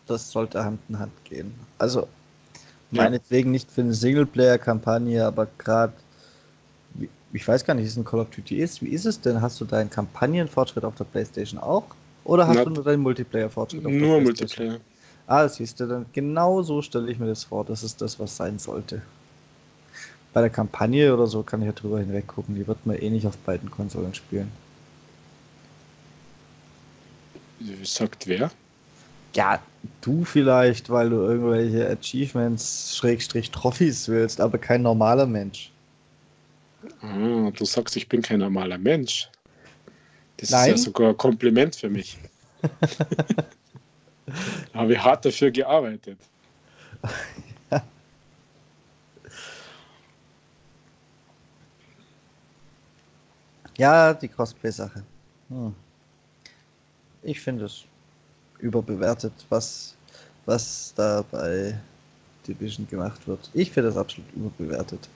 das 0.06 0.30
sollte 0.30 0.62
Hand 0.62 0.80
in 0.88 0.98
Hand 0.98 1.24
gehen. 1.24 1.54
Also, 1.78 2.00
ja. 2.90 3.02
meinetwegen 3.02 3.50
nicht 3.50 3.70
für 3.70 3.80
eine 3.80 3.94
Singleplayer-Kampagne, 3.94 5.24
aber 5.24 5.46
gerade, 5.58 5.94
ich 7.34 7.46
weiß 7.46 7.64
gar 7.64 7.74
nicht, 7.74 7.84
wie 7.84 7.88
es 7.88 7.96
in 7.96 8.04
Call 8.04 8.20
of 8.20 8.30
Duty 8.30 8.58
ist. 8.58 8.80
Wie 8.82 8.88
ist 8.90 9.04
es 9.06 9.20
denn? 9.20 9.42
Hast 9.42 9.60
du 9.60 9.64
deinen 9.64 9.90
Kampagnenfortschritt 9.90 10.84
auf 10.84 10.94
der 10.94 11.04
PlayStation 11.04 11.60
auch? 11.60 11.84
Oder 12.24 12.46
hast 12.46 12.56
Na, 12.56 12.64
du 12.64 12.70
nur 12.70 12.84
deinen 12.84 13.02
Multiplayer-Fortschritt 13.02 13.84
auf 13.84 13.92
der 13.92 14.00
Nur 14.00 14.20
Multiplayer. 14.20 14.80
Ah, 15.26 15.48
siehst 15.48 15.80
du, 15.80 15.86
dann 15.86 16.06
genau 16.12 16.62
so 16.62 16.80
stelle 16.82 17.10
ich 17.10 17.18
mir 17.18 17.26
das 17.26 17.44
vor. 17.44 17.64
Das 17.64 17.82
ist 17.82 18.00
das, 18.00 18.18
was 18.18 18.36
sein 18.36 18.58
sollte. 18.58 19.02
Bei 20.34 20.42
der 20.42 20.50
Kampagne 20.50 21.14
oder 21.14 21.26
so 21.26 21.42
kann 21.42 21.62
ich 21.62 21.66
ja 21.66 21.72
drüber 21.72 21.98
hinweg 22.00 22.26
gucken. 22.26 22.54
Die 22.56 22.66
wird 22.66 22.84
man 22.86 22.96
eh 22.96 23.10
nicht 23.10 23.26
auf 23.26 23.38
beiden 23.38 23.70
Konsolen 23.70 24.14
spielen. 24.14 24.52
Sagt 27.82 28.26
wer? 28.28 28.50
Ja, 29.34 29.60
du 30.00 30.24
vielleicht, 30.24 30.90
weil 30.90 31.10
du 31.10 31.16
irgendwelche 31.16 31.88
Achievements, 31.90 32.96
Schrägstrich, 32.96 33.50
Trophys 33.50 34.08
willst, 34.08 34.40
aber 34.40 34.58
kein 34.58 34.82
normaler 34.82 35.26
Mensch. 35.26 35.73
Ah, 37.00 37.50
du 37.50 37.64
sagst, 37.64 37.96
ich 37.96 38.08
bin 38.08 38.22
kein 38.22 38.38
normaler 38.40 38.78
Mensch. 38.78 39.28
Das 40.36 40.50
Nein. 40.50 40.74
ist 40.74 40.80
ja 40.80 40.84
sogar 40.84 41.10
ein 41.10 41.16
Kompliment 41.16 41.76
für 41.76 41.88
mich. 41.88 42.18
Habe 44.74 44.94
ich 44.94 44.98
hart 44.98 45.24
dafür 45.24 45.50
gearbeitet. 45.50 46.18
ja, 53.76 54.14
die 54.14 54.28
Cosplay-Sache. 54.28 55.04
Hm 55.48 55.74
ich 57.24 57.40
finde 57.40 57.64
es 57.64 57.84
überbewertet, 58.58 59.32
was, 59.48 59.94
was 60.46 60.92
da 60.94 61.24
bei 61.30 61.78
Division 62.46 62.86
gemacht 62.86 63.26
wird. 63.26 63.50
Ich 63.54 63.72
finde 63.72 63.88
das 63.88 63.96
absolut 63.96 64.30
überbewertet. 64.34 65.08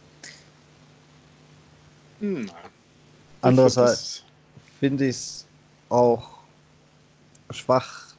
Hm. 2.20 2.50
Andererseits 3.40 4.24
finde 4.80 5.06
ich 5.06 5.16
es 5.16 5.46
auch 5.88 6.38
schwach, 7.50 8.14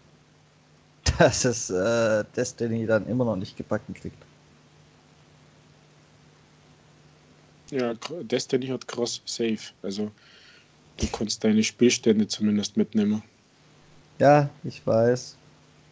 dass 1.18 1.46
es 1.46 1.70
äh, 1.70 2.24
Destiny 2.36 2.86
dann 2.86 3.08
immer 3.08 3.26
noch 3.26 3.36
nicht 3.36 3.58
gebacken 3.58 3.94
kriegt. 3.94 4.18
Ja, 7.72 7.94
Destiny 8.24 8.68
hat 8.68 8.88
Cross-Save. 8.88 9.60
Also 9.84 10.12
du 10.98 11.08
kannst 11.08 11.44
deine 11.44 11.64
Spielstände 11.64 12.28
zumindest 12.28 12.78
mitnehmen. 12.78 13.22
Ja, 14.18 14.50
ich 14.64 14.86
weiß, 14.86 15.38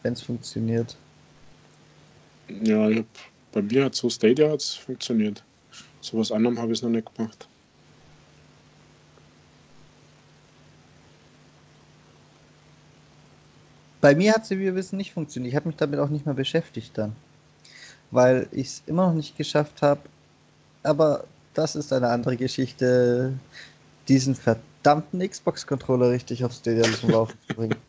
wenn 0.03 0.13
es 0.13 0.21
funktioniert. 0.21 0.95
Ja, 2.63 2.89
hab, 2.89 3.05
bei 3.51 3.61
mir 3.61 3.85
hat 3.85 3.95
so 3.95 4.09
Stadia 4.09 4.49
hat's 4.49 4.73
funktioniert. 4.73 5.43
So 6.01 6.17
was 6.17 6.31
anderem 6.31 6.57
habe 6.57 6.71
ich 6.71 6.79
es 6.79 6.81
noch 6.81 6.89
nicht 6.89 7.13
gemacht. 7.15 7.47
Bei 14.01 14.15
mir 14.15 14.33
hat 14.33 14.45
sie, 14.45 14.59
wie 14.59 14.63
wir 14.63 14.75
wissen, 14.75 14.97
nicht 14.97 15.13
funktioniert. 15.13 15.51
Ich 15.51 15.55
habe 15.55 15.67
mich 15.67 15.77
damit 15.77 15.99
auch 15.99 16.09
nicht 16.09 16.25
mehr 16.25 16.35
beschäftigt 16.35 16.97
dann. 16.97 17.15
Weil 18.11 18.47
ich 18.51 18.67
es 18.67 18.83
immer 18.85 19.07
noch 19.07 19.13
nicht 19.13 19.37
geschafft 19.37 19.81
habe. 19.81 20.01
Aber 20.83 21.23
das 21.53 21.75
ist 21.75 21.91
eine 21.91 22.09
andere 22.09 22.37
Geschichte, 22.37 23.33
diesen 24.07 24.35
verdammten 24.35 25.27
Xbox-Controller 25.27 26.11
richtig 26.11 26.45
auf 26.45 26.53
Stadia 26.53 26.83
zum 26.83 27.09
Laufen 27.09 27.37
zu 27.47 27.55
bringen. 27.55 27.75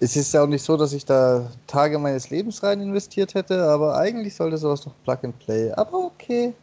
es 0.00 0.16
ist 0.16 0.32
ja 0.32 0.42
auch 0.42 0.46
nicht 0.46 0.64
so, 0.64 0.76
dass 0.76 0.92
ich 0.92 1.04
da 1.04 1.50
Tage 1.66 1.98
meines 1.98 2.30
Lebens 2.30 2.62
rein 2.62 2.80
investiert 2.80 3.34
hätte, 3.34 3.64
aber 3.64 3.96
eigentlich 3.96 4.34
sollte 4.34 4.56
sowas 4.56 4.80
doch 4.80 4.94
Plug 5.04 5.18
and 5.22 5.38
Play. 5.40 5.72
Aber 5.72 6.04
okay. 6.06 6.54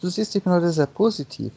Du 0.00 0.08
siehst, 0.08 0.34
ich 0.34 0.42
bin 0.42 0.52
heute 0.52 0.70
sehr 0.70 0.86
positiv. 0.86 1.52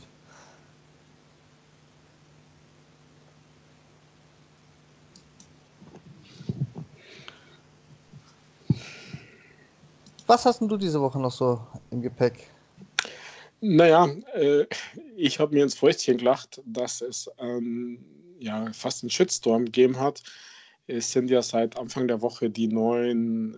Was 10.33 10.45
hast 10.45 10.61
denn 10.61 10.67
du 10.67 10.77
diese 10.77 10.99
Woche 10.99 11.19
noch 11.19 11.31
so 11.31 11.59
im 11.91 12.01
Gepäck? 12.01 12.47
Naja, 13.61 14.09
äh, 14.33 14.65
ich 15.15 15.39
habe 15.39 15.53
mir 15.53 15.63
ins 15.63 15.75
Fäustchen 15.75 16.17
gelacht, 16.17 16.61
dass 16.65 17.01
es 17.01 17.29
ähm, 17.37 18.03
ja 18.39 18.71
fast 18.73 19.03
einen 19.03 19.09
Shitstorm 19.09 19.65
gegeben 19.65 19.99
hat 19.99 20.23
es 20.87 21.11
sind 21.11 21.29
ja 21.29 21.41
seit 21.41 21.77
Anfang 21.77 22.07
der 22.07 22.21
Woche 22.21 22.49
die 22.49 22.67
neuen 22.67 23.57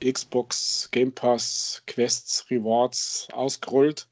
äh, 0.00 0.12
Xbox 0.12 0.88
Game 0.90 1.12
Pass 1.12 1.82
Quests 1.86 2.46
Rewards 2.50 3.28
ausgerollt. 3.32 4.08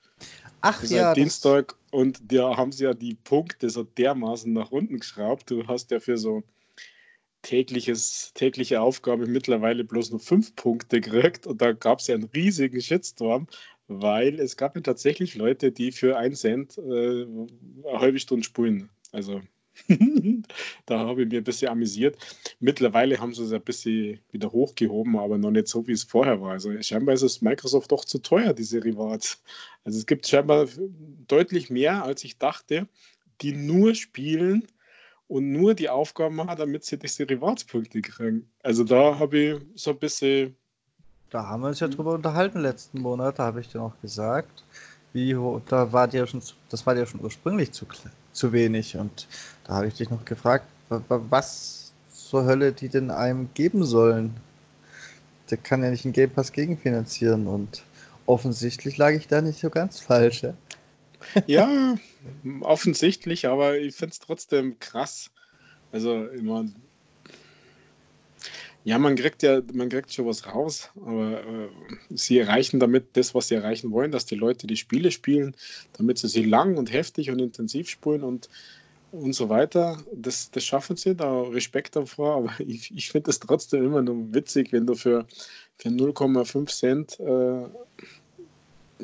Ach 0.60 0.82
Seit 0.82 0.90
ja. 0.90 1.14
Dienstag 1.14 1.74
und 1.90 2.20
da 2.30 2.56
haben 2.56 2.72
sie 2.72 2.84
ja 2.84 2.92
die 2.92 3.14
Punkte 3.14 3.70
so 3.70 3.84
dermaßen 3.84 4.52
nach 4.52 4.70
unten 4.72 4.98
geschraubt. 4.98 5.50
Du 5.50 5.66
hast 5.66 5.90
ja 5.90 6.00
für 6.00 6.18
so 6.18 6.42
tägliches, 7.48 8.32
tägliche 8.34 8.82
Aufgabe 8.82 9.26
mittlerweile 9.26 9.82
bloß 9.82 10.10
nur 10.10 10.20
fünf 10.20 10.54
Punkte 10.54 11.00
gekriegt 11.00 11.46
und 11.46 11.62
da 11.62 11.72
gab 11.72 12.00
es 12.00 12.06
ja 12.06 12.14
einen 12.14 12.24
riesigen 12.34 12.82
Shitstorm, 12.82 13.46
weil 13.86 14.38
es 14.38 14.58
gab 14.58 14.76
ja 14.76 14.82
tatsächlich 14.82 15.34
Leute, 15.34 15.72
die 15.72 15.90
für 15.90 16.18
einen 16.18 16.34
Cent 16.34 16.76
äh, 16.76 16.82
eine 17.22 18.00
halbe 18.00 18.18
Stunde 18.18 18.44
spulen. 18.44 18.90
Also 19.12 19.40
da 20.84 20.98
habe 20.98 21.22
ich 21.22 21.28
mir 21.30 21.38
ein 21.38 21.44
bisschen 21.44 21.70
amüsiert. 21.70 22.18
Mittlerweile 22.60 23.18
haben 23.18 23.32
sie 23.32 23.44
es 23.44 23.52
ein 23.52 23.62
bisschen 23.62 24.20
wieder 24.30 24.52
hochgehoben, 24.52 25.16
aber 25.16 25.38
noch 25.38 25.50
nicht 25.50 25.68
so, 25.68 25.86
wie 25.86 25.92
es 25.92 26.04
vorher 26.04 26.42
war. 26.42 26.52
Also 26.52 26.82
scheinbar 26.82 27.14
ist 27.14 27.22
es 27.22 27.40
Microsoft 27.40 27.90
doch 27.90 28.04
zu 28.04 28.18
teuer, 28.18 28.52
diese 28.52 28.84
Rewards. 28.84 29.42
Also 29.84 29.98
es 29.98 30.04
gibt 30.04 30.26
scheinbar 30.26 30.68
deutlich 31.26 31.70
mehr, 31.70 32.04
als 32.04 32.24
ich 32.24 32.36
dachte, 32.36 32.88
die 33.40 33.52
nur 33.52 33.94
spielen 33.94 34.66
und 35.28 35.52
nur 35.52 35.74
die 35.74 35.88
Aufgaben 35.88 36.36
machen, 36.36 36.56
damit 36.56 36.84
sie 36.84 36.98
diese 36.98 37.28
Rewards-Punkte 37.28 38.00
kriegen. 38.00 38.50
Also 38.62 38.82
da 38.82 39.18
habe 39.18 39.38
ich 39.38 39.60
so 39.74 39.90
ein 39.90 39.98
bisschen. 39.98 40.56
Da 41.30 41.46
haben 41.46 41.62
wir 41.62 41.68
uns 41.68 41.80
ja 41.80 41.88
drüber 41.88 42.14
unterhalten 42.14 42.60
letzten 42.60 43.00
Monat, 43.00 43.38
da 43.38 43.44
habe 43.44 43.60
ich 43.60 43.68
dir 43.68 43.78
noch 43.78 44.00
gesagt, 44.00 44.64
wie 45.12 45.36
da 45.68 45.92
war 45.92 46.08
dir 46.08 46.26
schon, 46.26 46.42
das 46.70 46.86
war 46.86 46.94
dir 46.94 47.04
schon 47.04 47.20
ursprünglich 47.20 47.72
zu, 47.72 47.86
zu 48.32 48.52
wenig 48.52 48.96
und 48.96 49.28
da 49.64 49.74
habe 49.74 49.88
ich 49.88 49.94
dich 49.94 50.08
noch 50.08 50.24
gefragt, 50.24 50.64
was 50.88 51.92
zur 52.10 52.46
Hölle 52.46 52.72
die 52.72 52.88
denn 52.88 53.10
einem 53.10 53.50
geben 53.52 53.84
sollen. 53.84 54.34
Der 55.50 55.58
kann 55.58 55.82
ja 55.82 55.90
nicht 55.90 56.06
einen 56.06 56.14
Game 56.14 56.30
Pass 56.30 56.52
gegenfinanzieren 56.52 57.46
und 57.46 57.82
offensichtlich 58.24 58.96
lag 58.96 59.10
ich 59.10 59.28
da 59.28 59.42
nicht 59.42 59.60
so 59.60 59.68
ganz 59.68 60.00
falsch. 60.00 60.42
Ja, 60.42 60.54
ja 61.46 61.96
offensichtlich, 62.60 63.46
aber 63.46 63.78
ich 63.78 63.94
finde 63.94 64.12
es 64.12 64.20
trotzdem 64.20 64.78
krass. 64.78 65.30
Also 65.92 66.26
immer. 66.26 66.66
Ja, 68.84 68.98
man 68.98 69.16
kriegt 69.16 69.42
ja, 69.42 69.60
man 69.74 69.88
kriegt 69.88 70.12
schon 70.12 70.26
was 70.26 70.46
raus, 70.46 70.90
aber 70.96 71.40
äh, 71.40 71.68
sie 72.10 72.38
erreichen 72.38 72.80
damit 72.80 73.16
das, 73.16 73.34
was 73.34 73.48
sie 73.48 73.56
erreichen 73.56 73.90
wollen, 73.90 74.12
dass 74.12 74.24
die 74.24 74.36
Leute 74.36 74.66
die 74.66 74.76
Spiele 74.76 75.10
spielen, 75.10 75.54
damit 75.94 76.18
sie 76.18 76.28
sie 76.28 76.44
lang 76.44 76.76
und 76.76 76.92
heftig 76.92 77.30
und 77.30 77.38
intensiv 77.40 77.88
spielen 77.88 78.22
und 78.22 78.48
und 79.12 79.32
so 79.32 79.48
weiter. 79.48 79.98
Das, 80.12 80.50
das 80.50 80.64
schaffen 80.64 80.96
sie, 80.96 81.14
da 81.14 81.42
Respekt 81.42 81.96
davor, 81.96 82.36
aber 82.36 82.52
ich, 82.66 82.94
ich 82.94 83.10
finde 83.10 83.30
es 83.30 83.40
trotzdem 83.40 83.84
immer 83.84 84.02
nur 84.02 84.34
witzig, 84.34 84.72
wenn 84.72 84.86
du 84.86 84.94
für, 84.94 85.26
für 85.78 85.88
0,5 85.88 86.66
Cent 86.68 87.20
äh, 87.20 87.68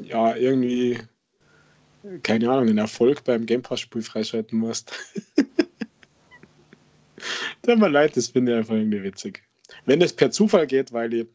ja 0.02 0.36
irgendwie, 0.36 0.98
keine 2.22 2.50
Ahnung, 2.50 2.68
einen 2.68 2.78
Erfolg 2.78 3.24
beim 3.24 3.46
Game 3.46 3.62
Pass-Spiel 3.62 4.02
freischalten 4.02 4.58
musst. 4.58 4.92
Tut 7.62 7.78
mir 7.78 7.88
leid, 7.88 8.16
das 8.16 8.28
finde 8.28 8.52
ich 8.52 8.58
einfach 8.58 8.74
irgendwie 8.74 9.02
witzig. 9.02 9.42
Wenn 9.86 10.02
es 10.02 10.12
per 10.12 10.30
Zufall 10.30 10.66
geht, 10.66 10.92
weil 10.92 11.14
ich, 11.14 11.26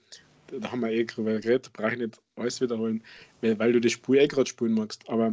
da 0.48 0.72
haben 0.72 0.82
wir 0.82 0.92
eh 0.92 1.04
drüber 1.06 1.40
geredet, 1.40 1.74
brauche 1.74 1.94
ich 1.94 2.00
nicht 2.00 2.22
alles 2.36 2.62
wiederholen, 2.62 3.04
weil, 3.42 3.74
du 3.74 3.82
die 3.82 3.90
Spur 3.90 4.18
eh 4.18 4.28
gerade 4.28 4.48
spielen 4.50 4.74
magst, 4.74 5.10
aber 5.10 5.32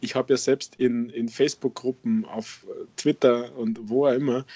ich 0.00 0.14
habe 0.14 0.32
ja 0.32 0.36
selbst 0.36 0.76
in, 0.76 1.10
in 1.10 1.28
Facebook-Gruppen, 1.28 2.24
auf 2.24 2.66
Twitter 2.96 3.56
und 3.56 3.88
wo 3.88 4.06
auch 4.06 4.12
immer, 4.12 4.46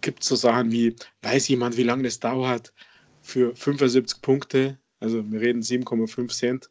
gibt 0.00 0.22
es 0.22 0.28
so 0.28 0.36
Sachen 0.36 0.72
wie, 0.72 0.96
weiß 1.22 1.48
jemand, 1.48 1.76
wie 1.76 1.82
lange 1.82 2.04
das 2.04 2.20
dauert 2.20 2.72
für 3.20 3.54
75 3.54 4.22
Punkte, 4.22 4.78
also 5.00 5.30
wir 5.30 5.40
reden 5.40 5.60
7,5 5.60 6.28
Cent, 6.28 6.70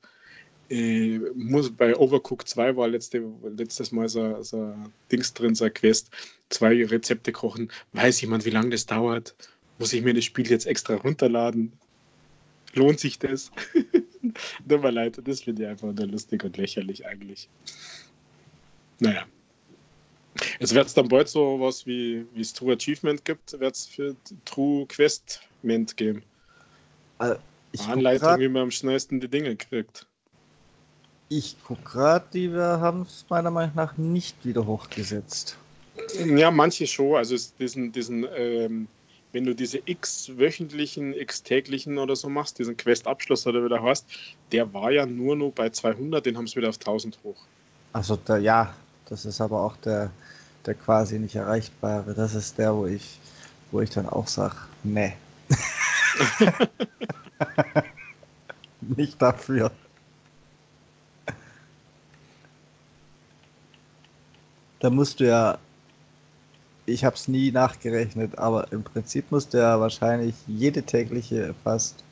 äh, 0.74 1.20
muss, 1.36 1.72
bei 1.72 1.96
Overcooked 1.96 2.48
2 2.48 2.76
war 2.76 2.88
letzte, 2.88 3.24
letztes 3.56 3.92
Mal 3.92 4.10
so, 4.10 4.42
so 4.42 4.76
Dings 5.12 5.34
drin, 5.34 5.54
so 5.54 5.66
ein 5.66 5.74
Quest, 5.74 6.10
zwei 6.50 6.84
Rezepte 6.86 7.32
kochen. 7.32 7.72
Weiß 7.92 8.20
jemand, 8.22 8.46
wie 8.46 8.50
lange 8.50 8.72
das 8.72 8.88
dauert? 8.88 9.36
Muss 9.78 9.94
ich 9.94 10.02
mir 10.02 10.16
das 10.16 10.24
Spiel 10.24 10.50
jetzt 10.50 10.66
extra 10.66 10.96
runterladen? 10.96 11.74
Lohnt 12.74 13.00
sich 13.00 13.20
das? 13.20 13.52
Tut 14.68 14.82
mir 14.82 14.92
leid, 14.92 15.20
das 15.24 15.42
finde 15.42 15.64
ich 15.64 15.70
einfach 15.70 15.94
nur 15.94 16.08
lustig 16.08 16.44
und 16.44 16.58
lächerlich 16.58 17.06
eigentlich. 17.06 17.48
Naja. 19.00 19.26
Es 20.60 20.74
wird 20.74 20.88
es 20.88 20.96
dann 20.96 21.08
bald 21.08 21.30
so 21.30 21.60
was 21.60 21.86
wie 21.86 22.26
es 22.36 22.54
True 22.54 22.74
Achievement 22.74 23.24
gibt, 23.24 23.60
wird 23.60 23.76
es 23.76 23.86
für 23.86 24.16
True 24.46 24.88
Questment 24.88 25.96
geben. 25.98 26.24
Also, 27.20 27.38
Anleitung, 27.88 28.28
grad, 28.28 28.40
wie 28.40 28.48
man 28.48 28.64
am 28.64 28.72
schnellsten 28.72 29.20
die 29.20 29.28
Dinge 29.28 29.56
kriegt. 29.56 30.08
Ich 31.36 31.56
gucke 31.64 31.82
gerade, 31.84 32.26
die 32.32 32.54
wir 32.54 32.80
haben 32.80 33.02
es 33.02 33.26
meiner 33.28 33.50
Meinung 33.50 33.74
nach 33.76 33.98
nicht 33.98 34.46
wieder 34.46 34.68
hochgesetzt. 34.68 35.58
Ja, 36.26 36.52
manche 36.52 36.86
schon. 36.86 37.16
Also 37.16 37.36
diesen, 37.58 37.92
diesen 37.92 38.28
ähm, 38.36 38.88
wenn 39.32 39.44
du 39.44 39.56
diese 39.56 39.82
x 39.84 40.32
wöchentlichen, 40.38 41.12
x 41.16 41.42
täglichen 41.42 41.98
oder 41.98 42.16
so 42.16 42.30
machst, 42.30 42.60
diesen 42.60 42.78
Quest-Abschluss 42.78 43.48
oder 43.48 43.66
wieder 43.66 43.82
hast, 43.82 44.06
der 44.52 44.72
war 44.76 44.92
ja 44.92 45.08
nur 45.08 45.36
noch 45.36 45.50
bei 45.50 45.72
200, 45.72 46.24
den 46.24 46.38
haben 46.38 46.46
sie 46.46 46.56
wieder 46.58 46.70
auf 46.70 46.78
1000 46.78 47.18
hoch. 47.24 47.42
Also 47.94 48.16
der, 48.16 48.38
ja, 48.38 48.72
das 49.10 49.26
ist 49.26 49.42
aber 49.42 49.60
auch 49.60 49.76
der, 49.78 50.12
der 50.68 50.76
quasi 50.76 51.18
nicht 51.18 51.34
erreichbare. 51.34 52.14
Das 52.14 52.36
ist 52.36 52.60
der, 52.60 52.76
wo 52.76 52.86
ich, 52.86 53.18
wo 53.72 53.82
ich 53.82 53.90
dann 53.90 54.08
auch 54.08 54.28
sage, 54.28 54.58
nee. 54.84 55.14
nicht 58.82 59.20
dafür. 59.20 59.72
Da 64.84 64.90
musst 64.90 65.22
du 65.22 65.28
ja 65.28 65.58
ich 66.86 67.06
habe 67.06 67.16
es 67.16 67.28
nie 67.28 67.52
nachgerechnet, 67.52 68.38
aber 68.38 68.72
im 68.72 68.84
Prinzip 68.84 69.32
musste 69.32 69.60
er 69.60 69.80
wahrscheinlich 69.80 70.36
jede 70.48 70.84
tägliche 70.84 71.56
fast 71.64 72.04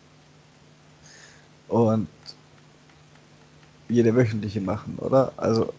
und 1.68 2.08
jede 3.90 4.16
wöchentliche 4.16 4.62
machen, 4.62 4.98
oder? 5.00 5.34
Also 5.36 5.74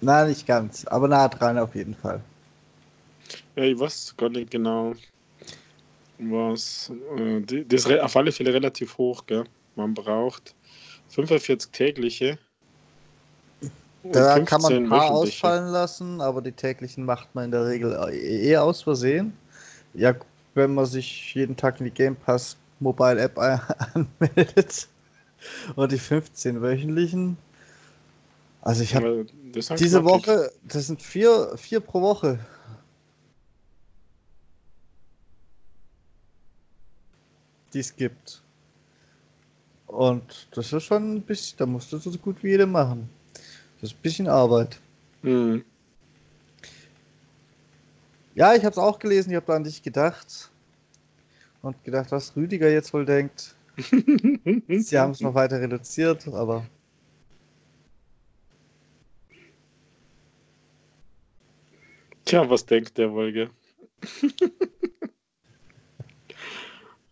na 0.00 0.26
nicht 0.26 0.46
ganz, 0.46 0.84
aber 0.84 1.08
nah 1.08 1.28
dran 1.28 1.58
auf 1.58 1.74
jeden 1.74 1.94
Fall. 1.96 2.20
Ja, 3.56 3.64
ich 3.64 3.78
weiß 3.78 4.14
gar 4.16 4.28
nicht 4.30 4.50
genau, 4.50 4.94
was 6.18 6.92
äh, 7.16 7.64
das 7.64 7.86
ist 7.86 8.00
auf 8.00 8.16
alle 8.16 8.30
Fälle 8.30 8.54
relativ 8.54 8.96
hoch, 8.98 9.26
gell? 9.26 9.44
Man 9.74 9.94
braucht 9.94 10.54
45 11.08 11.72
tägliche 11.72 12.38
da 14.04 14.40
kann 14.40 14.60
man 14.62 14.72
ein 14.72 14.88
paar 14.88 15.10
ausfallen 15.10 15.70
lassen, 15.70 16.20
aber 16.20 16.42
die 16.42 16.52
täglichen 16.52 17.04
macht 17.04 17.34
man 17.34 17.46
in 17.46 17.50
der 17.50 17.66
Regel 17.66 17.96
eh 18.12 18.56
aus 18.56 18.82
Versehen. 18.82 19.32
Ja, 19.94 20.14
wenn 20.54 20.74
man 20.74 20.86
sich 20.86 21.34
jeden 21.34 21.56
Tag 21.56 21.80
in 21.80 21.84
die 21.84 21.92
Game 21.92 22.16
Pass 22.16 22.56
Mobile 22.80 23.20
App 23.20 23.38
anmeldet. 23.94 24.88
Und 25.76 25.92
die 25.92 25.98
15 25.98 26.60
wöchentlichen. 26.60 27.36
Also 28.60 28.82
ich 28.82 28.94
habe 28.94 29.26
diese 29.78 30.04
Woche, 30.04 30.52
das 30.62 30.86
sind 30.86 31.02
vier, 31.02 31.56
vier 31.56 31.80
pro 31.80 32.00
Woche. 32.00 32.38
Die 37.72 37.80
es 37.80 37.94
gibt. 37.96 38.42
Und 39.86 40.48
das 40.52 40.72
ist 40.72 40.84
schon 40.84 41.16
ein 41.16 41.22
bisschen, 41.22 41.58
da 41.58 41.66
musst 41.66 41.92
du 41.92 41.98
so 41.98 42.10
gut 42.18 42.42
wie 42.42 42.50
jeder 42.50 42.66
machen. 42.66 43.08
Das 43.82 43.90
ist 43.90 43.98
ein 43.98 44.02
bisschen 44.02 44.28
Arbeit. 44.28 44.78
Mhm. 45.22 45.64
Ja, 48.36 48.54
ich 48.54 48.64
habe 48.64 48.70
es 48.70 48.78
auch 48.78 49.00
gelesen, 49.00 49.30
ich 49.30 49.36
habe 49.36 49.52
an 49.52 49.64
dich 49.64 49.82
gedacht. 49.82 50.52
Und 51.62 51.82
gedacht, 51.82 52.12
was 52.12 52.36
Rüdiger 52.36 52.70
jetzt 52.70 52.94
wohl 52.94 53.04
denkt. 53.04 53.56
Sie 53.76 54.96
haben 54.96 55.10
es 55.10 55.20
noch 55.20 55.34
weiter 55.34 55.60
reduziert, 55.60 56.28
aber. 56.28 56.64
Tja, 62.24 62.48
was 62.48 62.64
denkt 62.64 62.96
der 62.98 63.10
Wolge? 63.10 63.50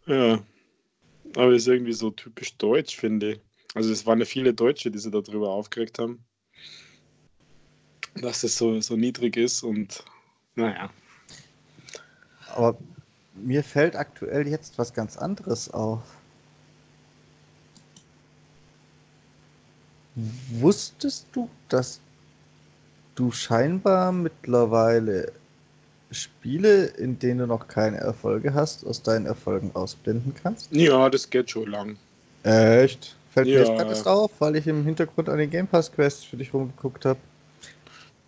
ja. 0.07 0.39
Aber 1.35 1.53
ist 1.53 1.67
irgendwie 1.67 1.95
so 1.95 2.11
typisch 2.11 2.57
deutsch, 2.59 2.97
finde 2.97 3.33
ich. 3.33 3.41
Also 3.75 3.93
es 3.93 4.07
waren 4.07 4.21
ja 4.21 4.25
viele 4.25 4.55
Deutsche, 4.55 4.93
die 4.93 4.99
sich 4.99 5.11
darüber 5.11 5.51
aufgeregt 5.51 5.99
haben 5.99 6.25
dass 8.15 8.43
es 8.43 8.57
so, 8.57 8.81
so 8.81 8.97
niedrig 8.97 9.37
ist 9.37 9.63
und 9.63 10.05
naja. 10.55 10.91
Aber 12.55 12.77
mir 13.35 13.63
fällt 13.63 13.97
aktuell 13.97 14.47
jetzt 14.49 14.79
was 14.79 14.93
ganz 14.93 15.17
anderes 15.17 15.71
auf. 15.71 16.03
Wusstest 20.51 21.27
du, 21.33 21.49
dass 21.69 22.01
du 23.15 23.31
scheinbar 23.31 24.13
mittlerweile 24.13 25.33
Spiele, 26.11 26.87
in 26.87 27.19
denen 27.19 27.41
du 27.41 27.47
noch 27.47 27.69
keine 27.69 27.99
Erfolge 27.99 28.53
hast, 28.53 28.85
aus 28.85 29.03
deinen 29.03 29.27
Erfolgen 29.27 29.71
ausblenden 29.75 30.35
kannst? 30.43 30.73
Ja, 30.73 31.09
das 31.09 31.31
geht 31.31 31.51
schon 31.51 31.71
lang. 31.71 31.97
Echt? 32.43 33.17
Fällt 33.33 33.47
ja. 33.47 33.61
mir 33.61 33.67
jetzt 33.67 33.79
gerade 33.79 34.11
auf, 34.11 34.33
weil 34.41 34.57
ich 34.57 34.67
im 34.67 34.85
Hintergrund 34.85 35.29
an 35.29 35.39
den 35.39 35.51
Game 35.51 35.69
Pass 35.69 35.93
Quests 35.93 36.25
für 36.25 36.37
dich 36.37 36.53
rumgeguckt 36.53 37.05
habe. 37.05 37.21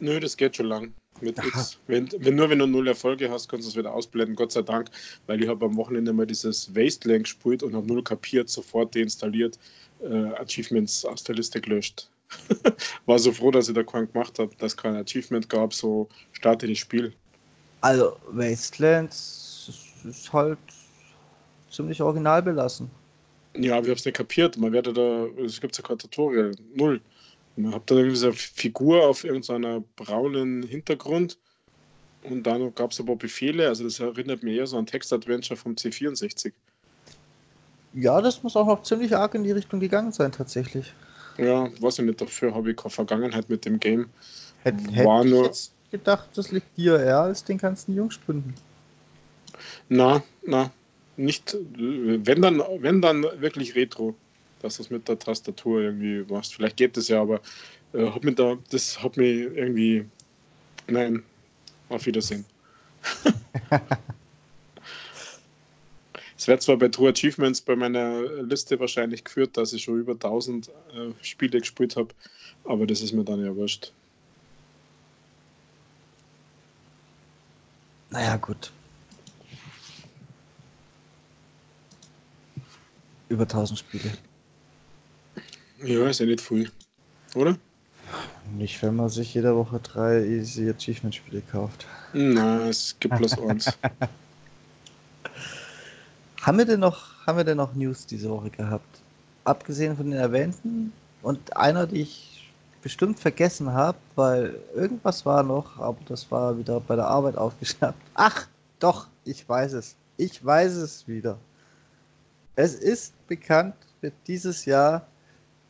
Nö, 0.03 0.19
das 0.19 0.37
geht 0.37 0.57
schon 0.57 0.67
lang. 0.67 0.93
Mit 1.21 1.39
X. 1.39 1.79
Wenn, 1.87 2.11
wenn, 2.19 2.35
nur 2.35 2.51
wenn 2.51 2.59
du 2.59 2.67
null 2.67 2.89
Erfolge 2.89 3.31
hast, 3.31 3.49
kannst 3.49 3.67
du 3.67 3.71
es 3.71 3.77
wieder 3.77 3.95
ausblenden, 3.95 4.35
Gott 4.35 4.51
sei 4.51 4.63
Dank, 4.63 4.91
weil 5.29 5.41
ich 5.41 5.49
habe 5.49 5.65
am 5.65 5.77
Wochenende 5.77 6.13
mal 6.13 6.27
dieses 6.27 6.75
Wasteland 6.75 7.23
gespielt 7.23 7.63
und 7.63 7.77
habe 7.77 7.87
null 7.87 8.03
kapiert, 8.03 8.49
sofort 8.49 8.97
deinstalliert, 8.97 9.61
äh, 10.03 10.27
Achievements 10.41 11.05
aus 11.05 11.23
der 11.23 11.37
Liste 11.37 11.61
gelöscht. 11.61 12.11
War 13.07 13.21
so 13.21 13.31
froh, 13.31 13.53
dass 13.53 13.69
ich 13.69 13.77
da 13.77 13.85
keinen 13.85 14.11
gemacht 14.13 14.41
habe, 14.41 14.51
dass 14.59 14.73
es 14.73 14.77
kein 14.77 14.97
Achievement 14.97 15.49
gab, 15.49 15.73
so 15.73 16.09
starte 16.33 16.67
das 16.67 16.79
Spiel. 16.79 17.13
Also, 17.81 18.17
Wastelands 18.27 20.03
ist 20.03 20.33
halt 20.33 20.59
ziemlich 21.71 22.03
original 22.03 22.43
belassen. 22.43 22.91
Ja, 23.57 23.75
aber 23.77 23.85
ich 23.85 23.91
habe 23.91 23.99
es 24.01 24.05
nicht 24.05 24.17
kapiert. 24.17 24.57
Man 24.57 24.73
werde 24.73 24.93
da, 24.93 25.27
es 25.45 25.61
gibt 25.61 25.77
ja 25.77 25.85
kein 25.85 25.99
Tutorial, 25.99 26.57
null. 26.75 27.01
Man 27.57 27.75
hat 27.75 27.91
dann 27.91 27.99
irgendwie 27.99 28.17
so 28.17 28.27
eine 28.27 28.35
Figur 28.35 29.07
auf 29.07 29.25
irgendeiner 29.25 29.83
braunen 29.97 30.63
Hintergrund 30.63 31.39
und 32.23 32.45
dann 32.45 32.75
gab 32.75 32.93
es 32.93 33.01
aber 33.01 33.17
Befehle. 33.17 33.69
Also, 33.69 33.85
das 33.85 34.01
erinnert 34.01 34.43
mich 34.43 34.57
eher 34.57 34.67
so 34.67 34.79
an 34.79 34.87
Text-Adventure 34.87 35.57
vom 35.57 35.75
C64. 35.75 36.53
Ja, 37.95 38.21
das 38.21 38.43
muss 38.43 38.57
auch 38.57 38.67
noch 38.67 38.83
ziemlich 38.83 39.15
arg 39.15 39.35
in 39.35 39.45
die 39.45 39.53
Richtung 39.53 39.81
gegangen 39.81 40.13
sein, 40.13 40.33
tatsächlich. 40.33 40.95
Ja, 41.37 41.69
weiß 41.81 41.99
ich 41.99 42.05
nicht, 42.07 42.21
dafür 42.21 42.55
habe 42.55 42.71
ich 42.71 42.77
keine 42.77 42.91
Vergangenheit 42.91 43.49
mit 43.49 43.65
dem 43.65 43.79
Game. 43.81 44.09
Hätte, 44.63 44.91
hätte 44.93 45.29
ich 45.29 45.45
jetzt 45.45 45.75
gedacht, 45.91 46.29
das 46.35 46.53
liegt 46.53 46.77
dir 46.77 46.99
eher 46.99 47.21
als 47.21 47.45
den 47.45 47.59
ganzen 47.59 47.95
Jungspunden. 47.95 48.55
Na, 49.89 50.23
na, 50.47 50.71
nicht, 51.17 51.57
wenn 51.77 52.41
dann, 52.41 52.63
wenn 52.79 53.03
dann 53.03 53.23
wirklich 53.23 53.75
Retro 53.75 54.15
dass 54.63 54.77
du 54.77 54.83
es 54.83 54.91
mit 54.91 55.09
der 55.09 55.19
Tastatur 55.19 55.83
irgendwie 55.83 56.25
machst. 56.33 56.55
Vielleicht 56.55 56.77
geht 56.77 56.97
das 56.97 57.09
ja, 57.09 57.21
aber 57.21 57.41
äh, 57.93 58.07
hat 58.07 58.25
mir 58.25 58.33
da, 58.33 58.57
das 58.71 59.03
hat 59.03 59.17
mir 59.17 59.55
irgendwie. 59.55 60.07
Nein, 60.89 61.23
auf 61.89 62.07
Wiedersehen. 62.07 62.45
es 66.37 66.49
wird 66.49 66.63
zwar 66.63 66.77
bei 66.77 66.89
True 66.89 67.11
Achievements 67.11 67.61
bei 67.61 67.77
meiner 67.77 68.23
Liste 68.43 68.81
wahrscheinlich 68.81 69.25
geführt, 69.25 69.57
dass 69.57 69.73
ich 69.73 69.83
schon 69.85 70.01
über 70.01 70.13
1000 70.13 70.69
äh, 70.69 70.73
Spiele 71.21 71.61
gespielt 71.61 71.97
habe, 71.97 72.15
aber 72.65 72.87
das 72.87 73.01
ist 73.03 73.13
mir 73.13 73.25
dann 73.25 73.45
ja 73.45 73.55
wurscht. 73.55 73.93
Naja, 78.11 78.37
gut. 78.37 78.71
Über 83.29 83.45
1000 83.45 83.79
Spiele. 83.79 84.13
Ja, 85.85 86.07
ist 86.07 86.21
ja 86.21 86.27
nicht 86.27 86.41
viel, 86.41 86.71
oder? 87.35 87.57
Nicht, 88.57 88.81
wenn 88.83 88.95
man 88.95 89.09
sich 89.09 89.35
jede 89.35 89.57
Woche 89.57 89.81
drei 89.81 90.25
Easy 90.25 90.71
Achievement 90.71 91.15
Spiele 91.15 91.43
kauft. 91.51 91.87
Na, 92.13 92.69
es 92.69 92.95
gibt 93.01 93.17
bloß 93.17 93.39
uns. 93.39 93.67
haben, 96.43 96.59
wir 96.59 96.67
denn 96.67 96.81
noch, 96.81 97.27
haben 97.27 97.39
wir 97.39 97.45
denn 97.45 97.57
noch 97.57 97.75
News 97.75 98.07
diese 98.07 98.31
Woche 98.31 98.51
gehabt? 98.51 99.01
Abgesehen 99.45 99.97
von 99.97 100.11
den 100.11 100.21
erwähnten 100.21 100.93
und 101.23 101.57
einer, 101.57 101.89
die 101.89 102.03
ich 102.03 102.53
bestimmt 102.83 103.19
vergessen 103.19 103.73
habe, 103.73 103.99
weil 104.15 104.61
irgendwas 104.75 105.27
war 105.27 105.43
noch, 105.43 105.79
aber 105.79 105.99
das 106.07 106.31
war 106.31 106.57
wieder 106.59 106.79
bei 106.81 106.95
der 106.95 107.07
Arbeit 107.07 107.37
aufgeschnappt. 107.37 107.99
Ach, 108.15 108.47
doch, 108.79 109.09
ich 109.25 109.49
weiß 109.49 109.73
es. 109.73 109.97
Ich 110.17 110.45
weiß 110.45 110.75
es 110.75 111.09
wieder. 111.09 111.39
Es 112.55 112.75
ist 112.75 113.15
bekannt, 113.27 113.75
wird 114.01 114.15
dieses 114.27 114.65
Jahr 114.65 115.07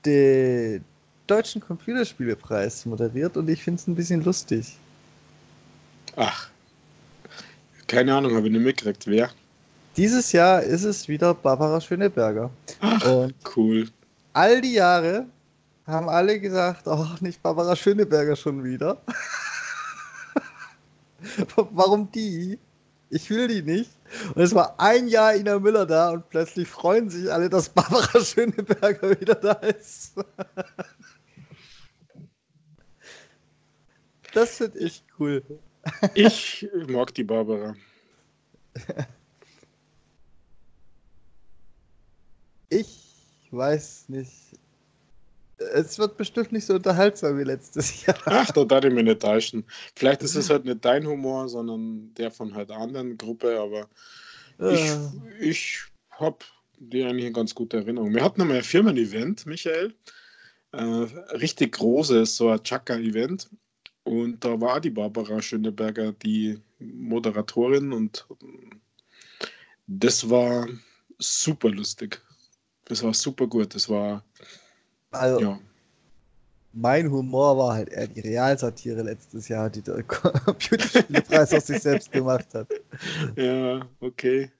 den 0.04 0.84
Deutschen 1.26 1.60
Computerspielepreis 1.60 2.86
moderiert 2.86 3.36
und 3.36 3.48
ich 3.48 3.62
finde 3.62 3.80
es 3.80 3.86
ein 3.86 3.94
bisschen 3.94 4.22
lustig. 4.24 4.76
Ach, 6.16 6.50
keine 7.86 8.14
Ahnung, 8.14 8.34
habe 8.34 8.46
ich 8.46 8.52
nicht 8.52 8.64
mitgekriegt. 8.64 9.06
Wer? 9.06 9.30
Dieses 9.96 10.32
Jahr 10.32 10.62
ist 10.62 10.84
es 10.84 11.08
wieder 11.08 11.34
Barbara 11.34 11.80
Schöneberger. 11.80 12.50
Ach, 12.80 13.04
und 13.04 13.34
cool. 13.56 13.88
All 14.32 14.60
die 14.62 14.72
Jahre 14.72 15.26
haben 15.86 16.08
alle 16.08 16.40
gesagt, 16.40 16.86
oh, 16.86 17.06
nicht 17.20 17.42
Barbara 17.42 17.76
Schöneberger 17.76 18.34
schon 18.34 18.64
wieder. 18.64 18.96
Warum 21.56 22.10
die? 22.12 22.58
Ich 23.12 23.28
will 23.28 23.46
die 23.46 23.60
nicht. 23.60 23.90
Und 24.34 24.40
es 24.40 24.54
war 24.54 24.80
ein 24.80 25.06
Jahr 25.06 25.36
Ina 25.36 25.58
Müller 25.58 25.84
da 25.84 26.12
und 26.12 26.30
plötzlich 26.30 26.66
freuen 26.66 27.10
sich 27.10 27.30
alle, 27.30 27.50
dass 27.50 27.68
Barbara 27.68 28.24
Schöneberger 28.24 29.20
wieder 29.20 29.34
da 29.34 29.52
ist. 29.52 30.14
Das 34.32 34.56
finde 34.56 34.78
ich 34.78 35.04
cool. 35.18 35.42
Ich 36.14 36.66
mag 36.88 37.12
die 37.12 37.24
Barbara. 37.24 37.76
Ich 42.70 43.48
weiß 43.50 44.08
nicht. 44.08 44.58
Es 45.74 45.98
wird 45.98 46.16
bestimmt 46.16 46.52
nicht 46.52 46.66
so 46.66 46.74
unterhaltsam 46.74 47.38
wie 47.38 47.44
letztes 47.44 48.04
Jahr. 48.04 48.16
Ach, 48.26 48.50
da 48.50 48.64
darf 48.64 48.84
ich 48.84 48.92
mich 48.92 49.04
nicht 49.04 49.20
täuschen. 49.20 49.64
Vielleicht 49.96 50.22
ist 50.22 50.34
es 50.34 50.50
halt 50.50 50.64
nicht 50.64 50.84
dein 50.84 51.06
Humor, 51.06 51.48
sondern 51.48 52.12
der 52.14 52.30
von 52.30 52.54
halt 52.54 52.70
einer 52.70 52.80
anderen 52.80 53.16
Gruppe, 53.16 53.58
aber 53.58 53.88
äh. 54.60 54.74
ich, 54.74 55.40
ich 55.40 55.78
habe 56.10 56.38
die 56.78 57.04
eigentlich 57.04 57.26
eine 57.26 57.32
ganz 57.32 57.54
gute 57.54 57.78
Erinnerung. 57.78 58.14
Wir 58.14 58.24
hatten 58.24 58.40
einmal 58.40 58.58
ein 58.58 58.62
Firmen-Event, 58.62 59.46
Michael. 59.46 59.94
Äh, 60.72 60.82
richtig 60.82 61.72
großes, 61.72 62.36
so 62.36 62.50
ein 62.50 62.62
Chaka-Event. 62.62 63.50
Und 64.04 64.44
da 64.44 64.60
war 64.60 64.80
die 64.80 64.90
Barbara 64.90 65.40
Schöneberger 65.40 66.12
die 66.12 66.58
Moderatorin 66.80 67.92
und 67.92 68.26
das 69.86 70.28
war 70.28 70.66
super 71.18 71.70
lustig. 71.70 72.20
Das 72.84 73.02
war 73.02 73.14
super 73.14 73.46
gut. 73.46 73.74
Das 73.74 73.88
war. 73.88 74.24
Also, 75.12 75.40
ja. 75.40 75.58
mein 76.72 77.10
Humor 77.10 77.56
war 77.58 77.74
halt 77.74 77.90
eher 77.90 78.06
die 78.06 78.20
Realsatire 78.20 79.02
letztes 79.02 79.48
Jahr, 79.48 79.70
die 79.70 79.82
der 79.82 80.02
Computerspielpreis 80.04 81.52
aus 81.54 81.66
sich 81.66 81.80
selbst 81.80 82.10
gemacht 82.10 82.48
hat. 82.54 82.68
Ja, 83.36 83.86
okay. 84.00 84.50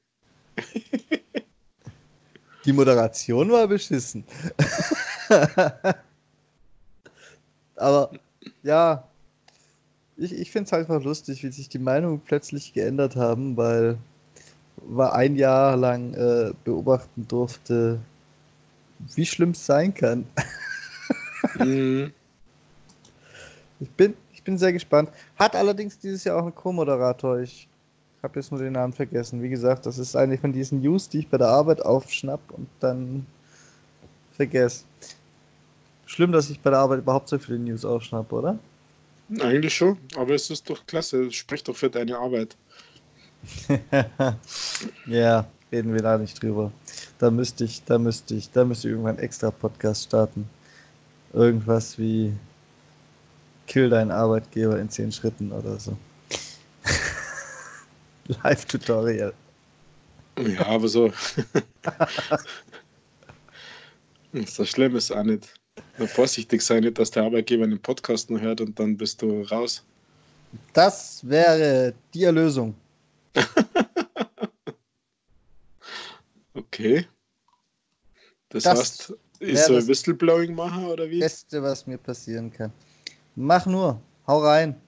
Die 2.65 2.73
Moderation 2.73 3.51
war 3.51 3.67
beschissen. 3.67 4.25
Aber 7.77 8.13
ja, 8.63 9.09
ich, 10.17 10.33
ich 10.33 10.51
finde 10.51 10.67
es 10.67 10.73
halt 10.73 10.89
einfach 10.89 11.03
lustig, 11.03 11.43
wie 11.43 11.51
sich 11.51 11.69
die 11.69 11.79
Meinungen 11.79 12.21
plötzlich 12.21 12.73
geändert 12.73 13.17
haben, 13.17 13.57
weil 13.57 13.99
man 14.87 15.11
ein 15.11 15.37
Jahr 15.37 15.77
lang 15.77 16.15
äh, 16.15 16.53
beobachten 16.65 17.27
durfte, 17.27 17.99
wie 19.15 19.27
schlimm 19.27 19.51
es 19.51 19.65
sein 19.65 19.95
kann. 19.95 20.27
mhm. 21.59 22.13
ich, 23.81 23.91
bin, 23.91 24.15
ich 24.33 24.43
bin 24.43 24.59
sehr 24.59 24.73
gespannt. 24.73 25.11
Hat 25.37 25.57
allerdings 25.57 25.99
dieses 25.99 26.25
Jahr 26.25 26.39
auch 26.39 26.43
einen 26.43 26.55
Co-Moderator. 26.55 27.41
Ich 27.41 27.69
habe 28.23 28.39
jetzt 28.39 28.51
nur 28.53 28.61
den 28.61 28.73
Namen 28.73 28.93
vergessen. 28.93 29.43
Wie 29.43 29.49
gesagt, 29.49 29.87
das 29.87 29.99
ist 29.99 30.17
eine 30.17 30.39
von 30.39 30.53
diesen 30.53 30.81
News, 30.81 31.09
die 31.09 31.21
ich 31.21 31.29
bei 31.29 31.39
der 31.39 31.49
Arbeit 31.49 31.83
aufschnapp 31.85 32.41
und 32.53 32.69
dann 32.81 33.27
vergesse. 34.37 34.85
Schlimm, 36.07 36.33
dass 36.33 36.51
ich 36.51 36.61
bei 36.61 36.71
der 36.71 36.79
Arbeit 36.79 37.01
überhaupt 37.01 37.29
so 37.29 37.39
viele 37.39 37.59
News 37.59 37.85
aufschnapp, 37.85 38.33
oder? 38.33 38.59
Eigentlich 39.41 39.75
schon, 39.75 39.97
aber 40.17 40.35
es 40.35 40.51
ist 40.51 40.69
doch 40.69 40.87
klasse. 40.87 41.25
Es 41.27 41.35
spricht 41.35 41.67
doch 41.69 41.77
für 41.77 41.89
deine 41.89 42.19
Arbeit. 42.19 42.57
ja, 45.07 45.47
reden 45.73 45.95
wir 45.95 46.03
da 46.03 46.19
nicht 46.19 46.43
drüber. 46.43 46.71
Da 47.19 47.31
müsste 47.31 47.65
ich, 47.65 47.83
da 47.85 47.99
müsste 47.99 48.35
ich, 48.35 48.51
da 48.51 48.65
müsste 48.65 48.89
ich 48.89 48.93
irgendwann 48.93 49.19
extra 49.19 49.51
Podcast 49.51 50.05
starten. 50.05 50.49
Irgendwas 51.33 51.99
wie 51.99 52.35
Kill 53.67 53.89
deinen 53.89 54.11
Arbeitgeber 54.11 54.79
in 54.79 54.91
zehn 54.91 55.11
Schritten 55.11 55.51
oder 55.51 55.81
so. 55.81 55.97
Live-Tutorial. 58.43 59.33
Ja, 60.39 60.67
aber 60.67 60.89
so. 60.89 61.13
das 64.33 64.69
schlimm 64.69 64.97
ist 64.97 65.11
auch 65.11 65.23
nicht. 65.23 65.55
Nur 65.99 66.09
vorsichtig 66.09 66.63
sein, 66.63 66.83
nicht, 66.83 66.99
dass 66.99 67.11
der 67.11 67.25
Arbeitgeber 67.25 67.65
einen 67.65 67.81
Podcast 67.81 68.31
nur 68.31 68.41
hört 68.41 68.61
und 68.61 68.79
dann 68.79 68.97
bist 68.97 69.23
du 69.23 69.43
raus. 69.43 69.83
Das 70.75 71.27
wäre 71.27 71.95
die 72.13 72.25
Erlösung. 72.25 72.75
okay. 76.55 77.07
Das, 78.49 78.65
das 78.65 78.79
heißt, 78.79 79.15
ist 79.41 79.67
so 79.67 79.77
ein 79.77 79.87
Whistleblowing-Macher 79.87 80.89
oder 80.89 81.09
wie? 81.09 81.21
Das 81.21 81.33
Beste, 81.33 81.63
was 81.63 81.87
mir 81.87 81.99
passieren 81.99 82.53
kann. 82.53 82.73
Mach 83.35 83.67
nur, 83.67 84.01
hau 84.27 84.39
rein. 84.41 84.81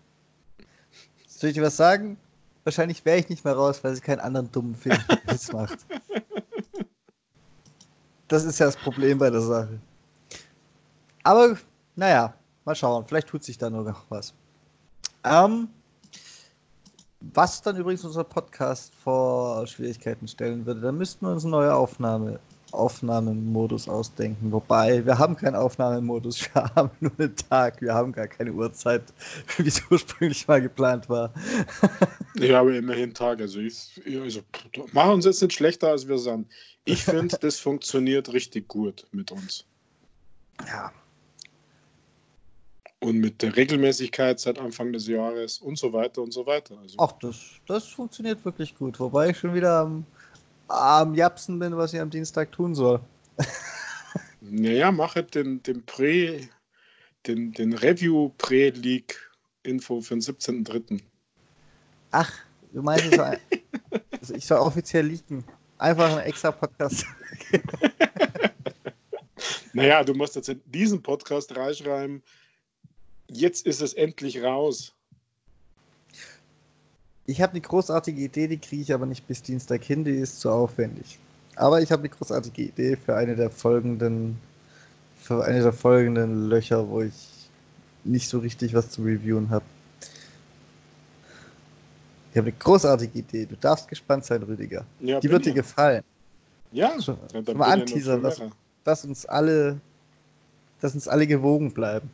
Soll 1.26 1.50
ich 1.50 1.54
dir 1.54 1.62
was 1.62 1.76
sagen? 1.76 2.18
Wahrscheinlich 2.62 3.04
wäre 3.04 3.18
ich 3.18 3.28
nicht 3.28 3.44
mehr 3.44 3.54
raus, 3.54 3.82
weil 3.82 3.94
sie 3.94 4.00
keinen 4.00 4.20
anderen 4.20 4.50
dummen 4.52 4.74
Film 4.74 4.98
macht. 5.52 5.78
Das 8.28 8.44
ist 8.44 8.58
ja 8.58 8.66
das 8.66 8.76
Problem 8.76 9.18
bei 9.18 9.30
der 9.30 9.40
Sache. 9.40 9.78
Aber 11.22 11.56
naja, 11.96 12.34
mal 12.64 12.74
schauen. 12.74 13.06
Vielleicht 13.06 13.28
tut 13.28 13.44
sich 13.44 13.58
da 13.58 13.70
noch 13.70 14.04
was. 14.08 14.34
Ähm, 15.24 15.68
was 17.32 17.62
dann 17.62 17.76
übrigens 17.76 18.04
unser 18.04 18.24
Podcast 18.24 18.94
vor 18.94 19.66
Schwierigkeiten 19.66 20.28
stellen 20.28 20.66
würde, 20.66 20.80
dann 20.80 20.98
müssten 20.98 21.26
wir 21.26 21.32
uns 21.32 21.44
eine 21.44 21.52
neue 21.52 21.74
Aufnahme, 21.74 22.40
Aufnahmemodus 22.72 23.88
ausdenken. 23.88 24.52
Wobei, 24.52 25.04
wir 25.06 25.18
haben 25.18 25.36
keinen 25.36 25.54
Aufnahmemodus, 25.54 26.42
wir 26.54 26.64
haben 26.74 26.90
nur 27.00 27.12
einen 27.18 27.34
Tag, 27.36 27.80
wir 27.80 27.94
haben 27.94 28.12
gar 28.12 28.26
keine 28.26 28.52
Uhrzeit, 28.52 29.02
wie 29.56 29.68
es 29.68 29.82
ursprünglich 29.90 30.46
mal 30.48 30.60
geplant 30.60 31.08
war. 31.08 31.32
ich 32.34 32.52
habe 32.52 32.76
immerhin 32.76 33.14
Tag, 33.14 33.40
also, 33.40 33.60
ich, 33.60 34.00
also 34.20 34.40
machen 34.92 35.12
uns 35.12 35.24
jetzt 35.24 35.42
nicht 35.42 35.54
schlechter, 35.54 35.88
als 35.88 36.06
wir 36.06 36.18
sind. 36.18 36.46
Ich 36.84 37.04
finde, 37.04 37.38
das 37.40 37.58
funktioniert 37.58 38.32
richtig 38.32 38.68
gut 38.68 39.06
mit 39.12 39.32
uns. 39.32 39.64
Ja, 40.66 40.92
und 43.04 43.18
mit 43.18 43.42
der 43.42 43.54
Regelmäßigkeit 43.54 44.40
seit 44.40 44.58
Anfang 44.58 44.90
des 44.92 45.06
Jahres 45.06 45.58
und 45.58 45.78
so 45.78 45.92
weiter 45.92 46.22
und 46.22 46.32
so 46.32 46.46
weiter. 46.46 46.78
Also. 46.78 46.96
Ach, 46.98 47.12
das, 47.20 47.36
das 47.66 47.86
funktioniert 47.86 48.42
wirklich 48.46 48.74
gut. 48.74 48.98
Wobei 48.98 49.28
ich 49.28 49.38
schon 49.38 49.52
wieder 49.52 49.80
am, 49.80 50.06
am 50.68 51.14
Japsen 51.14 51.58
bin, 51.58 51.76
was 51.76 51.92
ich 51.92 52.00
am 52.00 52.08
Dienstag 52.08 52.50
tun 52.50 52.74
soll. 52.74 52.98
naja, 54.40 54.90
mache 54.90 55.22
den, 55.22 55.62
den 55.62 55.84
Prä, 55.84 56.48
den, 57.26 57.52
den 57.52 57.74
Review-Prä-League-Info 57.74 60.00
für 60.00 60.14
den 60.14 60.22
17.03. 60.22 61.02
Ach, 62.10 62.32
du 62.72 62.80
meinst, 62.80 63.12
es 63.12 63.18
also 64.20 64.34
ich 64.34 64.46
soll 64.46 64.60
offiziell 64.60 65.08
leaken. 65.08 65.44
Einfach 65.76 66.16
ein 66.16 66.24
extra 66.24 66.52
Podcast. 66.52 67.04
naja, 69.74 70.02
du 70.02 70.14
musst 70.14 70.36
jetzt 70.36 70.48
in 70.48 70.62
diesen 70.64 71.02
Podcast 71.02 71.54
reinschreiben, 71.54 72.22
jetzt 73.28 73.66
ist 73.66 73.80
es 73.80 73.94
endlich 73.94 74.42
raus. 74.42 74.94
Ich 77.26 77.40
habe 77.40 77.52
eine 77.52 77.60
großartige 77.60 78.20
Idee, 78.20 78.48
die 78.48 78.58
kriege 78.58 78.82
ich 78.82 78.92
aber 78.92 79.06
nicht 79.06 79.26
bis 79.26 79.42
Dienstag 79.42 79.82
hin, 79.82 80.04
die 80.04 80.12
ist 80.12 80.40
zu 80.40 80.50
aufwendig. 80.50 81.18
Aber 81.56 81.80
ich 81.80 81.90
habe 81.90 82.00
eine 82.00 82.10
großartige 82.10 82.62
Idee 82.62 82.96
für 82.96 83.16
eine 83.16 83.34
der 83.34 83.50
folgenden, 83.50 84.38
für 85.16 85.44
eine 85.44 85.62
der 85.62 85.72
folgenden 85.72 86.48
Löcher, 86.48 86.86
wo 86.88 87.00
ich 87.00 87.48
nicht 88.04 88.28
so 88.28 88.40
richtig 88.40 88.74
was 88.74 88.90
zu 88.90 89.02
reviewen 89.02 89.48
habe. 89.50 89.64
Ich 92.30 92.38
habe 92.38 92.48
eine 92.48 92.58
großartige 92.58 93.18
Idee. 93.18 93.46
Du 93.46 93.56
darfst 93.56 93.88
gespannt 93.88 94.24
sein, 94.24 94.42
Rüdiger. 94.42 94.84
Ja, 95.00 95.20
die 95.20 95.30
wird 95.30 95.46
dir 95.46 95.54
gefallen. 95.54 96.02
Ja, 96.72 97.00
schon, 97.00 97.16
schon 97.32 97.56
mal 97.56 97.72
anteasern, 97.72 98.22
dass, 98.22 98.42
dass 98.82 99.04
uns 99.04 99.24
alle, 99.24 99.80
dass 100.80 100.94
uns 100.94 101.06
alle 101.06 101.26
gewogen 101.26 101.72
bleiben. 101.72 102.10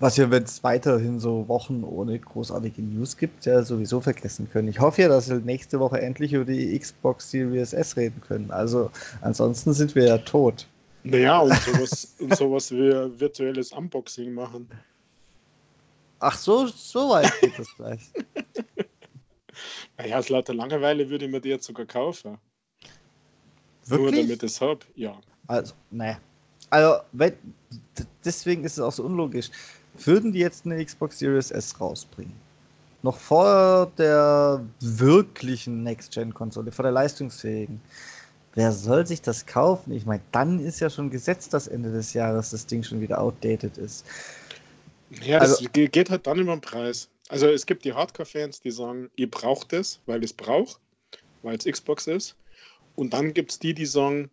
Was 0.00 0.16
wir, 0.16 0.30
wenn 0.30 0.44
es 0.44 0.64
weiterhin 0.64 1.20
so 1.20 1.46
Wochen 1.46 1.84
ohne 1.84 2.18
großartige 2.18 2.80
News 2.80 3.18
gibt, 3.18 3.44
ja 3.44 3.62
sowieso 3.62 4.00
vergessen 4.00 4.48
können. 4.50 4.68
Ich 4.68 4.80
hoffe 4.80 5.02
ja, 5.02 5.08
dass 5.08 5.28
wir 5.28 5.36
nächste 5.40 5.78
Woche 5.78 6.00
endlich 6.00 6.32
über 6.32 6.46
die 6.46 6.78
Xbox 6.78 7.30
Series 7.30 7.74
S 7.74 7.98
reden 7.98 8.18
können. 8.26 8.50
Also 8.50 8.90
ansonsten 9.20 9.74
sind 9.74 9.94
wir 9.94 10.06
ja 10.06 10.16
tot. 10.16 10.66
Naja, 11.02 11.40
und 11.40 11.54
sowas, 11.54 12.14
und 12.18 12.34
sowas 12.34 12.72
wie 12.72 13.20
virtuelles 13.20 13.72
Unboxing 13.72 14.32
machen. 14.32 14.70
Ach 16.18 16.36
so, 16.36 16.66
so 16.66 17.10
weit 17.10 17.32
geht 17.42 17.58
das 17.58 17.68
gleich. 17.76 18.00
naja, 19.98 20.18
aus 20.18 20.30
lauter 20.30 20.54
Langeweile 20.54 21.10
würde 21.10 21.26
ich 21.26 21.30
mir 21.30 21.40
die 21.42 21.50
jetzt 21.50 21.66
sogar 21.66 21.84
kaufen. 21.84 22.38
Wirklich? 23.84 24.12
Nur 24.12 24.22
damit 24.22 24.42
es 24.42 24.60
habe, 24.62 24.80
ja. 24.94 25.18
Also, 25.46 25.74
naja. 25.90 26.18
Also, 26.70 27.02
wenn, 27.12 27.34
deswegen 28.24 28.64
ist 28.64 28.74
es 28.74 28.80
auch 28.80 28.92
so 28.92 29.04
unlogisch. 29.04 29.50
Würden 29.98 30.32
die 30.32 30.38
jetzt 30.38 30.66
eine 30.66 30.84
Xbox 30.84 31.18
Series 31.18 31.50
S 31.50 31.80
rausbringen? 31.80 32.34
Noch 33.02 33.18
vor 33.18 33.90
der 33.98 34.64
wirklichen 34.80 35.82
Next-Gen-Konsole, 35.82 36.70
vor 36.70 36.82
der 36.82 36.92
leistungsfähigen. 36.92 37.80
Wer 38.54 38.72
soll 38.72 39.06
sich 39.06 39.22
das 39.22 39.46
kaufen? 39.46 39.92
Ich 39.92 40.06
meine, 40.06 40.22
dann 40.32 40.58
ist 40.58 40.80
ja 40.80 40.90
schon 40.90 41.10
gesetzt, 41.10 41.54
dass 41.54 41.68
Ende 41.68 41.92
des 41.92 42.12
Jahres 42.12 42.50
das 42.50 42.66
Ding 42.66 42.82
schon 42.82 43.00
wieder 43.00 43.20
outdated 43.20 43.78
ist. 43.78 44.04
Ja, 45.22 45.38
das 45.38 45.58
also, 45.58 45.70
geht 45.72 46.10
halt 46.10 46.26
dann 46.26 46.38
über 46.38 46.52
den 46.52 46.60
Preis. 46.60 47.08
Also 47.28 47.46
es 47.46 47.64
gibt 47.64 47.84
die 47.84 47.92
Hardcore-Fans, 47.92 48.60
die 48.60 48.70
sagen, 48.70 49.08
ihr 49.16 49.30
braucht 49.30 49.72
es, 49.72 50.00
weil 50.06 50.22
es 50.24 50.32
braucht, 50.32 50.80
weil 51.42 51.56
es 51.56 51.64
Xbox 51.64 52.06
ist. 52.06 52.34
Und 52.96 53.12
dann 53.14 53.32
gibt 53.32 53.52
es 53.52 53.58
die, 53.58 53.72
die 53.72 53.86
sagen, 53.86 54.30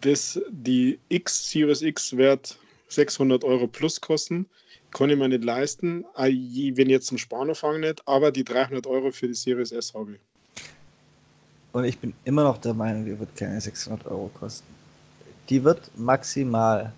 dass 0.00 0.40
die 0.50 0.98
X 1.08 1.50
Series 1.50 1.82
X 1.82 2.16
wert 2.16 2.58
600 2.92 3.44
Euro 3.44 3.66
plus 3.66 4.00
kosten. 4.00 4.46
Kann 4.90 5.10
ich 5.10 5.16
mir 5.16 5.28
nicht 5.28 5.44
leisten, 5.44 6.04
ah, 6.14 6.26
wenn 6.26 6.90
jetzt 6.90 7.06
zum 7.06 7.18
Sparen 7.18 7.54
fange 7.54 7.78
nicht, 7.78 8.06
aber 8.06 8.30
die 8.30 8.44
300 8.44 8.86
Euro 8.86 9.10
für 9.10 9.26
die 9.28 9.34
Series 9.34 9.72
S 9.72 9.94
habe 9.94 10.14
ich. 10.14 10.20
Und 11.72 11.84
ich 11.84 11.98
bin 11.98 12.12
immer 12.24 12.44
noch 12.44 12.58
der 12.58 12.74
Meinung, 12.74 13.06
die 13.06 13.18
wird 13.18 13.34
keine 13.34 13.60
600 13.60 14.06
Euro 14.06 14.30
kosten. 14.34 14.66
Die 15.48 15.64
wird 15.64 15.90
maximal, 15.96 16.92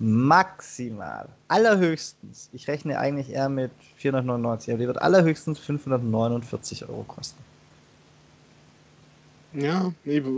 maximal, 0.00 1.28
allerhöchstens, 1.46 2.50
ich 2.52 2.66
rechne 2.66 2.98
eigentlich 2.98 3.30
eher 3.30 3.48
mit 3.48 3.70
499, 3.96 4.72
aber 4.72 4.80
die 4.80 4.86
wird 4.88 5.00
allerhöchstens 5.00 5.60
549 5.60 6.88
Euro 6.88 7.04
kosten. 7.04 7.42
Ja, 9.54 9.92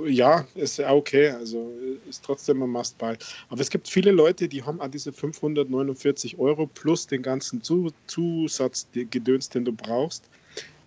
ja, 0.07 0.47
ist 0.55 0.79
ja 0.79 0.93
okay. 0.93 1.31
Also 1.31 1.73
ist 2.09 2.25
trotzdem 2.25 2.63
ein 2.63 2.71
Must-Buy. 2.71 3.17
Aber 3.49 3.61
es 3.61 3.71
gibt 3.71 3.89
viele 3.89 4.11
Leute, 4.11 4.49
die 4.49 4.63
haben 4.63 4.81
auch 4.81 4.89
diese 4.89 5.13
549 5.13 6.39
Euro 6.39 6.67
plus 6.67 7.07
den 7.07 7.23
ganzen 7.23 7.63
Zusatzgedöns, 7.63 9.49
den 9.51 9.65
du 9.65 9.73
brauchst. 9.73 10.25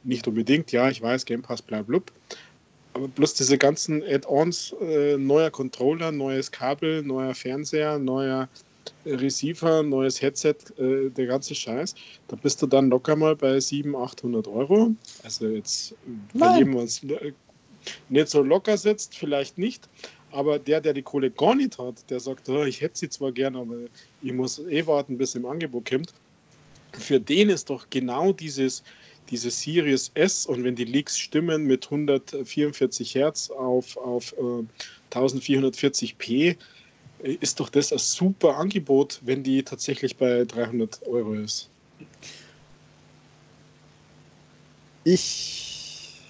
Nicht 0.03 0.28
unbedingt, 0.28 0.71
ja, 0.71 0.89
ich 0.89 1.01
weiß, 1.01 1.25
Game 1.25 1.41
Pass, 1.41 1.61
bla, 1.61 1.82
blub. 1.82 2.11
Aber 2.93 3.07
bloß 3.07 3.36
diese 3.36 3.57
ganzen 3.57 4.03
Add-ons, 4.03 4.73
äh, 4.82 5.17
neuer 5.17 5.51
Controller, 5.51 6.11
neues 6.11 6.51
Kabel, 6.51 7.03
neuer 7.03 7.36
Fernseher, 7.36 7.99
neuer 7.99 8.49
Receiver, 9.05 9.84
neues 9.84 10.21
Headset, 10.21 10.55
äh, 10.78 11.09
der 11.09 11.28
ganze 11.28 11.55
Scheiß, 11.55 11.95
da 12.28 12.36
bist 12.36 12.61
du 12.61 12.67
dann 12.67 12.89
locker 12.89 13.15
mal 13.15 13.36
bei 13.36 13.59
700, 13.59 14.11
800 14.11 14.47
Euro. 14.47 14.95
Also 15.23 15.47
jetzt 15.47 15.95
Nein. 16.34 16.39
bei 16.39 16.57
jedem 16.57 16.75
was 16.75 17.01
nicht 18.09 18.29
so 18.29 18.41
locker 18.41 18.77
sitzt, 18.77 19.15
vielleicht 19.15 19.57
nicht. 19.57 19.88
Aber 20.31 20.59
der, 20.59 20.81
der 20.81 20.93
die 20.93 21.01
Kohle 21.01 21.31
gar 21.31 21.55
nicht 21.55 21.77
hat, 21.77 22.09
der 22.09 22.19
sagt, 22.19 22.49
oh, 22.49 22.63
ich 22.63 22.81
hätte 22.81 22.97
sie 22.97 23.09
zwar 23.09 23.31
gern, 23.31 23.55
aber 23.55 23.75
ich 24.21 24.33
muss 24.33 24.59
eh 24.59 24.85
warten, 24.85 25.17
bis 25.17 25.35
im 25.35 25.45
Angebot 25.45 25.89
kommt. 25.89 26.13
Für 26.93 27.19
den 27.19 27.49
ist 27.49 27.69
doch 27.69 27.89
genau 27.89 28.33
dieses, 28.33 28.83
diese 29.29 29.51
Series 29.51 30.11
S 30.15 30.45
und 30.45 30.63
wenn 30.63 30.75
die 30.75 30.85
Leaks 30.85 31.17
stimmen 31.17 31.65
mit 31.65 31.85
144 31.85 33.15
Hertz 33.15 33.49
auf, 33.49 33.97
auf 33.97 34.33
äh, 34.33 35.15
1440p, 35.15 36.55
äh, 37.23 37.31
ist 37.39 37.59
doch 37.59 37.69
das 37.69 37.91
ein 37.91 37.99
super 37.99 38.57
Angebot, 38.57 39.21
wenn 39.23 39.43
die 39.43 39.63
tatsächlich 39.63 40.17
bei 40.17 40.45
300 40.45 41.07
Euro 41.07 41.33
ist. 41.33 41.69
Ich. 45.03 46.21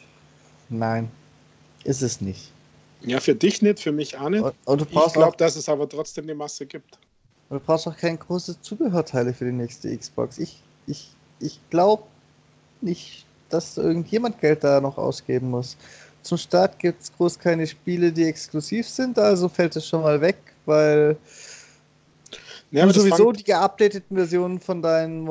Nein. 0.69 1.09
Ist 1.87 2.01
es 2.01 2.19
nicht. 2.19 2.51
Ja, 3.01 3.19
für 3.19 3.33
dich 3.33 3.61
nicht, 3.61 3.79
für 3.79 3.93
mich 3.93 4.17
auch 4.17 4.29
nicht. 4.29 4.43
Und, 4.43 4.53
und 4.65 4.81
ich 4.81 5.13
glaube, 5.13 5.37
dass 5.37 5.55
es 5.55 5.69
aber 5.69 5.87
trotzdem 5.87 6.25
eine 6.25 6.35
Masse 6.35 6.65
gibt. 6.65 6.99
Und 7.49 7.59
du 7.59 7.65
brauchst 7.65 7.87
auch 7.87 7.95
kein 7.95 8.19
großes 8.19 8.61
Zubehörteile 8.61 9.33
für 9.33 9.45
die 9.45 9.53
nächste 9.53 9.95
Xbox. 9.95 10.37
Ich, 10.37 10.61
ich, 10.85 11.09
ich 11.39 11.59
glaube 11.69 12.03
nicht, 12.81 13.25
dass 13.49 13.77
irgendjemand 13.77 14.41
Geld 14.41 14.65
da 14.65 14.81
noch 14.81 14.97
ausgeben 14.97 15.49
muss. 15.49 15.77
Zum 16.23 16.37
Start 16.37 16.77
gibt 16.77 17.01
es 17.01 17.13
groß 17.15 17.39
keine 17.39 17.65
Spiele, 17.65 18.11
die 18.11 18.25
exklusiv 18.25 18.89
sind, 18.89 19.17
also 19.17 19.47
fällt 19.47 19.77
es 19.77 19.87
schon 19.87 20.01
mal 20.01 20.19
weg, 20.19 20.37
weil 20.65 21.15
ja, 22.71 22.85
du 22.85 22.91
sowieso 22.91 23.31
die 23.31 23.45
geupdateten 23.45 24.17
Versionen 24.17 24.59
von 24.59 24.81
deinen 24.81 25.25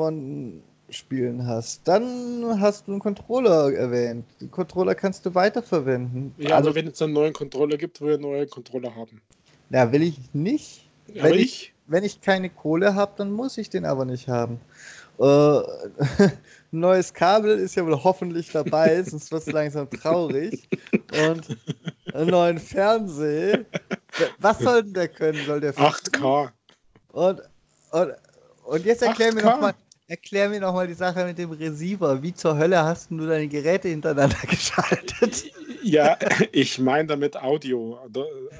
spielen 0.89 1.45
hast. 1.45 1.87
Dann 1.87 2.59
hast 2.59 2.87
du 2.87 2.91
einen 2.91 2.99
Controller 2.99 3.73
erwähnt. 3.73 4.25
Den 4.39 4.51
Controller 4.51 4.95
kannst 4.95 5.25
du 5.25 5.35
weiterverwenden. 5.35 6.33
Ja, 6.37 6.55
also, 6.55 6.69
aber 6.69 6.75
wenn 6.75 6.87
es 6.87 7.01
einen 7.01 7.13
neuen 7.13 7.33
Controller 7.33 7.77
gibt, 7.77 7.99
will 8.01 8.09
ich 8.09 8.13
einen 8.15 8.23
neuen 8.23 8.49
Controller 8.49 8.95
haben. 8.95 9.21
Ja, 9.69 9.91
will 9.91 10.03
ich 10.03 10.19
nicht. 10.33 10.89
Ja, 11.13 11.23
wenn 11.23 11.33
ich, 11.33 11.41
ich, 11.41 11.73
wenn 11.87 12.03
ich 12.03 12.21
keine 12.21 12.49
Kohle 12.49 12.95
habe, 12.95 13.13
dann 13.17 13.31
muss 13.31 13.57
ich 13.57 13.69
den 13.69 13.85
aber 13.85 14.05
nicht 14.05 14.27
haben. 14.27 14.59
Äh, 15.19 15.23
ein 16.19 16.31
neues 16.71 17.13
Kabel 17.13 17.57
ist 17.57 17.75
ja 17.75 17.85
wohl 17.85 18.03
hoffentlich 18.03 18.51
dabei, 18.51 19.03
sonst 19.05 19.31
wird 19.31 19.47
es 19.47 19.51
langsam 19.51 19.89
traurig. 19.89 20.69
Und 21.25 21.57
einen 22.13 22.29
neuen 22.29 22.59
Fernseher. 22.59 23.65
Was 24.39 24.59
soll 24.59 24.83
denn 24.83 24.93
der 24.93 25.07
können? 25.07 25.45
Soll 25.45 25.59
der 25.59 25.73
8K. 25.73 26.49
Und, 27.11 27.41
und, 27.91 28.13
und 28.65 28.85
jetzt 28.85 29.01
erklär 29.01 29.31
8K. 29.31 29.35
mir 29.35 29.43
nochmal, 29.43 29.73
Erklär 30.09 30.47
mir 30.47 30.61
nochmal 30.61 30.87
die 30.87 30.93
Sache 30.93 31.25
mit 31.25 31.37
dem 31.37 31.51
Receiver. 31.51 32.23
Wie 32.23 32.33
zur 32.33 32.57
Hölle 32.57 32.81
hast 32.81 33.11
du 33.11 33.27
deine 33.27 33.49
Geräte 33.49 33.89
hintereinander 33.89 34.37
geschaltet? 34.49 35.51
Ja, 35.83 36.17
ich 36.53 36.79
meine 36.79 37.09
damit 37.09 37.35
Audio, 37.35 37.99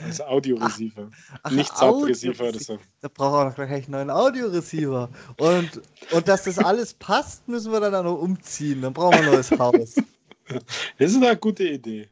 also 0.03 0.25
Audio-Receiver. 0.25 1.09
Nicht 1.51 1.75
Sound-Receiver 1.77 2.49
oder 2.49 2.59
so. 2.59 2.77
Da 2.99 3.07
braucht 3.07 3.33
auch 3.33 3.45
noch 3.45 3.55
gleich 3.55 3.85
einen 3.85 3.91
neuen 3.91 4.09
Audio-Receiver. 4.09 5.09
Und, 5.37 5.81
und 6.11 6.27
dass 6.27 6.43
das 6.43 6.59
alles 6.59 6.93
passt, 6.93 7.47
müssen 7.47 7.71
wir 7.71 7.79
dann 7.79 7.95
auch 7.95 8.03
noch 8.03 8.21
umziehen. 8.21 8.81
Dann 8.81 8.93
brauchen 8.93 9.13
wir 9.13 9.19
ein 9.19 9.31
neues 9.31 9.51
Haus. 9.51 9.95
Das 10.97 11.11
ist 11.11 11.17
eine 11.17 11.35
gute 11.35 11.67
Idee. 11.67 12.07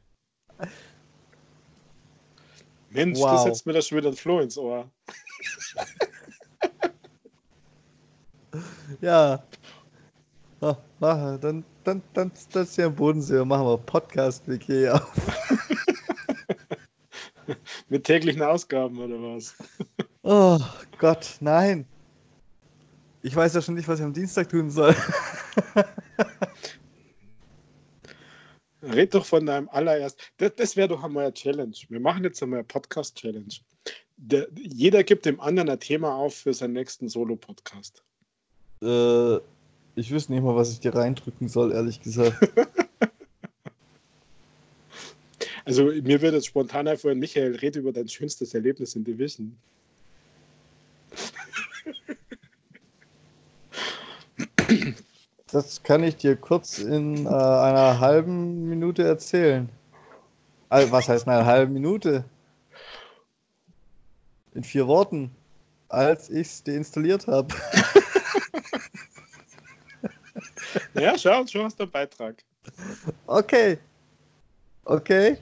Mensch, 2.89 3.17
wow. 3.17 3.31
das 3.31 3.43
setzt 3.43 3.65
mir 3.65 3.71
das 3.71 3.87
schon 3.87 3.97
wieder 3.97 4.09
ein 4.09 4.15
Floh 4.15 4.41
ins 4.41 4.57
Ohr. 4.57 4.91
Ja. 9.01 9.43
Oh, 10.61 10.75
mach, 10.99 11.39
dann, 11.39 11.63
dann, 11.83 12.01
dann, 12.13 12.31
das 12.51 12.69
ist 12.69 12.77
ja 12.77 12.87
im 12.87 12.95
Bodensee. 12.95 13.43
Machen 13.43 13.67
wir 13.67 13.77
Podcast-WG 13.77 14.89
auf. 14.89 15.11
Mit 17.89 18.03
täglichen 18.05 18.41
Ausgaben 18.41 18.97
oder 18.99 19.21
was? 19.21 19.55
Oh 20.27 20.59
Gott, 20.97 21.37
nein. 21.39 21.85
Ich 23.21 23.35
weiß 23.35 23.53
ja 23.53 23.61
schon 23.61 23.75
nicht, 23.75 23.87
was 23.87 23.99
ich 23.99 24.05
am 24.05 24.13
Dienstag 24.13 24.49
tun 24.49 24.71
soll. 24.71 24.95
Red 28.81 29.13
doch 29.13 29.25
von 29.25 29.45
deinem 29.45 29.69
allerersten. 29.69 30.19
Das, 30.37 30.55
das 30.55 30.75
wäre 30.75 30.87
doch 30.87 31.03
einmal 31.03 31.25
eine 31.25 31.33
Challenge. 31.33 31.75
Wir 31.89 31.99
machen 31.99 32.23
jetzt 32.23 32.41
einmal 32.41 32.59
eine 32.59 32.67
Podcast-Challenge. 32.67 33.53
Jeder 34.55 35.03
gibt 35.03 35.27
dem 35.27 35.39
anderen 35.39 35.69
ein 35.69 35.79
Thema 35.79 36.15
auf 36.15 36.35
für 36.35 36.55
seinen 36.55 36.73
nächsten 36.73 37.07
Solo-Podcast. 37.07 38.03
Äh, 38.85 39.39
ich 39.95 40.11
wüsste 40.11 40.33
nicht 40.33 40.43
mal, 40.43 40.55
was 40.55 40.71
ich 40.71 40.79
dir 40.79 40.93
reindrücken 40.93 41.47
soll, 41.47 41.71
ehrlich 41.71 42.01
gesagt. 42.01 42.37
Also 45.67 45.85
mir 45.85 46.21
wird 46.21 46.35
jetzt 46.35 46.45
spontan 46.45 46.87
einfallen, 46.87 47.17
Michael, 47.17 47.55
rede 47.55 47.79
über 47.79 47.91
dein 47.91 48.07
schönstes 48.07 48.53
Erlebnis 48.53 48.95
in 48.95 49.03
Division. 49.03 49.57
Das 55.47 55.81
kann 55.81 56.03
ich 56.03 56.17
dir 56.17 56.35
kurz 56.35 56.77
in 56.77 57.25
äh, 57.25 57.29
einer 57.29 57.99
halben 57.99 58.69
Minute 58.69 59.03
erzählen. 59.03 59.69
Also, 60.69 60.91
was 60.91 61.09
heißt 61.09 61.25
in 61.25 61.31
einer 61.31 61.45
halben 61.47 61.73
Minute? 61.73 62.25
In 64.53 64.63
vier 64.63 64.85
Worten. 64.85 65.31
Als 65.89 66.29
ich 66.29 66.47
es 66.47 66.63
deinstalliert 66.63 67.25
habe. 67.25 67.47
Ja, 70.95 71.17
schau, 71.17 71.45
schau 71.47 71.63
hast 71.63 71.79
du 71.79 71.83
einen 71.83 71.91
Beitrag. 71.91 72.43
Okay. 73.27 73.77
Okay. 74.85 75.37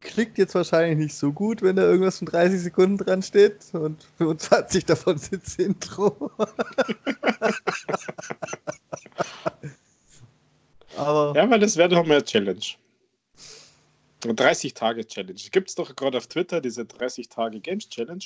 Klickt 0.00 0.38
jetzt 0.38 0.54
wahrscheinlich 0.54 0.96
nicht 0.96 1.14
so 1.14 1.30
gut, 1.30 1.60
wenn 1.60 1.76
da 1.76 1.82
irgendwas 1.82 2.18
von 2.18 2.26
30 2.26 2.60
Sekunden 2.60 2.96
dran 2.96 3.22
steht 3.22 3.58
und 3.74 4.02
25 4.16 4.86
davon 4.86 5.18
sind 5.18 5.44
das 5.44 5.56
Intro. 5.56 6.30
Aber 10.96 11.34
ja, 11.36 11.50
weil 11.50 11.60
das 11.60 11.76
wäre 11.76 11.90
doch 11.90 12.06
mal 12.06 12.14
eine 12.14 12.24
Challenge. 12.24 12.64
30 14.20 14.74
Tage 14.74 15.06
Challenge. 15.06 15.40
Gibt 15.50 15.68
es 15.68 15.74
doch 15.74 15.94
gerade 15.96 16.16
auf 16.18 16.26
Twitter 16.26 16.60
diese 16.60 16.84
30 16.86 17.28
Tage 17.28 17.60
Games 17.60 17.88
Challenge. 17.88 18.24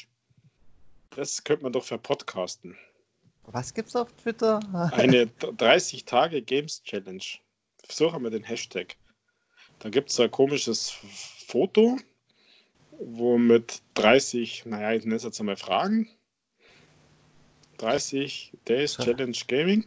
Das 1.11 1.43
könnte 1.45 1.65
man 1.65 1.73
doch 1.73 1.85
verpodcasten. 1.85 2.77
Was 3.47 3.75
gibt's 3.75 3.97
auf 3.97 4.13
Twitter? 4.15 4.61
Eine 4.93 5.27
30 5.27 6.05
Tage 6.05 6.43
Games 6.43 6.83
Challenge. 6.83 7.25
Suche 7.89 8.19
mal 8.19 8.31
den 8.31 8.43
Hashtag. 8.43 8.97
Da 9.79 9.91
gibt 9.91 10.11
es 10.11 10.19
ein 10.19 10.31
komisches 10.31 10.91
Foto, 11.47 11.99
wo 12.99 13.37
mit 13.37 13.83
30, 13.95 14.67
naja, 14.67 14.93
ich 14.93 15.05
nenne 15.05 15.17
es 15.17 15.25
jetzt 15.25 15.41
einmal 15.41 15.57
Fragen. 15.57 16.09
30 17.79 18.53
Days 18.67 18.97
Challenge 18.97 19.37
Gaming. 19.47 19.87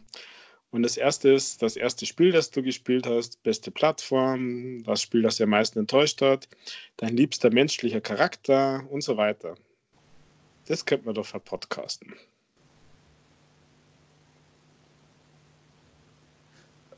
Und 0.70 0.82
das 0.82 0.98
erste 0.98 1.30
ist 1.30 1.62
das 1.62 1.76
erste 1.76 2.04
Spiel, 2.04 2.30
das 2.30 2.50
du 2.50 2.62
gespielt 2.62 3.06
hast, 3.06 3.42
beste 3.42 3.70
Plattform, 3.70 4.82
das 4.84 5.00
Spiel, 5.00 5.22
das 5.22 5.36
dir 5.36 5.44
am 5.44 5.50
meisten 5.50 5.78
enttäuscht 5.78 6.20
hat, 6.20 6.48
dein 6.98 7.16
liebster 7.16 7.50
menschlicher 7.50 8.02
Charakter 8.02 8.86
und 8.90 9.00
so 9.00 9.16
weiter. 9.16 9.54
Das 10.66 10.84
könnte 10.84 11.06
man 11.06 11.14
doch 11.14 11.24
verpodcasten. 11.24 12.14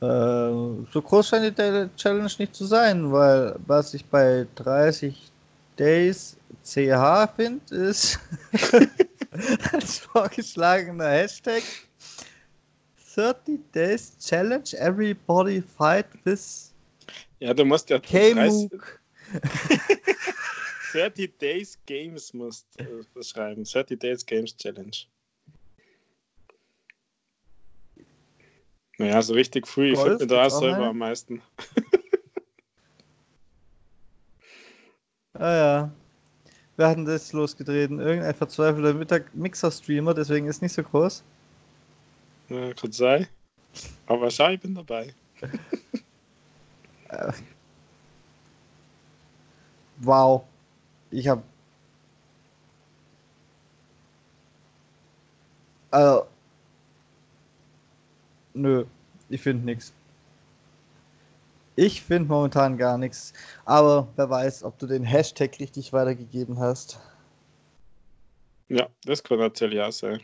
So 0.01 1.01
groß 1.01 1.29
scheint 1.29 1.57
die 1.57 1.89
Challenge 1.95 2.31
nicht 2.39 2.55
zu 2.55 2.65
sein, 2.65 3.11
weil 3.11 3.55
was 3.67 3.93
ich 3.93 4.03
bei 4.03 4.47
30 4.55 5.31
Days 5.77 6.37
CH 6.63 7.29
finde, 7.35 7.75
ist 7.75 8.19
als 9.71 9.99
vorgeschlagener 9.99 11.07
Hashtag 11.07 11.61
30 13.13 13.59
Days 13.75 14.17
Challenge, 14.17 14.63
everybody 14.79 15.61
fight 15.61 16.07
with 16.23 16.73
Ja, 17.39 17.53
du 17.53 17.63
musst 17.63 17.89
ja 17.91 17.99
30, 17.99 18.71
30 20.93 21.37
Days 21.39 21.77
Games 21.85 22.33
musst 22.33 22.65
äh, 22.79 23.23
schreiben. 23.23 23.65
30 23.65 23.99
Days 23.99 24.25
Games 24.25 24.55
Challenge. 24.57 24.97
Naja, 29.01 29.21
so 29.21 29.33
richtig 29.33 29.67
früh. 29.67 29.93
Ich 29.93 29.99
finde 29.99 30.19
mir 30.19 30.27
da 30.27 30.49
selber 30.49 30.87
am 30.87 30.97
meisten. 30.99 31.41
ah 35.33 35.55
ja. 35.55 35.91
Wir 36.77 36.87
hatten 36.87 37.05
das 37.05 37.33
losgetreten. 37.33 37.99
Irgendein 37.99 38.35
verzweifelter 38.35 39.21
Mixer-Streamer, 39.33 40.13
deswegen 40.13 40.47
ist 40.47 40.61
nicht 40.61 40.73
so 40.73 40.83
groß. 40.83 41.23
Ja, 42.49 42.73
kann 42.73 42.91
sein. 42.91 43.27
Aber 44.05 44.29
schau, 44.29 44.49
ich 44.49 44.59
bin 44.59 44.75
dabei. 44.75 45.13
wow. 49.97 50.43
Ich 51.09 51.27
hab. 51.27 51.43
Also. 55.89 56.30
Nö, 58.53 58.85
ich 59.29 59.41
finde 59.41 59.65
nichts. 59.65 59.93
Ich 61.75 62.01
finde 62.01 62.29
momentan 62.29 62.77
gar 62.77 62.97
nichts. 62.97 63.33
Aber 63.65 64.07
wer 64.15 64.29
weiß, 64.29 64.63
ob 64.63 64.77
du 64.77 64.87
den 64.87 65.03
Hashtag 65.03 65.59
richtig 65.59 65.93
weitergegeben 65.93 66.59
hast. 66.59 66.99
Ja, 68.67 68.87
das 69.05 69.23
kann 69.23 69.39
natürlich 69.39 69.79
auch 69.79 69.91
sein. 69.91 70.21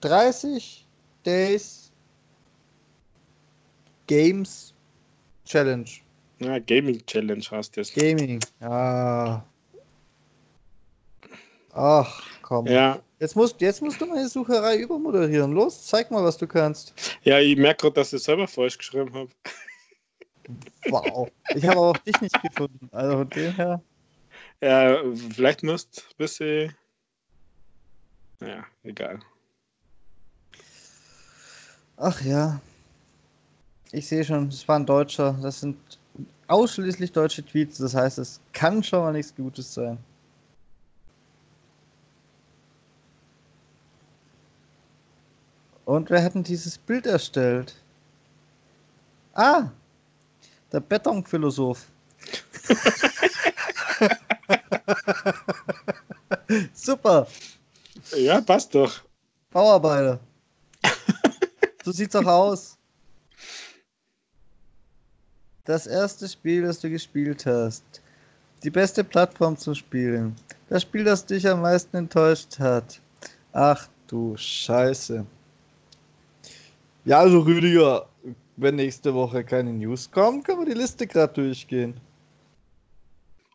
30 0.00 0.86
Days 1.24 1.90
Games 4.06 4.74
Challenge. 5.46 5.88
Ja, 6.40 6.58
Gaming 6.58 7.04
Challenge 7.06 7.44
heißt 7.50 7.76
das. 7.76 7.92
Gaming, 7.92 8.40
ja. 8.60 9.44
Ach, 11.72 12.22
komm. 12.42 12.66
Ja. 12.66 13.00
Jetzt 13.24 13.36
musst, 13.36 13.58
jetzt 13.62 13.80
musst 13.80 13.98
du 13.98 14.04
meine 14.04 14.28
Sucherei 14.28 14.76
übermoderieren. 14.76 15.52
Los, 15.52 15.86
zeig 15.86 16.10
mal, 16.10 16.22
was 16.22 16.36
du 16.36 16.46
kannst. 16.46 16.92
Ja, 17.22 17.40
ich 17.40 17.56
merke 17.56 17.80
gerade, 17.80 17.94
dass 17.94 18.12
ich 18.12 18.22
selber 18.22 18.46
falsch 18.46 18.76
geschrieben 18.76 19.14
habe. 19.14 19.30
Wow. 20.90 21.30
Ich 21.54 21.66
habe 21.66 21.80
auch 21.80 21.96
dich 21.96 22.20
nicht 22.20 22.42
gefunden. 22.42 22.90
Also 22.92 23.16
von 23.16 23.30
dem 23.30 23.54
her. 23.54 23.82
Ja, 24.60 24.98
vielleicht 25.34 25.62
musst 25.62 25.96
du 25.96 26.02
ein 26.02 26.16
bisschen. 26.18 26.74
Ja, 28.42 28.66
egal. 28.82 29.20
Ach 31.96 32.20
ja. 32.20 32.60
Ich 33.90 34.06
sehe 34.06 34.22
schon, 34.22 34.48
es 34.48 34.68
war 34.68 34.78
ein 34.78 34.84
Deutscher. 34.84 35.38
Das 35.40 35.60
sind 35.60 35.78
ausschließlich 36.48 37.10
deutsche 37.10 37.42
Tweets. 37.42 37.78
Das 37.78 37.94
heißt, 37.94 38.18
es 38.18 38.38
kann 38.52 38.82
schon 38.82 38.98
mal 38.98 39.12
nichts 39.14 39.34
Gutes 39.34 39.72
sein. 39.72 39.96
Und 45.94 46.10
wer 46.10 46.22
hat 46.24 46.34
denn 46.34 46.42
dieses 46.42 46.76
Bild 46.76 47.06
erstellt? 47.06 47.76
Ah, 49.32 49.70
der 50.72 50.80
Betonphilosoph. 50.80 51.86
Super. 56.74 57.28
Ja, 58.16 58.40
passt 58.40 58.74
doch. 58.74 59.02
Bauarbeiter. 59.50 60.18
So 61.84 61.92
sieht's 61.92 62.16
auch 62.16 62.26
aus. 62.26 62.76
Das 65.64 65.86
erste 65.86 66.28
Spiel, 66.28 66.62
das 66.62 66.80
du 66.80 66.90
gespielt 66.90 67.46
hast. 67.46 67.84
Die 68.64 68.70
beste 68.70 69.04
Plattform 69.04 69.56
zum 69.56 69.76
Spielen. 69.76 70.34
Das 70.68 70.82
Spiel, 70.82 71.04
das 71.04 71.24
dich 71.24 71.46
am 71.46 71.60
meisten 71.60 71.96
enttäuscht 71.96 72.58
hat. 72.58 73.00
Ach 73.52 73.86
du 74.08 74.36
Scheiße. 74.36 75.24
Ja, 77.04 77.20
also 77.20 77.40
Rüdiger, 77.40 78.08
wenn 78.56 78.76
nächste 78.76 79.14
Woche 79.14 79.44
keine 79.44 79.72
News 79.72 80.10
kommen, 80.10 80.42
können 80.42 80.60
wir 80.60 80.74
die 80.74 80.80
Liste 80.80 81.06
gerade 81.06 81.32
durchgehen. 81.34 81.94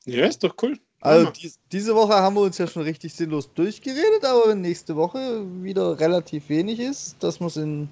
Ja, 0.05 0.25
ist 0.25 0.43
doch 0.43 0.55
cool. 0.61 0.77
Also 1.01 1.31
die, 1.31 1.51
diese 1.71 1.95
Woche 1.95 2.13
haben 2.13 2.35
wir 2.35 2.41
uns 2.41 2.57
ja 2.57 2.67
schon 2.67 2.83
richtig 2.83 3.13
sinnlos 3.13 3.51
durchgeredet, 3.53 4.25
aber 4.25 4.49
wenn 4.49 4.61
nächste 4.61 4.95
Woche 4.95 5.45
wieder 5.63 5.99
relativ 5.99 6.49
wenig 6.49 6.79
ist, 6.79 7.15
dass 7.23 7.39
man 7.39 7.47
es 7.47 7.57
in 7.57 7.89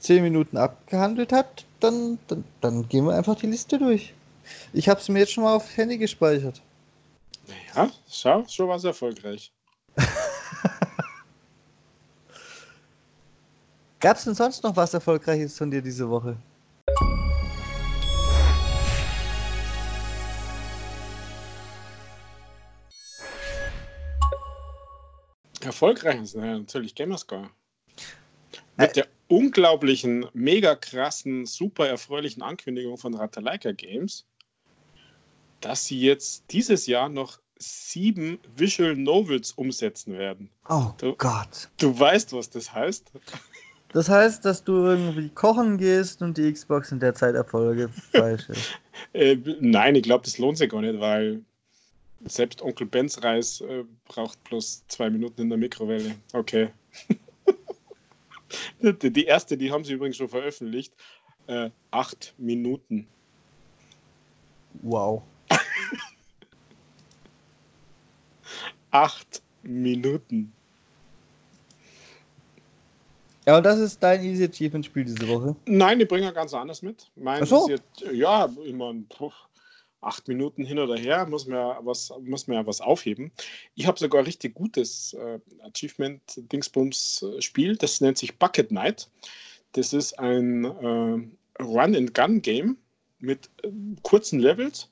10 0.00 0.22
Minuten 0.22 0.56
abgehandelt 0.56 1.32
hat, 1.32 1.64
dann, 1.78 2.18
dann, 2.26 2.44
dann 2.60 2.88
gehen 2.88 3.06
wir 3.06 3.14
einfach 3.14 3.36
die 3.36 3.46
Liste 3.46 3.78
durch. 3.78 4.12
Ich 4.72 4.88
habe 4.88 5.00
es 5.00 5.08
mir 5.08 5.20
jetzt 5.20 5.32
schon 5.32 5.44
mal 5.44 5.54
auf 5.54 5.76
Handy 5.76 5.98
gespeichert. 5.98 6.60
Ja, 7.74 7.90
schau, 8.10 8.44
schon 8.48 8.68
war 8.68 8.76
es 8.76 8.84
erfolgreich. 8.84 9.52
Gab 14.02 14.16
es 14.16 14.24
denn 14.24 14.34
sonst 14.34 14.64
noch 14.64 14.74
was 14.74 14.92
Erfolgreiches 14.94 15.56
von 15.56 15.70
dir 15.70 15.80
diese 15.80 16.10
Woche? 16.10 16.36
Erfolgreiches, 25.60 26.34
naja, 26.34 26.58
natürlich 26.58 26.96
Gamerscore. 26.96 27.48
Mit 28.76 28.96
der 28.96 29.06
unglaublichen, 29.28 30.26
mega 30.32 30.74
krassen, 30.74 31.46
super 31.46 31.86
erfreulichen 31.86 32.42
Ankündigung 32.42 32.98
von 32.98 33.14
Ratalaika 33.14 33.70
Games, 33.70 34.26
dass 35.60 35.84
sie 35.84 36.00
jetzt 36.00 36.42
dieses 36.50 36.88
Jahr 36.88 37.08
noch 37.08 37.38
sieben 37.56 38.40
Visual 38.56 38.96
Novels 38.96 39.52
umsetzen 39.52 40.18
werden. 40.18 40.50
Oh 40.68 40.90
du, 40.98 41.14
Gott. 41.14 41.70
Du 41.78 41.96
weißt, 41.96 42.32
was 42.32 42.50
das 42.50 42.72
heißt? 42.72 43.12
Das 43.92 44.08
heißt, 44.08 44.44
dass 44.44 44.64
du 44.64 44.86
irgendwie 44.86 45.28
kochen 45.28 45.76
gehst 45.76 46.22
und 46.22 46.38
die 46.38 46.50
Xbox 46.50 46.92
in 46.92 47.00
der 47.00 47.14
Zeit 47.14 47.34
Erfolge 47.34 47.88
freischaltest. 47.88 48.78
äh, 49.12 49.36
nein, 49.60 49.94
ich 49.94 50.02
glaube, 50.02 50.24
das 50.24 50.38
lohnt 50.38 50.56
sich 50.56 50.70
gar 50.70 50.80
nicht, 50.80 50.98
weil 50.98 51.42
selbst 52.24 52.62
Onkel 52.62 52.86
Bens 52.86 53.22
Reis 53.22 53.60
äh, 53.60 53.84
braucht 54.06 54.42
bloß 54.44 54.84
zwei 54.88 55.10
Minuten 55.10 55.42
in 55.42 55.48
der 55.50 55.58
Mikrowelle. 55.58 56.14
Okay. 56.32 56.70
die 58.80 59.24
erste, 59.24 59.58
die 59.58 59.70
haben 59.70 59.84
sie 59.84 59.92
übrigens 59.92 60.16
schon 60.16 60.28
veröffentlicht. 60.28 60.94
Äh, 61.46 61.70
acht 61.90 62.34
Minuten. 62.38 63.06
Wow. 64.82 65.22
acht 68.90 69.42
Minuten. 69.62 70.52
Ja, 73.46 73.56
und 73.56 73.64
das 73.64 73.80
ist 73.80 74.02
dein 74.02 74.22
Easy 74.22 74.44
Achievement-Spiel 74.44 75.04
diese 75.04 75.26
Woche? 75.28 75.56
Nein, 75.66 75.98
die 75.98 76.04
bringen 76.04 76.32
ganz 76.32 76.54
anders 76.54 76.82
mit. 76.82 77.10
Mein 77.16 77.42
Ach 77.42 77.46
so. 77.46 77.68
Jetzt, 77.68 78.04
ja, 78.12 78.48
immer 78.64 78.94
acht 80.02 80.28
Minuten 80.28 80.64
hin 80.64 80.78
oder 80.78 80.96
her, 80.96 81.26
muss 81.26 81.46
man 81.46 81.58
ja 81.58 81.78
was, 81.82 82.12
muss 82.22 82.46
man 82.46 82.58
ja 82.58 82.66
was 82.66 82.80
aufheben. 82.80 83.32
Ich 83.74 83.86
habe 83.86 83.98
sogar 83.98 84.20
ein 84.20 84.26
richtig 84.26 84.54
gutes 84.54 85.14
äh, 85.14 85.40
Achievement-Dingsbums-Spiel, 85.62 87.76
das 87.76 88.00
nennt 88.00 88.18
sich 88.18 88.38
Bucket 88.38 88.70
Night. 88.72 89.08
Das 89.72 89.92
ist 89.92 90.18
ein 90.18 90.64
äh, 90.64 91.62
Run-and-Gun-Game 91.62 92.78
mit 93.20 93.50
äh, 93.62 93.68
kurzen 94.02 94.40
Levels 94.40 94.88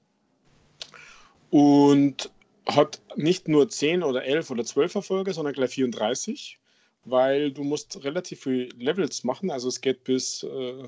und 1.50 2.30
hat 2.66 3.00
nicht 3.16 3.48
nur 3.48 3.68
10 3.68 4.04
oder 4.04 4.24
11 4.24 4.50
oder 4.50 4.64
12 4.64 4.94
Erfolge, 4.94 5.34
sondern 5.34 5.54
gleich 5.54 5.70
34 5.70 6.59
weil 7.04 7.52
du 7.52 7.64
musst 7.64 8.02
relativ 8.04 8.42
viele 8.42 8.68
Levels 8.76 9.24
machen. 9.24 9.50
Also 9.50 9.68
es 9.68 9.80
geht 9.80 10.04
bis, 10.04 10.42
äh, 10.42 10.86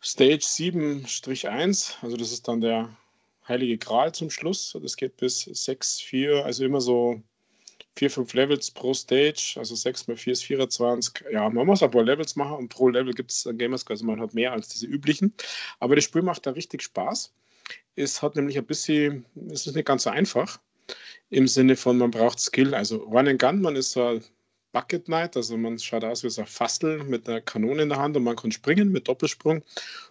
Stage 0.00 0.44
7-1, 0.44 1.96
also 2.02 2.16
das 2.16 2.30
ist 2.30 2.46
dann 2.46 2.60
der 2.60 2.96
heilige 3.48 3.78
Gral 3.78 4.14
zum 4.14 4.30
Schluss. 4.30 4.76
Das 4.80 4.96
geht 4.96 5.16
bis 5.16 5.42
6, 5.42 6.00
4, 6.00 6.44
also 6.44 6.64
immer 6.64 6.80
so 6.80 7.20
4, 7.96 8.10
5 8.10 8.32
Levels 8.34 8.70
pro 8.70 8.94
Stage, 8.94 9.56
also 9.56 9.74
6 9.74 10.06
mal 10.06 10.16
4 10.16 10.32
ist 10.32 10.44
24. 10.44 11.24
Ja, 11.32 11.50
man 11.50 11.66
muss 11.66 11.82
ein 11.82 11.90
paar 11.90 12.04
Levels 12.04 12.36
machen 12.36 12.58
und 12.58 12.68
pro 12.68 12.88
Level 12.88 13.12
gibt 13.12 13.32
es 13.32 13.48
Gamerscore, 13.52 13.94
also 13.94 14.04
man 14.04 14.20
hat 14.20 14.34
mehr 14.34 14.52
als 14.52 14.68
diese 14.68 14.86
üblichen. 14.86 15.34
Aber 15.80 15.96
das 15.96 16.04
Spiel 16.04 16.22
macht 16.22 16.46
da 16.46 16.52
richtig 16.52 16.82
Spaß. 16.82 17.34
Es 17.96 18.22
hat 18.22 18.36
nämlich 18.36 18.56
ein 18.56 18.66
bisschen, 18.66 19.26
es 19.50 19.66
ist 19.66 19.74
nicht 19.74 19.86
ganz 19.86 20.04
so 20.04 20.10
einfach 20.10 20.60
im 21.30 21.48
Sinne 21.48 21.74
von, 21.74 21.98
man 21.98 22.12
braucht 22.12 22.38
Skill. 22.38 22.74
Also 22.74 22.98
Run 22.98 23.28
and 23.28 23.40
Gun, 23.40 23.60
man 23.60 23.74
ist 23.74 23.92
so 23.92 24.06
ein 24.06 24.24
Bucket 24.72 25.06
Knight, 25.06 25.36
also 25.36 25.56
man 25.56 25.78
schaut 25.78 26.04
aus 26.04 26.22
wie 26.24 26.30
so 26.30 26.42
ein 26.42 26.46
Fastel 26.46 27.02
mit 27.04 27.28
einer 27.28 27.40
Kanone 27.40 27.82
in 27.82 27.88
der 27.88 27.98
Hand 27.98 28.16
und 28.16 28.24
man 28.24 28.36
kann 28.36 28.52
springen 28.52 28.92
mit 28.92 29.08
Doppelsprung. 29.08 29.62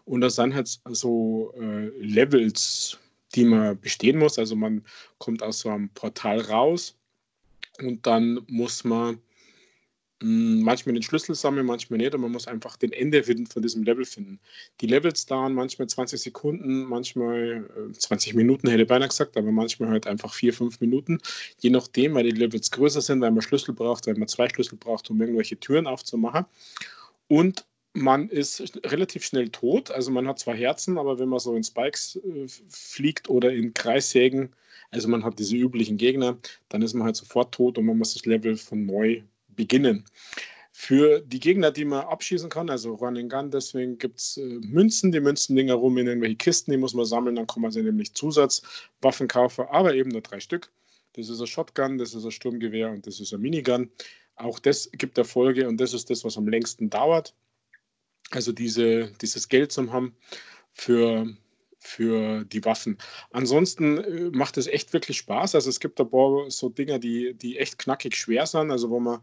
Und 0.06 0.22
da 0.22 0.30
sind 0.30 0.56
halt 0.56 0.80
so 0.86 1.54
äh, 1.60 1.90
Levels, 2.00 2.98
die 3.36 3.46
man 3.46 3.80
bestehen 3.80 4.18
muss. 4.18 4.40
Also 4.40 4.56
man 4.56 4.84
kommt 5.20 5.44
aus 5.44 5.60
so 5.60 5.70
einem 5.70 5.90
Portal 5.90 6.42
raus 6.42 6.96
und 7.80 8.06
dann 8.08 8.42
muss 8.48 8.84
man 8.84 9.20
manchmal 10.20 10.94
den 10.94 11.04
Schlüssel 11.04 11.36
sammeln, 11.36 11.66
manchmal 11.66 12.00
nicht, 12.00 12.16
und 12.16 12.22
man 12.22 12.32
muss 12.32 12.48
einfach 12.48 12.76
den 12.78 12.92
Ende 12.92 13.24
von 13.24 13.62
diesem 13.62 13.84
Level 13.84 14.06
finden. 14.06 14.40
Die 14.82 14.88
Levels 14.88 15.26
dauern 15.28 15.54
manchmal 15.54 15.88
20 15.88 16.20
Sekunden, 16.20 16.84
manchmal 16.86 17.70
20 17.98 18.34
äh, 18.34 18.38
Minuten, 18.38 18.68
hätte 18.68 18.84
ich 18.84 18.88
beinahe 18.88 19.10
gesagt, 19.10 19.38
aber 19.38 19.52
manchmal 19.52 19.90
halt 19.90 20.08
einfach 20.08 20.34
4, 20.34 20.54
5 20.54 20.80
Minuten, 20.82 21.20
je 21.60 21.70
nachdem, 21.70 22.16
weil 22.16 22.24
die 22.24 22.32
Levels 22.32 22.72
größer 22.72 23.02
sind, 23.02 23.22
weil 23.22 23.32
man 23.32 23.42
Schlüssel 23.44 23.74
braucht, 23.74 24.08
weil 24.08 24.16
man 24.16 24.28
zwei 24.28 24.50
Schlüssel 24.50 24.78
braucht, 24.78 25.10
um 25.10 25.22
irgendwelche 25.22 25.60
Türen 25.60 25.86
aufzumachen. 25.86 26.46
Und 27.28 27.66
man 27.94 28.30
ist 28.30 28.80
relativ 28.86 29.24
schnell 29.24 29.50
tot, 29.50 29.92
also 29.92 30.12
man 30.12 30.28
hat 30.28 30.40
zwar 30.40 30.56
Herzen, 30.56 30.98
aber 30.98 31.20
wenn 31.20 31.30
man 31.30 31.40
so 31.40 31.56
in 31.56 31.64
Spikes 31.64 32.16
äh, 32.16 32.48
fliegt 32.70 33.30
oder 33.30 33.52
in 33.52 33.74
Kreissägen, 33.74 34.50
also 34.92 35.08
man 35.10 35.24
hat 35.24 35.38
diese 35.38 35.56
üblichen 35.56 35.98
Gegner, 35.98 36.38
dann 36.70 36.82
ist 36.82 36.94
man 36.94 37.06
halt 37.06 37.16
sofort 37.16 37.54
tot 37.54 37.78
und 37.78 37.86
man 37.86 37.98
muss 37.98 38.14
das 38.14 38.26
Level 38.26 38.56
von 38.56 38.86
neu 38.86 39.22
beginnen. 39.58 40.06
Für 40.72 41.22
die 41.22 41.40
Gegner, 41.40 41.72
die 41.72 41.86
man 41.86 42.06
abschießen 42.06 42.50
kann, 42.50 42.70
also 42.70 42.94
Run 42.94 43.18
and 43.18 43.32
Gun, 43.32 43.52
deswegen 43.52 43.98
gibt 43.98 44.20
es 44.20 44.38
äh, 44.38 44.46
Münzen, 44.62 45.12
die 45.12 45.20
Münzen 45.20 45.56
liegen 45.58 45.72
rum 45.72 45.98
in 45.98 46.08
irgendwelche 46.08 46.36
Kisten, 46.36 46.72
die 46.72 46.78
muss 46.78 46.94
man 46.94 47.06
sammeln, 47.06 47.36
dann 47.36 47.48
kann 47.48 47.64
man 47.64 47.72
sie 47.72 47.82
nämlich 47.82 48.14
Zusatzwaffen 48.14 49.28
kaufen, 49.28 49.66
aber 49.72 49.96
eben 49.96 50.12
nur 50.12 50.22
drei 50.22 50.40
Stück. 50.40 50.72
Das 51.14 51.30
ist 51.30 51.42
ein 51.42 51.48
Shotgun, 51.48 51.98
das 51.98 52.14
ist 52.14 52.24
ein 52.24 52.32
Sturmgewehr 52.32 52.92
und 52.92 53.08
das 53.08 53.20
ist 53.20 53.34
ein 53.34 53.42
Minigun. 53.42 53.90
Auch 54.36 54.60
das 54.60 54.90
gibt 54.92 55.18
Erfolge 55.18 55.68
und 55.68 55.78
das 55.78 55.96
ist 55.96 56.12
das, 56.12 56.24
was 56.24 56.38
am 56.38 56.48
längsten 56.48 56.92
dauert. 56.92 57.34
Also 58.30 58.52
diese, 58.52 59.12
dieses 59.20 59.50
Geld 59.50 59.72
zum 59.72 59.92
haben 59.92 60.16
für, 60.74 61.26
für 61.88 62.44
die 62.44 62.64
Waffen. 62.66 62.98
Ansonsten 63.32 63.98
äh, 63.98 64.30
macht 64.32 64.58
es 64.58 64.68
echt 64.68 64.94
wirklich 64.94 65.18
Spaß. 65.18 65.56
Also 65.56 65.70
es 65.70 65.80
gibt 65.80 65.96
paar 65.96 66.46
so 66.50 66.70
Dinger, 66.70 67.00
die, 67.00 67.34
die 67.34 67.58
echt 67.58 67.80
knackig 67.80 68.16
schwer 68.16 68.46
sind, 68.46 68.72
also 68.72 68.90
wo 68.90 69.00
man 69.00 69.22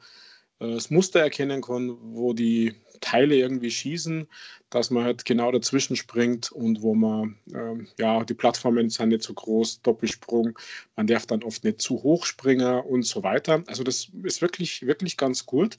äh, 0.61 0.73
das 0.73 0.91
Muster 0.91 1.21
erkennen 1.21 1.63
kann, 1.63 1.97
wo 2.01 2.33
die 2.33 2.75
Teile 3.01 3.37
irgendwie 3.37 3.71
schießen, 3.71 4.27
dass 4.71 4.91
man 4.91 5.05
halt 5.05 5.25
genau 5.25 5.53
dazwischen 5.53 5.95
springt 5.95 6.51
und 6.53 6.81
wo 6.81 6.95
man, 6.95 7.37
äh, 7.53 7.85
ja, 7.99 8.25
die 8.25 8.35
Plattformen 8.35 8.89
sind 8.89 9.11
nicht 9.11 9.23
so 9.23 9.35
groß, 9.35 9.83
Doppelsprung, 9.83 10.59
man 10.97 11.07
darf 11.07 11.27
dann 11.27 11.43
oft 11.43 11.65
nicht 11.65 11.83
zu 11.83 12.03
hoch 12.03 12.25
springen 12.25 12.81
und 12.81 13.05
so 13.05 13.23
weiter. 13.23 13.63
Also 13.67 13.85
das 13.85 14.09
ist 14.23 14.41
wirklich, 14.41 14.87
wirklich 14.87 15.17
ganz 15.17 15.45
gut. 15.45 15.77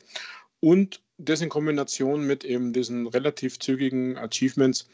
Und 0.60 1.02
das 1.18 1.42
in 1.42 1.50
Kombination 1.50 2.26
mit 2.28 2.44
eben 2.44 2.74
diesen 2.74 3.08
relativ 3.08 3.60
zügigen 3.60 4.18
Achievements 4.18 4.88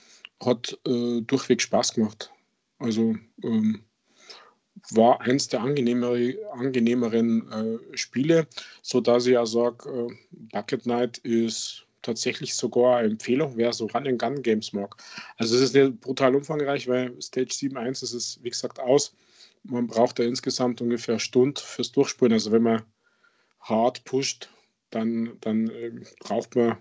hat 0.46 0.78
äh, 0.88 1.22
durchweg 1.22 1.62
Spaß 1.62 1.94
gemacht. 1.94 2.32
Also 2.80 3.16
ähm, 3.44 3.84
war 4.90 5.22
eins 5.22 5.48
der 5.48 5.62
angenehmere, 5.62 6.36
angenehmeren 6.54 7.52
äh, 7.52 7.98
Spiele, 7.98 8.48
sodass 8.82 9.26
ich 9.26 9.34
ja 9.34 9.46
sage, 9.46 9.90
äh, 9.90 10.14
Bucket 10.52 10.86
Night 10.86 11.20
ist 11.20 11.86
tatsächlich 12.02 12.56
sogar 12.56 12.98
eine 12.98 13.10
Empfehlung, 13.10 13.54
wer 13.56 13.72
so 13.74 13.86
Run 13.86 14.08
and 14.08 14.20
Gun 14.20 14.42
Games 14.42 14.74
mag. 14.74 14.96
Also 15.38 15.56
es 15.56 15.62
ist 15.62 15.76
nicht 15.76 16.02
brutal 16.02 16.36
umfangreich, 16.36 16.88
weil 16.88 17.20
Stage 17.22 17.54
7.1 17.54 18.04
ist 18.04 18.14
es, 18.14 18.40
wie 18.42 18.50
gesagt, 18.50 18.80
aus. 18.80 19.16
Man 19.64 19.86
braucht 19.86 20.18
da 20.18 20.24
insgesamt 20.24 20.82
ungefähr 20.82 21.16
eine 21.16 21.20
Stunde 21.20 21.62
fürs 21.62 21.92
Durchspulen. 21.92 22.34
Also 22.34 22.52
wenn 22.52 22.64
man 22.64 22.82
hart 23.60 24.04
pusht, 24.06 24.50
dann, 24.90 25.38
dann 25.42 25.70
äh, 25.70 25.92
braucht 26.20 26.56
man 26.56 26.78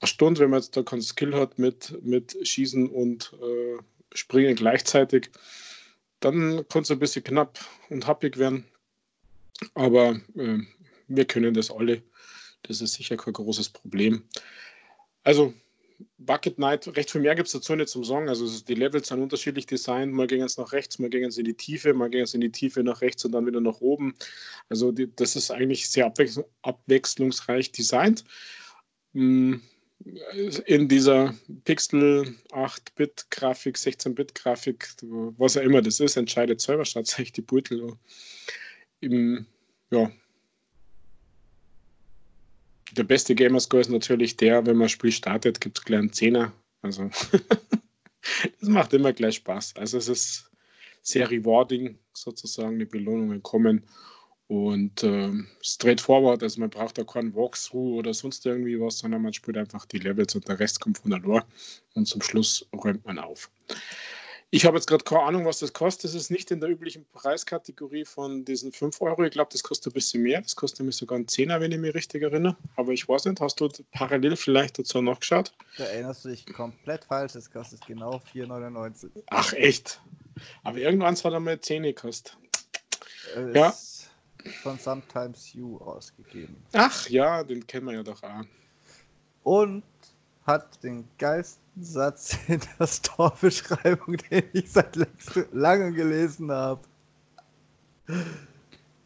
eine 0.00 0.08
Stunde, 0.08 0.40
wenn 0.40 0.50
man 0.50 0.60
jetzt 0.60 0.76
da 0.76 0.82
keinen 0.82 1.02
Skill 1.02 1.34
hat 1.34 1.58
mit, 1.58 2.02
mit 2.02 2.36
Schießen 2.46 2.88
und 2.88 3.32
äh, 3.42 3.82
Springen 4.14 4.54
gleichzeitig, 4.54 5.30
dann 6.20 6.66
kann 6.68 6.82
es 6.82 6.90
ein 6.90 6.98
bisschen 6.98 7.24
knapp 7.24 7.58
und 7.90 8.06
happig 8.06 8.38
werden. 8.38 8.64
Aber 9.74 10.20
äh, 10.36 10.58
wir 11.08 11.24
können 11.24 11.54
das 11.54 11.70
alle. 11.70 12.02
Das 12.62 12.80
ist 12.80 12.94
sicher 12.94 13.16
kein 13.16 13.32
großes 13.32 13.70
Problem. 13.70 14.24
Also, 15.22 15.54
Bucket 16.18 16.58
Night, 16.58 16.94
recht 16.94 17.10
viel 17.10 17.22
mehr 17.22 17.34
gibt 17.34 17.46
es 17.46 17.52
dazu 17.52 17.74
nicht 17.74 17.88
zum 17.88 18.04
Sagen. 18.04 18.28
Also, 18.28 18.46
die 18.64 18.74
Levels 18.74 19.08
sind 19.08 19.22
unterschiedlich 19.22 19.66
designt. 19.66 20.12
Mal 20.12 20.26
gehen 20.26 20.42
es 20.42 20.58
nach 20.58 20.72
rechts, 20.72 20.98
mal 20.98 21.08
gehen 21.08 21.24
es 21.24 21.38
in 21.38 21.44
die 21.44 21.54
Tiefe, 21.54 21.94
mal 21.94 22.10
gehen 22.10 22.24
es 22.24 22.34
in 22.34 22.42
die 22.42 22.52
Tiefe 22.52 22.82
nach 22.82 23.00
rechts 23.00 23.24
und 23.24 23.32
dann 23.32 23.46
wieder 23.46 23.60
nach 23.60 23.80
oben. 23.80 24.14
Also, 24.68 24.92
die, 24.92 25.14
das 25.14 25.36
ist 25.36 25.50
eigentlich 25.50 25.88
sehr 25.88 26.12
abwechslungsreich 26.62 27.72
designt. 27.72 28.24
Hm 29.14 29.62
in 30.66 30.88
dieser 30.88 31.34
Pixel 31.64 32.34
8-Bit-Grafik, 32.50 33.76
16-Bit-Grafik, 33.76 34.88
was 35.38 35.56
auch 35.56 35.62
immer 35.62 35.82
das 35.82 36.00
ist, 36.00 36.16
entscheidet 36.16 36.60
selber, 36.60 36.84
sich 36.84 37.32
die 37.32 37.40
Beutel. 37.40 37.96
Im, 39.00 39.46
ja. 39.90 40.10
Der 42.92 43.04
beste 43.04 43.34
Gamerscore 43.34 43.80
ist 43.80 43.90
natürlich 43.90 44.36
der, 44.36 44.64
wenn 44.66 44.76
man 44.76 44.86
ein 44.86 44.90
Spiel 44.90 45.12
startet, 45.12 45.60
gibt 45.60 45.78
es 45.78 45.84
gleich 45.84 45.98
einen 45.98 46.12
Zehner. 46.12 46.52
Also, 46.82 47.10
das 48.60 48.68
macht 48.68 48.92
immer 48.92 49.12
gleich 49.12 49.36
Spaß. 49.36 49.76
Also, 49.76 49.98
es 49.98 50.08
ist 50.08 50.50
sehr 51.02 51.30
rewarding, 51.30 51.98
sozusagen, 52.12 52.78
die 52.78 52.84
Belohnungen 52.84 53.42
kommen. 53.42 53.84
Und 54.48 55.02
äh, 55.02 55.32
straightforward, 55.60 56.42
also 56.42 56.60
man 56.60 56.70
braucht 56.70 56.98
da 56.98 57.04
keinen 57.04 57.34
Walkthrough 57.34 57.98
oder 57.98 58.14
sonst 58.14 58.46
irgendwie 58.46 58.80
was, 58.80 58.98
sondern 58.98 59.22
man 59.22 59.32
spielt 59.32 59.56
einfach 59.56 59.86
die 59.86 59.98
Levels 59.98 60.36
und 60.36 60.46
der 60.46 60.60
Rest 60.60 60.80
kommt 60.80 60.98
von 60.98 61.10
der 61.10 61.20
Lore 61.20 61.44
und 61.94 62.06
zum 62.06 62.22
Schluss 62.22 62.64
räumt 62.72 63.04
man 63.04 63.18
auf. 63.18 63.50
Ich 64.50 64.64
habe 64.64 64.76
jetzt 64.76 64.86
gerade 64.86 65.02
keine 65.02 65.22
Ahnung, 65.22 65.44
was 65.44 65.58
das 65.58 65.72
kostet. 65.72 66.04
Das 66.04 66.14
ist 66.14 66.30
nicht 66.30 66.52
in 66.52 66.60
der 66.60 66.70
üblichen 66.70 67.04
Preiskategorie 67.12 68.04
von 68.04 68.44
diesen 68.44 68.70
5 68.70 69.00
Euro. 69.02 69.24
Ich 69.24 69.32
glaube, 69.32 69.50
das 69.52 69.64
kostet 69.64 69.92
ein 69.92 69.94
bisschen 69.94 70.22
mehr. 70.22 70.40
Das 70.40 70.54
kostet 70.54 70.80
nämlich 70.80 70.94
sogar 70.94 71.16
einen 71.16 71.26
Zehner, 71.26 71.60
wenn 71.60 71.72
ich 71.72 71.78
mich 71.78 71.92
richtig 71.94 72.22
erinnere. 72.22 72.56
Aber 72.76 72.92
ich 72.92 73.08
weiß 73.08 73.24
nicht, 73.24 73.40
hast 73.40 73.60
du 73.60 73.68
parallel 73.90 74.36
vielleicht 74.36 74.78
dazu 74.78 75.02
noch 75.02 75.18
geschaut? 75.18 75.52
Da 75.76 75.84
erinnerst 75.86 76.24
du 76.24 76.28
dich 76.28 76.46
komplett 76.46 77.04
falsch. 77.04 77.32
Das 77.32 77.50
kostet 77.50 77.84
genau 77.86 78.22
4,99. 78.32 79.10
Ach, 79.30 79.52
echt? 79.54 80.00
Aber 80.62 80.78
irgendwann 80.78 81.16
hat 81.16 81.24
er 81.24 81.40
mal 81.40 81.60
10 81.60 81.82
gekostet. 81.82 82.38
Äh, 83.34 83.52
ja 83.52 83.74
von 84.62 84.78
Sometimes 84.78 85.52
You 85.52 85.78
ausgegeben. 85.78 86.56
Ach 86.72 87.08
ja, 87.08 87.42
den 87.44 87.66
kennen 87.66 87.86
wir 87.86 87.94
ja 87.94 88.02
doch 88.02 88.22
auch. 88.22 88.44
Und 89.42 89.84
hat 90.46 90.82
den 90.82 91.08
geilsten 91.18 91.62
Satz 91.82 92.36
in 92.48 92.60
der 92.78 92.86
Store-Beschreibung, 92.86 94.16
den 94.30 94.44
ich 94.52 94.70
seit 94.70 94.96
langem 95.52 95.94
gelesen 95.94 96.50
habe. 96.50 96.82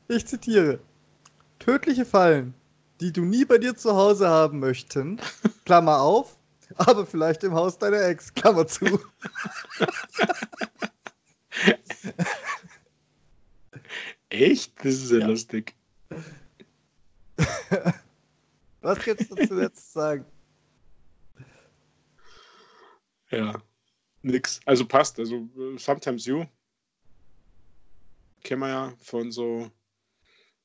Ich 0.09 0.27
zitiere: 0.27 0.79
Tödliche 1.59 2.05
Fallen, 2.05 2.55
die 3.01 3.12
du 3.12 3.23
nie 3.23 3.45
bei 3.45 3.59
dir 3.59 3.77
zu 3.77 3.95
Hause 3.95 4.29
haben 4.29 4.61
möchten, 4.61 5.21
Klammer 5.65 6.01
auf, 6.01 6.37
aber 6.77 7.07
vielleicht 7.07 7.45
im 7.45 7.55
Haus 7.55 7.79
deiner 7.79 8.03
Ex, 8.03 8.35
Klammer 8.35 8.67
zu. 8.67 8.85
Echt? 14.31 14.73
Das 14.78 14.94
ist 14.94 15.11
ja, 15.11 15.19
ja. 15.19 15.27
lustig. 15.27 15.74
Was 18.81 18.98
kannst 18.98 19.31
du 19.31 19.47
zuletzt 19.47 19.93
sagen? 19.93 20.24
Ja, 23.31 23.62
nix. 24.23 24.61
Also 24.65 24.86
passt. 24.86 25.19
Also 25.19 25.48
Sometimes 25.77 26.24
You 26.27 26.47
kennen 28.43 28.61
wir 28.61 28.69
ja 28.69 28.93
von 28.98 29.31
so, 29.31 29.70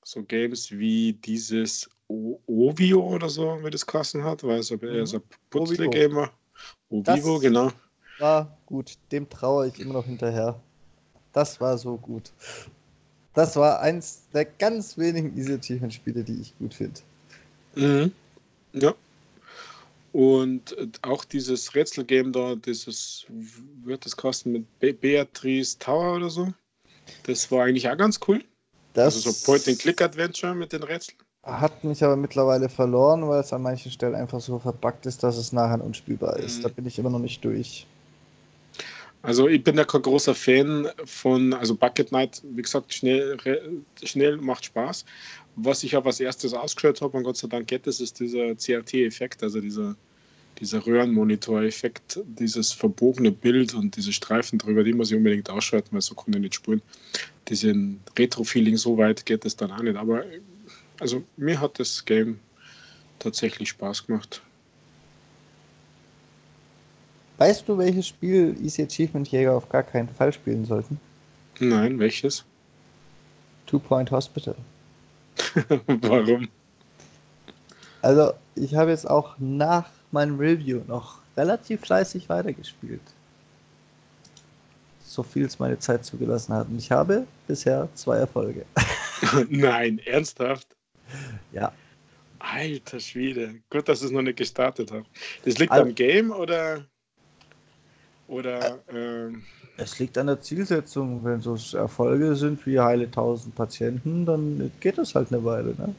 so 0.04 0.24
Games 0.24 0.72
wie 0.72 1.14
dieses 1.14 1.90
o 2.08 2.40
Ovio 2.46 3.02
oder 3.02 3.30
so, 3.30 3.64
wie 3.64 3.70
das 3.70 3.86
Kassen 3.86 4.24
hat, 4.24 4.44
weil 4.44 4.60
es 4.60 4.72
eher 4.72 5.06
so 5.08 5.18
ein 5.18 5.24
Putzle-Game 5.50 6.16
war. 6.16 6.32
Ovivo, 6.90 7.40
genau. 7.40 7.72
War 8.20 8.58
gut, 8.66 8.98
dem 9.12 9.30
traue 9.30 9.68
ich 9.68 9.80
immer 9.80 9.94
noch 9.94 10.06
hinterher. 10.06 10.60
Das 11.34 11.60
war 11.60 11.78
so 11.78 11.98
gut. 11.98 12.32
Das 13.36 13.56
war 13.56 13.82
eins 13.82 14.22
der 14.34 14.46
ganz 14.46 14.98
wenigen 14.98 15.38
Easy 15.38 15.54
Achievement 15.54 15.94
Spiele, 15.94 16.24
die 16.24 16.42
ich 16.42 16.58
gut 16.58 16.74
finde. 16.74 17.02
Mhm. 17.76 18.12
Ja. 18.74 18.96
Und 20.14 20.76
auch 21.02 21.26
dieses 21.26 21.76
Rätselgame 21.76 22.32
da, 22.32 22.56
dieses, 22.56 23.26
wird 23.84 24.06
das 24.06 24.16
kosten 24.16 24.54
mit 24.54 24.80
Be 24.80 24.94
Beatrice 24.94 25.78
Tower 25.78 26.16
oder 26.16 26.30
so? 26.30 26.54
Das 27.24 27.52
war 27.52 27.66
eigentlich 27.66 27.90
auch 27.90 27.98
ganz 27.98 28.20
cool. 28.28 28.42
Das 28.94 29.16
also 29.16 29.32
so 29.32 29.46
Point-and-Click-Adventure 29.46 30.56
mit 30.56 30.72
den 30.72 30.84
Rätseln. 30.84 31.18
Hat 31.44 31.84
mich 31.84 32.02
aber 32.02 32.16
mittlerweile 32.16 32.70
verloren, 32.70 33.28
weil 33.28 33.42
es 33.42 33.52
an 33.52 33.62
manchen 33.62 33.92
Stellen 33.92 34.16
einfach 34.16 34.40
so 34.40 34.58
verpackt 34.58 35.06
ist, 35.06 35.22
dass 35.22 35.36
es 35.36 35.52
nachher 35.52 35.84
unspielbar 35.84 36.38
ist. 36.38 36.60
Mhm. 36.60 36.64
Da 36.64 36.70
bin 36.70 36.86
ich 36.86 36.98
immer 36.98 37.10
noch 37.10 37.20
nicht 37.20 37.44
durch. 37.44 37.86
Also 39.26 39.48
ich 39.48 39.64
bin 39.64 39.76
ja 39.76 39.86
kein 39.86 40.04
großer 40.04 40.36
Fan 40.36 40.88
von, 41.04 41.54
also 41.54 41.76
Bucket 41.76 42.12
Night, 42.12 42.44
wie 42.44 42.62
gesagt, 42.62 42.94
schnell, 42.94 43.36
schnell 44.04 44.38
macht 44.38 44.66
Spaß. 44.66 45.04
Was 45.56 45.84
ich 45.84 45.96
aber 45.96 46.08
als 46.08 46.20
erstes 46.20 46.54
ausgeschaut 46.54 47.02
habe, 47.02 47.18
und 47.18 47.24
Gott 47.24 47.38
sei 47.38 47.48
Dank 47.48 47.68
geht 47.68 47.88
das, 47.88 48.00
ist 48.00 48.20
dieser 48.20 48.56
CRT-Effekt, 48.56 49.42
also 49.42 49.60
dieser, 49.62 49.96
dieser 50.60 50.86
Röhrenmonitor-Effekt, 50.86 52.20
dieses 52.26 52.72
verbogene 52.72 53.32
Bild 53.32 53.74
und 53.74 53.96
diese 53.96 54.14
Streifen 54.14 54.60
drüber, 54.60 54.84
die 54.84 54.94
man 54.94 55.08
sich 55.08 55.18
unbedingt 55.18 55.50
ausschalten, 55.50 55.90
weil 55.94 56.02
so 56.02 56.14
kann 56.14 56.34
ich 56.36 56.42
nicht 56.42 56.56
spulen. 56.56 56.84
Diesen 57.48 58.02
Retro-Feeling, 58.20 58.78
so 58.78 58.96
weit 59.00 59.26
geht 59.26 59.44
es 59.44 59.56
dann 59.56 59.72
auch 59.72 59.82
nicht. 59.82 59.96
Aber 59.96 60.24
also 61.00 61.24
mir 61.36 61.60
hat 61.60 61.80
das 61.80 62.06
Game 62.06 62.40
tatsächlich 63.18 63.70
Spaß 63.70 64.06
gemacht. 64.06 64.44
Weißt 67.38 67.68
du, 67.68 67.78
welches 67.78 68.08
Spiel 68.08 68.56
Easy 68.62 68.84
Achievement 68.84 69.28
Jäger 69.30 69.54
auf 69.54 69.68
gar 69.68 69.84
keinen 69.84 70.10
Fall 70.10 70.32
spielen 70.32 70.66
sollten? 70.66 71.00
Nein, 71.60 72.00
welches? 72.00 72.46
Two 73.66 73.80
Point 73.80 74.12
Hospital. 74.12 74.56
Warum? 75.88 76.48
Also, 78.02 78.34
ich 78.56 78.76
habe 78.76 78.92
jetzt 78.92 79.10
auch 79.10 79.36
nach 79.40 79.90
meinem 80.12 80.38
Review 80.38 80.82
noch 80.88 81.20
relativ 81.36 81.82
fleißig 81.82 82.30
weitergespielt. 82.30 83.02
So 85.04 85.24
viel 85.24 85.46
es 85.46 85.60
meine 85.60 85.80
Zeit 85.80 86.06
zugelassen 86.06 86.54
hat. 86.54 86.68
Und 86.68 86.78
ich 86.78 86.92
habe 86.92 87.26
bisher 87.48 87.90
zwei 87.96 88.18
Erfolge. 88.18 88.66
Nein, 89.50 90.00
ernsthaft? 90.06 90.76
Ja. 91.52 91.74
Alter 92.40 93.00
Schwede. 93.00 93.56
Gut, 93.70 93.90
dass 93.90 94.02
es 94.02 94.12
noch 94.12 94.22
nicht 94.22 94.38
gestartet 94.38 94.92
hat. 94.92 95.06
Das 95.44 95.58
liegt 95.58 95.72
also, 95.72 95.88
am 95.88 95.96
Game 95.96 96.32
oder? 96.32 96.86
Oder. 98.28 98.80
Äh, 98.88 99.34
es 99.78 100.00
liegt 100.00 100.18
an 100.18 100.28
der 100.28 100.42
Zielsetzung. 100.42 101.24
Wenn 101.24 101.42
so 101.42 101.58
Erfolge 101.78 102.36
sind 102.36 102.66
wie 102.66 102.80
heile 102.80 103.06
1000 103.06 103.54
Patienten, 103.56 104.26
dann 104.26 104.72
geht 104.80 104.98
das 104.98 105.16
halt 105.16 105.32
eine 105.32 105.44
Weile. 105.44 105.76
Ne? 105.78 105.96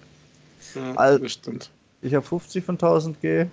Ja, 0.74 0.94
also, 0.94 1.18
das 1.22 1.32
stimmt. 1.32 1.70
Ich 2.02 2.14
habe 2.14 2.26
50 2.26 2.64
von 2.64 2.74
1000 2.76 3.20
G. 3.20 3.46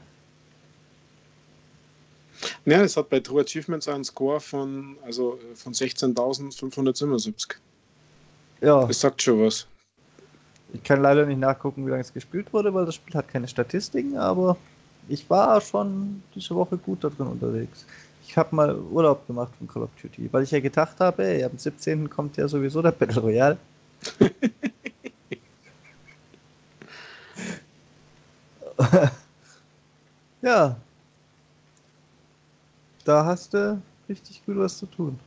Ja, 2.65 2.81
es 2.81 2.97
hat 2.97 3.09
bei 3.09 3.19
True 3.19 3.41
Achievements 3.41 3.87
einen 3.87 4.03
Score 4.03 4.39
von, 4.39 4.97
also 5.05 5.39
von 5.55 5.73
16.577. 5.73 7.55
Ja. 8.61 8.85
Das 8.85 8.99
sagt 8.99 9.21
schon 9.21 9.45
was. 9.45 9.67
Ich 10.73 10.83
kann 10.83 11.01
leider 11.01 11.25
nicht 11.25 11.39
nachgucken, 11.39 11.85
wie 11.85 11.91
lange 11.91 12.01
es 12.01 12.13
gespielt 12.13 12.51
wurde, 12.51 12.73
weil 12.73 12.85
das 12.85 12.95
Spiel 12.95 13.13
hat 13.13 13.27
keine 13.27 13.47
Statistiken, 13.47 14.17
aber 14.17 14.57
ich 15.07 15.29
war 15.29 15.61
schon 15.61 16.23
diese 16.33 16.55
Woche 16.55 16.77
gut 16.77 17.03
da 17.03 17.09
drin 17.09 17.27
unterwegs 17.27 17.85
ich 18.25 18.37
habe 18.37 18.55
mal 18.55 18.75
Urlaub 18.75 19.27
gemacht 19.27 19.51
von 19.57 19.67
Call 19.67 19.83
of 19.83 19.89
Duty, 20.01 20.29
weil 20.31 20.43
ich 20.43 20.51
ja 20.51 20.59
gedacht 20.59 20.99
habe, 20.99 21.25
ey, 21.25 21.43
am 21.43 21.57
17. 21.57 22.09
kommt 22.09 22.37
ja 22.37 22.47
sowieso 22.47 22.81
der 22.81 22.91
Battle 22.91 23.21
Royale. 23.21 23.57
ja. 30.41 30.75
Da 33.05 33.25
hast 33.25 33.53
du 33.53 33.81
richtig 34.07 34.45
gut 34.45 34.57
was 34.57 34.77
zu 34.77 34.85
tun. 34.85 35.19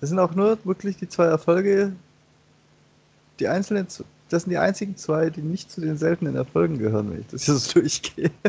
Es 0.00 0.08
sind 0.08 0.18
auch 0.18 0.34
nur 0.34 0.58
wirklich 0.64 0.96
die 0.96 1.08
zwei 1.08 1.26
Erfolge, 1.26 1.92
die 3.38 3.48
einzelnen, 3.48 3.86
das 4.28 4.42
sind 4.42 4.50
die 4.50 4.58
einzigen 4.58 4.96
zwei, 4.96 5.30
die 5.30 5.42
nicht 5.42 5.70
zu 5.70 5.80
den 5.80 5.98
seltenen 5.98 6.36
Erfolgen 6.36 6.78
gehören, 6.78 7.10
wenn 7.10 7.20
ich 7.20 7.26
das 7.28 7.46
jetzt 7.46 7.74
durchgehe. 7.76 8.30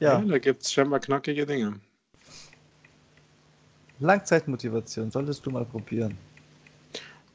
Ja. 0.00 0.18
ja 0.18 0.24
da 0.24 0.38
gibt 0.38 0.62
es 0.62 0.72
scheinbar 0.72 1.00
knackige 1.00 1.46
Dinge. 1.46 1.80
Langzeitmotivation, 4.00 5.10
solltest 5.10 5.44
du 5.44 5.50
mal 5.50 5.64
probieren. 5.64 6.16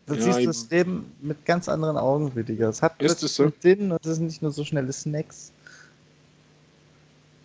Du 0.07 0.15
ja, 0.15 0.21
siehst 0.33 0.47
das 0.47 0.69
Leben 0.69 1.11
mit 1.21 1.45
ganz 1.45 1.69
anderen 1.69 1.97
Augen 1.97 2.35
wieder. 2.35 2.69
Es 2.69 2.81
hat 2.81 3.01
ist 3.01 3.23
es 3.23 3.35
so? 3.35 3.51
Sinn 3.59 3.91
und 3.91 4.05
es 4.05 4.17
sind 4.17 4.25
nicht 4.25 4.41
nur 4.41 4.51
so 4.51 4.63
schnelle 4.63 4.91
Snacks. 4.91 5.51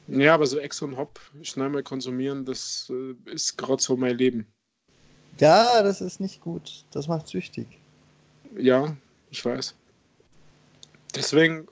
Ja, 0.08 0.34
aber 0.34 0.46
so 0.46 0.58
Ex 0.58 0.82
und 0.82 0.96
Hop 0.96 1.20
schnell 1.42 1.68
mal 1.68 1.82
konsumieren, 1.82 2.44
das 2.44 2.90
äh, 2.90 3.14
ist 3.30 3.56
gerade 3.56 3.80
so 3.80 3.96
mein 3.96 4.18
Leben. 4.18 4.46
Ja, 5.38 5.82
das 5.82 6.00
ist 6.00 6.20
nicht 6.20 6.40
gut. 6.40 6.84
Das 6.90 7.08
macht 7.08 7.28
süchtig. 7.28 7.66
Ja, 8.58 8.96
ich 9.30 9.44
weiß. 9.44 9.74
Deswegen 11.14 11.66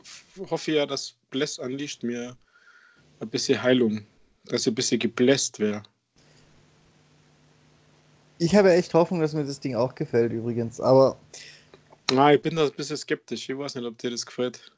hoffe 0.50 0.70
ich 0.70 0.76
ja, 0.76 0.86
dass 0.86 1.14
Bless 1.30 1.58
Unleashed 1.58 2.02
mir 2.02 2.36
ein 3.20 3.28
bisschen 3.28 3.62
Heilung, 3.62 4.02
dass 4.46 4.62
ich 4.62 4.68
ein 4.68 4.74
bisschen 4.74 4.98
gebläst 4.98 5.58
wäre. 5.58 5.82
Ich 8.38 8.54
habe 8.54 8.72
echt 8.72 8.94
Hoffnung, 8.94 9.20
dass 9.20 9.34
mir 9.34 9.44
das 9.44 9.60
Ding 9.60 9.74
auch 9.74 9.94
gefällt 9.94 10.32
übrigens, 10.32 10.80
aber. 10.80 11.16
Na, 12.12 12.32
ich 12.32 12.40
bin 12.40 12.56
da 12.56 12.64
ein 12.64 12.72
bisschen 12.72 12.96
skeptisch. 12.96 13.48
Ich 13.48 13.58
weiß 13.58 13.74
nicht, 13.74 13.84
ob 13.84 13.98
dir 13.98 14.10
das 14.10 14.24
gefällt. 14.24 14.72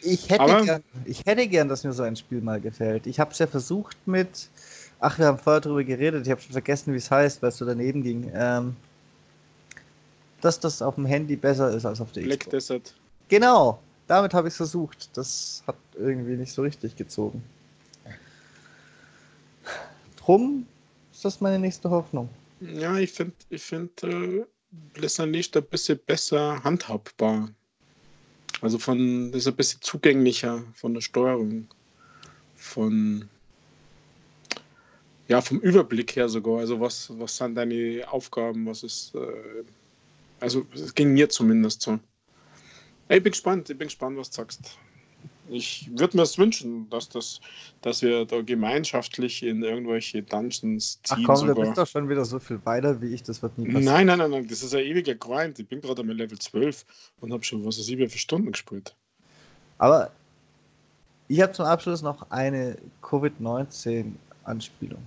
Ich 0.00 0.28
hätte, 0.30 0.42
aber... 0.42 0.64
gern, 0.64 0.84
ich 1.04 1.24
hätte 1.26 1.48
gern, 1.48 1.68
dass 1.68 1.82
mir 1.82 1.92
so 1.92 2.02
ein 2.02 2.14
Spiel 2.14 2.40
mal 2.40 2.60
gefällt. 2.60 3.06
Ich 3.06 3.18
habe 3.18 3.32
es 3.32 3.38
ja 3.38 3.46
versucht 3.46 3.96
mit. 4.06 4.48
Ach, 5.00 5.18
wir 5.18 5.26
haben 5.26 5.38
vorher 5.38 5.60
darüber 5.60 5.82
geredet. 5.82 6.26
Ich 6.26 6.30
habe 6.30 6.40
schon 6.40 6.52
vergessen, 6.52 6.92
wie 6.92 6.98
es 6.98 7.10
heißt, 7.10 7.42
weil 7.42 7.48
es 7.48 7.58
so 7.58 7.64
daneben 7.64 8.02
ging. 8.02 8.30
Ähm, 8.34 8.76
dass 10.40 10.60
das 10.60 10.82
auf 10.82 10.94
dem 10.94 11.06
Handy 11.06 11.36
besser 11.36 11.74
ist 11.74 11.86
als 11.86 12.00
auf 12.00 12.12
der 12.12 12.22
Black 12.22 12.40
Xbox. 12.40 12.50
Desert. 12.50 12.94
Genau, 13.28 13.80
damit 14.06 14.34
habe 14.34 14.48
ich 14.48 14.52
es 14.52 14.58
versucht. 14.58 15.16
Das 15.16 15.62
hat 15.66 15.76
irgendwie 15.98 16.36
nicht 16.36 16.52
so 16.52 16.62
richtig 16.62 16.96
gezogen. 16.96 17.42
Drum 20.24 20.66
ist 21.12 21.24
das 21.24 21.42
meine 21.42 21.58
nächste 21.58 21.90
Hoffnung. 21.90 22.30
Ja, 22.60 22.96
ich 22.96 23.12
finde 23.12 23.34
ich 23.50 23.62
find, 23.62 24.02
äh, 24.04 24.44
Blizzard 24.94 25.28
nicht 25.28 25.54
ein 25.54 25.64
bisschen 25.64 25.98
besser 26.06 26.64
handhabbar. 26.64 27.50
Also 28.62 28.78
von, 28.78 29.32
ist 29.34 29.46
ein 29.46 29.54
bisschen 29.54 29.82
zugänglicher 29.82 30.64
von 30.74 30.94
der 30.94 31.02
Steuerung. 31.02 31.68
Von, 32.56 33.28
ja, 35.28 35.42
vom 35.42 35.60
Überblick 35.60 36.16
her 36.16 36.30
sogar. 36.30 36.60
Also 36.60 36.80
was, 36.80 37.12
was 37.18 37.36
sind 37.36 37.54
deine 37.56 38.04
Aufgaben, 38.10 38.64
was 38.64 38.82
ist, 38.82 39.14
äh, 39.14 39.64
also 40.40 40.64
es 40.72 40.94
ging 40.94 41.12
mir 41.12 41.28
zumindest 41.28 41.82
so. 41.82 41.98
Ich 43.10 43.22
bin 43.22 43.32
gespannt, 43.32 43.68
ich 43.68 43.76
bin 43.76 43.88
gespannt, 43.88 44.16
was 44.16 44.30
du 44.30 44.36
sagst. 44.36 44.78
Ich 45.48 45.90
würde 45.94 46.16
mir 46.16 46.22
es 46.22 46.38
wünschen, 46.38 46.88
dass, 46.88 47.08
das, 47.08 47.40
dass 47.82 48.00
wir 48.00 48.24
da 48.24 48.40
gemeinschaftlich 48.40 49.42
in 49.42 49.62
irgendwelche 49.62 50.22
Dungeons 50.22 51.00
ziehen. 51.02 51.18
Ach 51.20 51.26
komm, 51.26 51.36
sogar. 51.36 51.54
du 51.54 51.60
bist 51.60 51.78
doch 51.78 51.86
schon 51.86 52.08
wieder 52.08 52.24
so 52.24 52.38
viel 52.38 52.64
weiter 52.64 53.00
wie 53.02 53.14
ich, 53.14 53.22
das 53.22 53.42
wird 53.42 53.58
nie 53.58 53.66
passieren. 53.66 53.84
Nein, 53.84 54.06
nein, 54.06 54.18
nein, 54.18 54.30
nein, 54.30 54.48
das 54.48 54.62
ist 54.62 54.74
ein 54.74 54.84
ewiger 54.84 55.14
Grind. 55.14 55.58
Ich 55.58 55.68
bin 55.68 55.80
gerade 55.80 56.00
am 56.00 56.08
Level 56.08 56.38
12 56.38 56.86
und 57.20 57.32
habe 57.32 57.44
schon 57.44 57.64
was 57.64 57.76
sieben 57.76 58.08
für 58.08 58.18
Stunden 58.18 58.52
gespielt. 58.52 58.94
Aber 59.78 60.10
ich 61.28 61.40
habe 61.40 61.52
zum 61.52 61.66
Abschluss 61.66 62.02
noch 62.02 62.30
eine 62.30 62.78
Covid-19-Anspielung. 63.02 65.02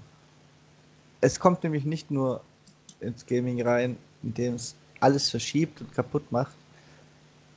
Es 1.22 1.40
kommt 1.40 1.64
nämlich 1.64 1.84
nicht 1.84 2.12
nur 2.12 2.42
ins 3.00 3.26
Gaming 3.26 3.62
rein, 3.62 3.98
indem 4.24 4.56
es 4.56 4.76
alles 5.00 5.30
verschiebt 5.30 5.82
und 5.82 5.94
kaputt 5.94 6.32
macht. 6.32 6.56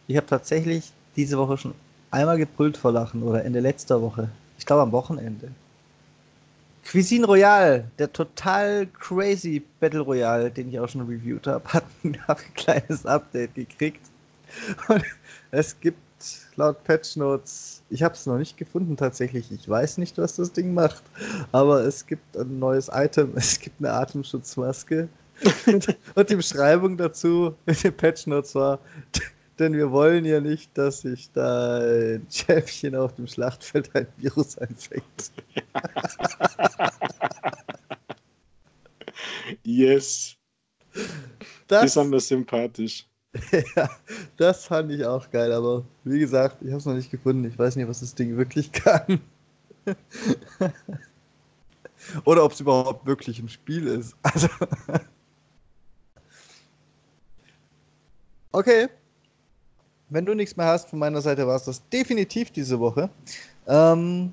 Ich 0.06 0.16
habe 0.16 0.26
tatsächlich 0.26 0.92
diese 1.16 1.38
Woche 1.38 1.58
schon 1.58 1.74
einmal 2.10 2.38
gebrüllt 2.38 2.76
vor 2.76 2.92
Lachen 2.92 3.22
oder 3.22 3.44
Ende 3.44 3.60
letzter 3.60 4.00
Woche. 4.00 4.28
Ich 4.58 4.66
glaube 4.66 4.82
am 4.82 4.92
Wochenende. 4.92 5.50
Cuisine 6.90 7.26
Royale, 7.26 7.84
der 7.98 8.12
total 8.12 8.86
crazy 8.98 9.62
Battle 9.80 10.00
Royale, 10.00 10.50
den 10.50 10.70
ich 10.70 10.80
auch 10.80 10.88
schon 10.88 11.06
reviewed 11.06 11.46
habe, 11.46 11.64
hat 11.72 11.84
ein 12.04 12.16
kleines 12.54 13.06
Update 13.06 13.54
gekriegt. 13.54 14.00
Und 14.88 15.04
es 15.52 15.78
gibt 15.78 15.98
laut 16.56 16.82
Patch 16.84 17.16
Notes, 17.16 17.82
ich 17.90 18.02
habe 18.02 18.14
es 18.14 18.26
noch 18.26 18.38
nicht 18.38 18.56
gefunden 18.56 18.96
tatsächlich, 18.96 19.50
ich 19.52 19.68
weiß 19.68 19.98
nicht, 19.98 20.18
was 20.18 20.36
das 20.36 20.52
Ding 20.52 20.74
macht, 20.74 21.02
aber 21.52 21.84
es 21.84 22.06
gibt 22.06 22.36
ein 22.36 22.58
neues 22.58 22.90
Item, 22.92 23.32
es 23.36 23.58
gibt 23.58 23.80
eine 23.80 23.92
Atemschutzmaske. 23.92 25.08
und 26.14 26.30
die 26.30 26.36
Beschreibung 26.36 26.98
dazu 26.98 27.54
in 27.64 27.74
den 27.74 27.96
Patch 27.96 28.26
Notes 28.26 28.54
war, 28.54 28.78
denn 29.60 29.74
wir 29.74 29.90
wollen 29.90 30.24
ja 30.24 30.40
nicht, 30.40 30.76
dass 30.76 31.02
sich 31.02 31.30
da 31.32 31.78
ein 31.78 32.26
Schäfchen 32.30 32.96
auf 32.96 33.14
dem 33.14 33.26
Schlachtfeld 33.26 33.94
ein 33.94 34.06
Virus 34.16 34.58
einfängt. 34.58 35.32
yes. 39.62 40.36
Das, 41.68 41.82
Besonders 41.82 42.28
sympathisch. 42.28 43.06
ja, 43.76 43.88
das 44.36 44.66
fand 44.66 44.90
ich 44.90 45.04
auch 45.04 45.30
geil, 45.30 45.52
aber 45.52 45.84
wie 46.02 46.18
gesagt, 46.18 46.62
ich 46.62 46.68
habe 46.68 46.78
es 46.78 46.86
noch 46.86 46.94
nicht 46.94 47.10
gefunden. 47.10 47.44
Ich 47.44 47.58
weiß 47.58 47.76
nicht, 47.76 47.86
was 47.86 48.00
das 48.00 48.14
Ding 48.14 48.36
wirklich 48.36 48.72
kann. 48.72 49.20
Oder 52.24 52.44
ob 52.44 52.52
es 52.52 52.60
überhaupt 52.60 53.06
wirklich 53.06 53.38
ein 53.38 53.48
Spiel 53.48 53.86
ist. 53.86 54.16
Also. 54.22 54.48
okay. 58.52 58.88
Wenn 60.10 60.26
du 60.26 60.34
nichts 60.34 60.56
mehr 60.56 60.66
hast, 60.66 60.90
von 60.90 60.98
meiner 60.98 61.22
Seite 61.22 61.46
war 61.46 61.54
es 61.56 61.64
das 61.64 61.88
definitiv 61.88 62.50
diese 62.50 62.78
Woche. 62.80 63.08
Ähm, 63.66 64.32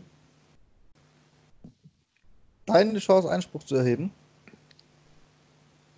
deine 2.65 2.99
Chance, 2.99 3.29
Einspruch 3.29 3.63
zu 3.63 3.75
erheben? 3.75 4.11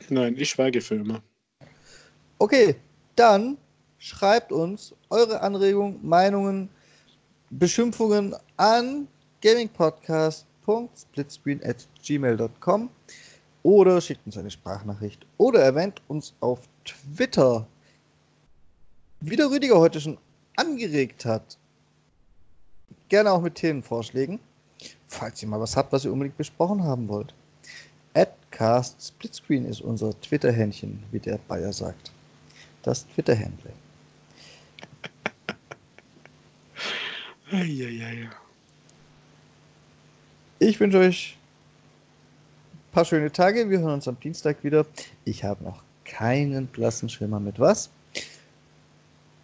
Nein, 0.10 0.36
ich 0.38 0.50
schweige 0.50 0.82
für 0.82 0.96
immer. 0.96 1.22
Okay, 2.40 2.76
dann 3.16 3.58
schreibt 3.98 4.52
uns 4.52 4.94
eure 5.10 5.40
Anregungen, 5.42 6.00
Meinungen, 6.02 6.68
Beschimpfungen 7.50 8.36
an 8.58 9.08
gamingpodcast.splitscreen 9.42 11.64
at 11.64 11.88
gmail.com 12.04 12.90
oder 13.64 14.02
schickt 14.02 14.26
uns 14.26 14.38
eine 14.38 14.52
Sprachnachricht 14.52 15.26
oder 15.38 15.62
erwähnt 15.62 16.02
uns 16.08 16.34
auf 16.40 16.62
Twitter. 16.86 17.68
Wie 19.22 19.36
der 19.36 19.50
Rüdiger 19.50 19.78
heute 19.78 20.00
schon 20.00 20.18
angeregt 20.56 21.26
hat, 21.26 21.58
gerne 23.10 23.32
auch 23.32 23.42
mit 23.42 23.56
Themenvorschlägen, 23.56 24.40
falls 25.08 25.42
ihr 25.42 25.50
mal 25.50 25.60
was 25.60 25.76
habt, 25.76 25.92
was 25.92 26.06
ihr 26.06 26.14
unbedingt 26.14 26.38
besprochen 26.38 26.84
haben 26.84 27.10
wollt. 27.10 27.34
Adcast 28.14 29.06
Splitscreen 29.06 29.66
ist 29.66 29.82
unser 29.82 30.18
Twitter-Händchen, 30.22 31.04
wie 31.12 31.20
der 31.20 31.38
Bayer 31.38 31.74
sagt 31.74 32.12
das 32.84 33.06
Twitter-Handle. 33.08 33.74
ich 40.60 40.80
wünsche 40.80 41.00
euch 41.00 41.38
ein 42.74 42.92
paar 42.94 43.06
schöne 43.06 43.32
Tage. 43.32 43.70
Wir 43.70 43.80
hören 43.80 43.96
uns 43.96 44.08
am 44.08 44.20
Dienstag 44.20 44.64
wieder. 44.64 44.86
Ich 45.26 45.44
habe 45.44 45.64
noch 45.64 45.84
keinen 46.06 46.68
blassen 46.68 47.10
Schimmer 47.10 47.40
mit 47.40 47.60
was. 47.60 47.90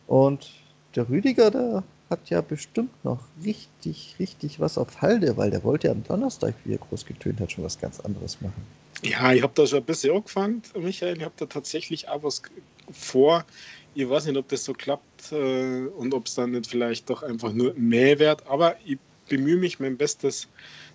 Und 0.07 0.49
der 0.95 1.09
Rüdiger, 1.09 1.51
der 1.51 1.83
hat 2.09 2.29
ja 2.29 2.41
bestimmt 2.41 2.91
noch 3.03 3.19
richtig, 3.43 4.15
richtig 4.19 4.59
was 4.59 4.77
auf 4.77 5.01
Halde, 5.01 5.37
weil 5.37 5.51
der 5.51 5.63
wollte 5.63 5.87
ja 5.87 5.93
am 5.93 6.03
Donnerstag, 6.03 6.53
wie 6.63 6.73
er 6.73 6.77
groß 6.77 7.05
getönt 7.05 7.39
hat, 7.39 7.51
schon 7.51 7.63
was 7.63 7.79
ganz 7.79 7.99
anderes 7.99 8.39
machen. 8.41 8.63
Ja, 9.01 9.33
ich 9.33 9.41
habe 9.41 9.53
da 9.55 9.67
schon 9.67 9.79
ein 9.79 9.85
bisschen 9.85 10.15
angefangen, 10.15 10.61
Michael. 10.75 11.17
Ich 11.17 11.23
habe 11.23 11.33
da 11.37 11.45
tatsächlich 11.45 12.07
auch 12.07 12.23
was 12.23 12.41
vor. 12.91 13.45
Ich 13.93 14.09
weiß 14.09 14.25
nicht, 14.25 14.37
ob 14.37 14.47
das 14.49 14.63
so 14.63 14.73
klappt 14.73 15.31
äh, 15.31 15.85
und 15.97 16.13
ob 16.13 16.27
es 16.27 16.35
dann 16.35 16.51
nicht 16.51 16.67
vielleicht 16.67 17.09
doch 17.09 17.23
einfach 17.23 17.51
nur 17.51 17.73
mehr 17.75 18.19
wird. 18.19 18.45
Aber 18.47 18.75
ich 18.85 18.97
bemühe 19.27 19.57
mich, 19.57 19.79
mein 19.79 19.97
Bestes 19.97 20.47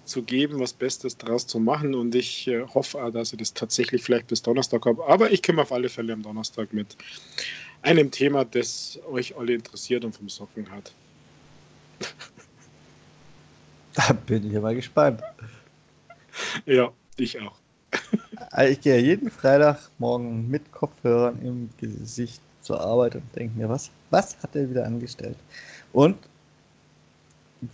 zu 0.04 0.22
geben, 0.22 0.60
was 0.60 0.72
Bestes 0.72 1.16
daraus 1.16 1.46
zu 1.46 1.60
machen. 1.60 1.94
Und 1.94 2.14
ich 2.14 2.46
äh, 2.48 2.62
hoffe 2.62 3.02
auch, 3.02 3.10
dass 3.10 3.32
ich 3.32 3.38
das 3.38 3.54
tatsächlich 3.54 4.02
vielleicht 4.02 4.28
bis 4.28 4.42
Donnerstag 4.42 4.86
habe. 4.86 5.04
Aber 5.06 5.30
ich 5.30 5.42
komme 5.42 5.62
auf 5.62 5.72
alle 5.72 5.88
Fälle 5.88 6.12
am 6.12 6.22
Donnerstag 6.22 6.72
mit 6.72 6.96
einem 7.82 8.10
Thema, 8.10 8.44
das 8.44 8.98
euch 9.10 9.36
alle 9.36 9.54
interessiert 9.54 10.04
und 10.04 10.14
vom 10.14 10.28
Socken 10.28 10.70
hat. 10.70 10.92
Da 13.92 14.12
bin 14.12 14.46
ich 14.46 14.52
ja 14.52 14.60
mal 14.60 14.74
gespannt. 14.74 15.20
Ja, 16.64 16.92
ich 17.16 17.40
auch. 17.40 17.56
Also 18.50 18.72
ich 18.72 18.80
gehe 18.80 18.98
jeden 19.00 19.30
Freitagmorgen 19.30 20.48
mit 20.48 20.70
Kopfhörern 20.70 21.42
im 21.42 21.70
Gesicht 21.76 22.40
zur 22.62 22.80
Arbeit 22.80 23.16
und 23.16 23.24
denke 23.34 23.58
mir, 23.58 23.68
was, 23.68 23.90
was 24.10 24.40
hat 24.42 24.54
er 24.54 24.70
wieder 24.70 24.86
angestellt? 24.86 25.36
Und 25.92 26.16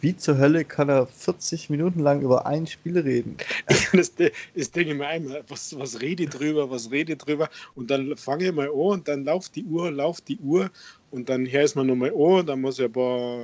wie 0.01 0.17
zur 0.17 0.39
Hölle 0.39 0.65
kann 0.65 0.89
er 0.89 1.07
40 1.07 1.71
Minuten 1.71 2.01
lang 2.01 2.21
über 2.21 2.47
ein 2.47 2.67
Spiel 2.67 2.99
reden? 2.99 3.37
das, 3.93 4.13
das 4.15 4.71
denke 4.71 4.93
ich 4.93 4.99
mir 4.99 5.07
einmal, 5.07 5.45
was, 5.49 5.79
was 5.79 6.01
rede 6.01 6.25
ich 6.25 6.31
drüber, 6.31 6.71
was 6.71 6.91
rede 6.91 7.13
ich 7.13 7.19
drüber? 7.19 7.49
Und 7.75 7.91
dann 7.91 8.17
fange 8.17 8.47
ich 8.47 8.53
mal 8.53 8.69
an 8.69 8.75
und 8.75 9.09
dann 9.09 9.25
lauft 9.25 9.55
die 9.55 9.65
Uhr, 9.65 9.91
lauft 9.91 10.29
die 10.29 10.39
Uhr 10.39 10.71
und 11.11 11.29
dann 11.29 11.47
her 11.47 11.63
ist 11.63 11.77
man 11.77 11.87
nochmal 11.87 12.11
an 12.11 12.41
und 12.41 12.47
dann 12.49 12.61
muss 12.61 12.79
ich 12.79 12.87
ein 12.87 12.93
paar 12.93 13.41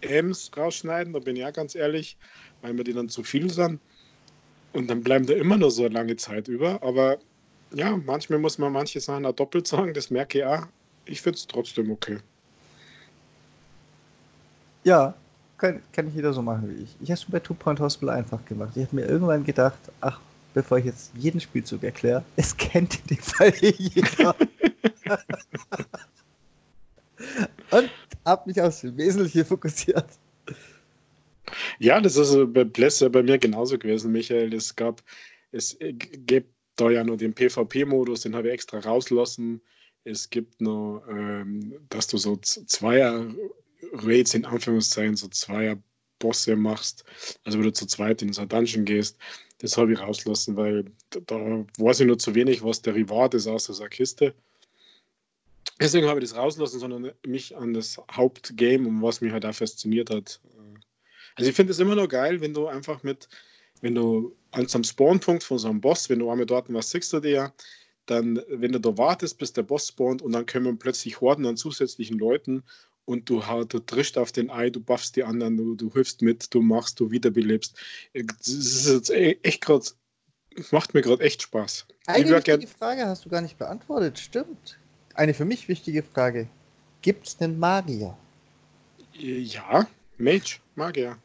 äh, 0.00 0.18
M's 0.22 0.50
rausschneiden, 0.56 1.12
da 1.12 1.18
bin 1.18 1.36
ich 1.36 1.42
ja 1.42 1.50
ganz 1.50 1.74
ehrlich, 1.74 2.16
weil 2.62 2.72
mir 2.72 2.84
die 2.84 2.94
dann 2.94 3.08
zu 3.08 3.22
viel 3.22 3.50
sind. 3.50 3.80
Und 4.72 4.88
dann 4.88 5.02
bleiben 5.02 5.26
da 5.26 5.34
immer 5.34 5.56
nur 5.56 5.70
so 5.70 5.84
eine 5.84 5.94
lange 5.94 6.16
Zeit 6.16 6.48
über. 6.48 6.82
Aber 6.82 7.18
ja, 7.74 7.96
manchmal 7.96 8.38
muss 8.38 8.58
man 8.58 8.72
manche 8.72 9.00
Sachen 9.00 9.24
auch 9.26 9.32
doppelt 9.32 9.66
sagen, 9.66 9.94
das 9.94 10.10
merke 10.10 10.38
ich 10.38 10.44
auch. 10.44 10.66
Ich 11.06 11.22
finde 11.22 11.36
es 11.36 11.46
trotzdem 11.46 11.90
okay. 11.90 12.18
Ja, 14.84 15.14
kann, 15.58 15.82
kann 15.92 16.08
ich 16.08 16.14
jeder 16.14 16.32
so 16.32 16.42
machen 16.42 16.68
wie 16.68 16.82
ich. 16.82 16.96
Ich 17.00 17.10
habe 17.10 17.18
es 17.20 17.24
bei 17.24 17.40
Two 17.40 17.54
Point 17.54 17.80
Hospital 17.80 18.16
einfach 18.16 18.44
gemacht. 18.44 18.72
Ich 18.76 18.84
habe 18.86 18.96
mir 18.96 19.06
irgendwann 19.06 19.44
gedacht, 19.44 19.78
ach, 20.00 20.20
bevor 20.54 20.78
ich 20.78 20.84
jetzt 20.86 21.12
jeden 21.16 21.40
Spielzug 21.40 21.82
erkläre, 21.82 22.24
es 22.36 22.56
kennt 22.56 22.98
in 23.00 23.16
dem 23.16 23.22
Fall 23.22 23.52
jeder. 23.60 24.36
Und 27.70 27.90
habe 28.24 28.48
mich 28.48 28.60
aufs 28.60 28.84
Wesentliche 28.96 29.44
fokussiert. 29.44 30.06
Ja, 31.78 32.00
das 32.00 32.16
ist 32.16 32.34
bei 32.52 32.64
Bless 32.64 33.04
bei 33.10 33.22
mir 33.22 33.38
genauso 33.38 33.78
gewesen, 33.78 34.12
Michael. 34.12 34.52
Es 34.52 34.74
gab, 34.74 35.02
es 35.52 35.76
gibt 35.80 36.50
da 36.76 36.90
ja 36.90 37.04
nur 37.04 37.16
den 37.16 37.34
PvP-Modus, 37.34 38.22
den 38.22 38.34
habe 38.34 38.48
ich 38.48 38.54
extra 38.54 38.78
rauslassen. 38.80 39.60
Es 40.04 40.28
gibt 40.30 40.60
noch, 40.60 41.02
ähm, 41.08 41.74
dass 41.88 42.06
du 42.06 42.18
so 42.18 42.38
Zweier-Raids 43.90 44.34
in 44.34 44.44
Anführungszeichen, 44.44 45.16
so 45.16 45.28
Zweier-Bosse 45.28 46.56
machst, 46.56 47.04
also 47.44 47.58
wenn 47.58 47.66
du 47.66 47.72
zu 47.72 47.86
zweit 47.86 48.22
in 48.22 48.32
so 48.32 48.42
ein 48.42 48.48
Dungeon 48.48 48.84
gehst. 48.84 49.18
Das 49.58 49.76
habe 49.78 49.92
ich 49.92 50.00
rauslassen, 50.00 50.56
weil 50.56 50.84
da, 51.10 51.20
da 51.20 51.64
weiß 51.78 52.00
ich 52.00 52.06
nur 52.06 52.18
zu 52.18 52.34
wenig, 52.34 52.62
was 52.62 52.82
der 52.82 52.94
Reward 52.94 53.34
ist 53.34 53.46
aus 53.46 53.66
dieser 53.66 53.88
Kiste. 53.88 54.34
Deswegen 55.80 56.06
habe 56.08 56.20
ich 56.20 56.28
das 56.28 56.38
rauslassen, 56.38 56.78
sondern 56.78 57.12
mich 57.26 57.56
an 57.56 57.74
das 57.74 58.00
Hauptgame, 58.10 58.86
um 58.86 59.02
was 59.02 59.20
mich 59.20 59.32
halt 59.32 59.44
auch 59.44 59.54
fasziniert 59.54 60.10
hat, 60.10 60.40
also 61.36 61.50
ich 61.50 61.56
finde 61.56 61.72
es 61.72 61.78
immer 61.78 61.94
noch 61.94 62.08
geil, 62.08 62.40
wenn 62.40 62.54
du 62.54 62.66
einfach 62.66 63.02
mit, 63.02 63.28
wenn 63.82 63.94
du 63.94 64.34
an 64.50 64.66
am 64.72 64.84
Spawnpunkt 64.84 65.44
von 65.44 65.58
so 65.58 65.68
einem 65.68 65.80
Boss, 65.80 66.08
wenn 66.08 66.18
du 66.18 66.30
einmal 66.30 66.46
dort 66.46 66.72
was 66.72 66.90
siehst 66.90 67.12
du 67.12 67.20
dir, 67.20 67.52
dann, 68.06 68.40
wenn 68.48 68.72
du 68.72 68.80
da 68.80 68.96
wartest, 68.96 69.38
bis 69.38 69.52
der 69.52 69.62
Boss 69.62 69.88
spawnt 69.88 70.22
und 70.22 70.32
dann 70.32 70.46
kommen 70.46 70.78
plötzlich 70.78 71.20
Horden 71.20 71.44
an 71.44 71.56
zusätzlichen 71.56 72.18
Leuten 72.18 72.62
und 73.06 73.30
du, 73.30 73.40
du 73.40 73.78
trischst 73.78 74.18
auf 74.18 74.32
den 74.32 74.50
Ei, 74.50 74.68
du 74.68 74.80
buffst 74.80 75.16
die 75.16 75.24
anderen, 75.24 75.56
du, 75.56 75.74
du 75.74 75.90
hilfst 75.92 76.20
mit, 76.20 76.52
du 76.52 76.60
machst, 76.60 77.00
du 77.00 77.10
wiederbelebst. 77.10 77.74
Das 78.12 78.48
ist 78.48 78.88
jetzt 78.88 79.10
e, 79.10 79.38
echt 79.42 79.62
gerade, 79.62 79.86
macht 80.72 80.92
mir 80.92 81.02
gerade 81.02 81.24
echt 81.24 81.42
Spaß. 81.42 81.86
Eine 82.06 82.28
wichtige. 82.28 82.66
Frage 82.66 83.06
hast 83.06 83.24
du 83.24 83.30
gar 83.30 83.40
nicht 83.40 83.58
beantwortet, 83.58 84.18
stimmt. 84.18 84.78
Eine 85.14 85.32
für 85.32 85.44
mich 85.44 85.68
wichtige 85.68 86.02
Frage. 86.02 86.48
Gibt 87.00 87.28
es 87.28 87.36
denn 87.36 87.58
Magier? 87.58 88.16
Ja, 89.12 89.86
Mage, 90.18 90.58
Magier. 90.74 91.16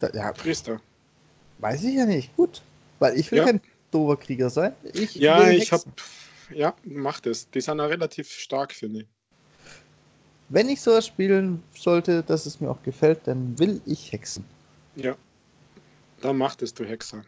Da, 0.00 0.10
ja, 0.12 0.32
Priester. 0.32 0.80
Weiß 1.58 1.84
ich 1.84 1.94
ja 1.94 2.06
nicht. 2.06 2.34
Gut. 2.36 2.62
Weil 2.98 3.18
ich 3.18 3.30
will 3.30 3.38
ja. 3.38 3.44
kein 3.44 3.60
doofer 3.90 4.16
Krieger 4.16 4.50
sein. 4.50 4.74
Ich 4.92 5.14
ja, 5.14 5.48
ich 5.50 5.72
hab. 5.72 5.82
Ja, 6.52 6.74
mach 6.84 7.20
das. 7.20 7.48
Die 7.50 7.60
sind 7.60 7.78
ja 7.78 7.86
relativ 7.86 8.30
stark, 8.30 8.72
finde 8.72 9.02
ich. 9.02 9.06
Wenn 10.50 10.68
ich 10.68 10.80
sowas 10.80 11.06
spielen 11.06 11.62
sollte, 11.74 12.24
dass 12.24 12.44
es 12.44 12.60
mir 12.60 12.68
auch 12.68 12.82
gefällt, 12.82 13.20
dann 13.24 13.56
will 13.58 13.80
ich 13.86 14.10
Hexen. 14.10 14.44
Ja. 14.96 15.14
Dann 16.20 16.38
macht 16.38 16.60
es 16.62 16.74
du 16.74 16.84
Hexer. 16.84 17.24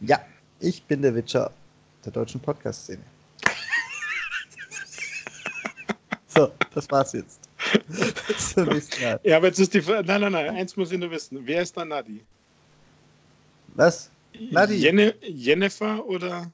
Ja, 0.00 0.18
ich 0.58 0.82
bin 0.82 1.02
der 1.02 1.14
Witcher 1.14 1.52
der 2.04 2.12
deutschen 2.12 2.40
Podcast-Szene. 2.40 3.04
so, 6.26 6.50
das 6.74 6.90
war's 6.90 7.12
jetzt. 7.12 7.38
ja, 9.22 9.36
aber 9.36 9.46
jetzt 9.46 9.60
ist 9.60 9.72
die 9.72 9.80
Frage. 9.80 10.04
Nein, 10.04 10.22
nein, 10.22 10.32
nein. 10.32 10.56
Eins 10.56 10.76
muss 10.76 10.90
ich 10.90 10.98
nur 10.98 11.12
wissen. 11.12 11.38
Wer 11.46 11.62
ist 11.62 11.76
da 11.76 11.84
Nadi? 11.84 12.20
Was? 13.74 14.10
Nadi? 14.50 14.74
Jennifer 15.22 16.04
oder? 16.04 16.50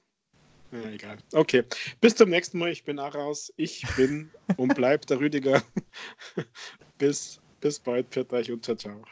Ja, 0.72 0.90
egal. 0.90 1.18
Okay. 1.32 1.64
Bis 2.01 2.14
zum 2.14 2.30
nächsten 2.30 2.59
Mal. 2.59 2.70
Ich 2.70 2.84
bin 2.84 2.98
auch 2.98 3.14
raus. 3.14 3.52
Ich 3.56 3.84
bin 3.97 4.30
und 4.56 4.74
bleib 4.74 5.06
der 5.06 5.20
Rüdiger. 5.20 5.62
bis, 6.98 7.40
bis 7.60 7.78
bald. 7.80 8.09
Pfiat 8.10 8.32
euch 8.32 8.51
und 8.51 8.64
ciao, 8.64 8.76
ciao. 8.76 9.05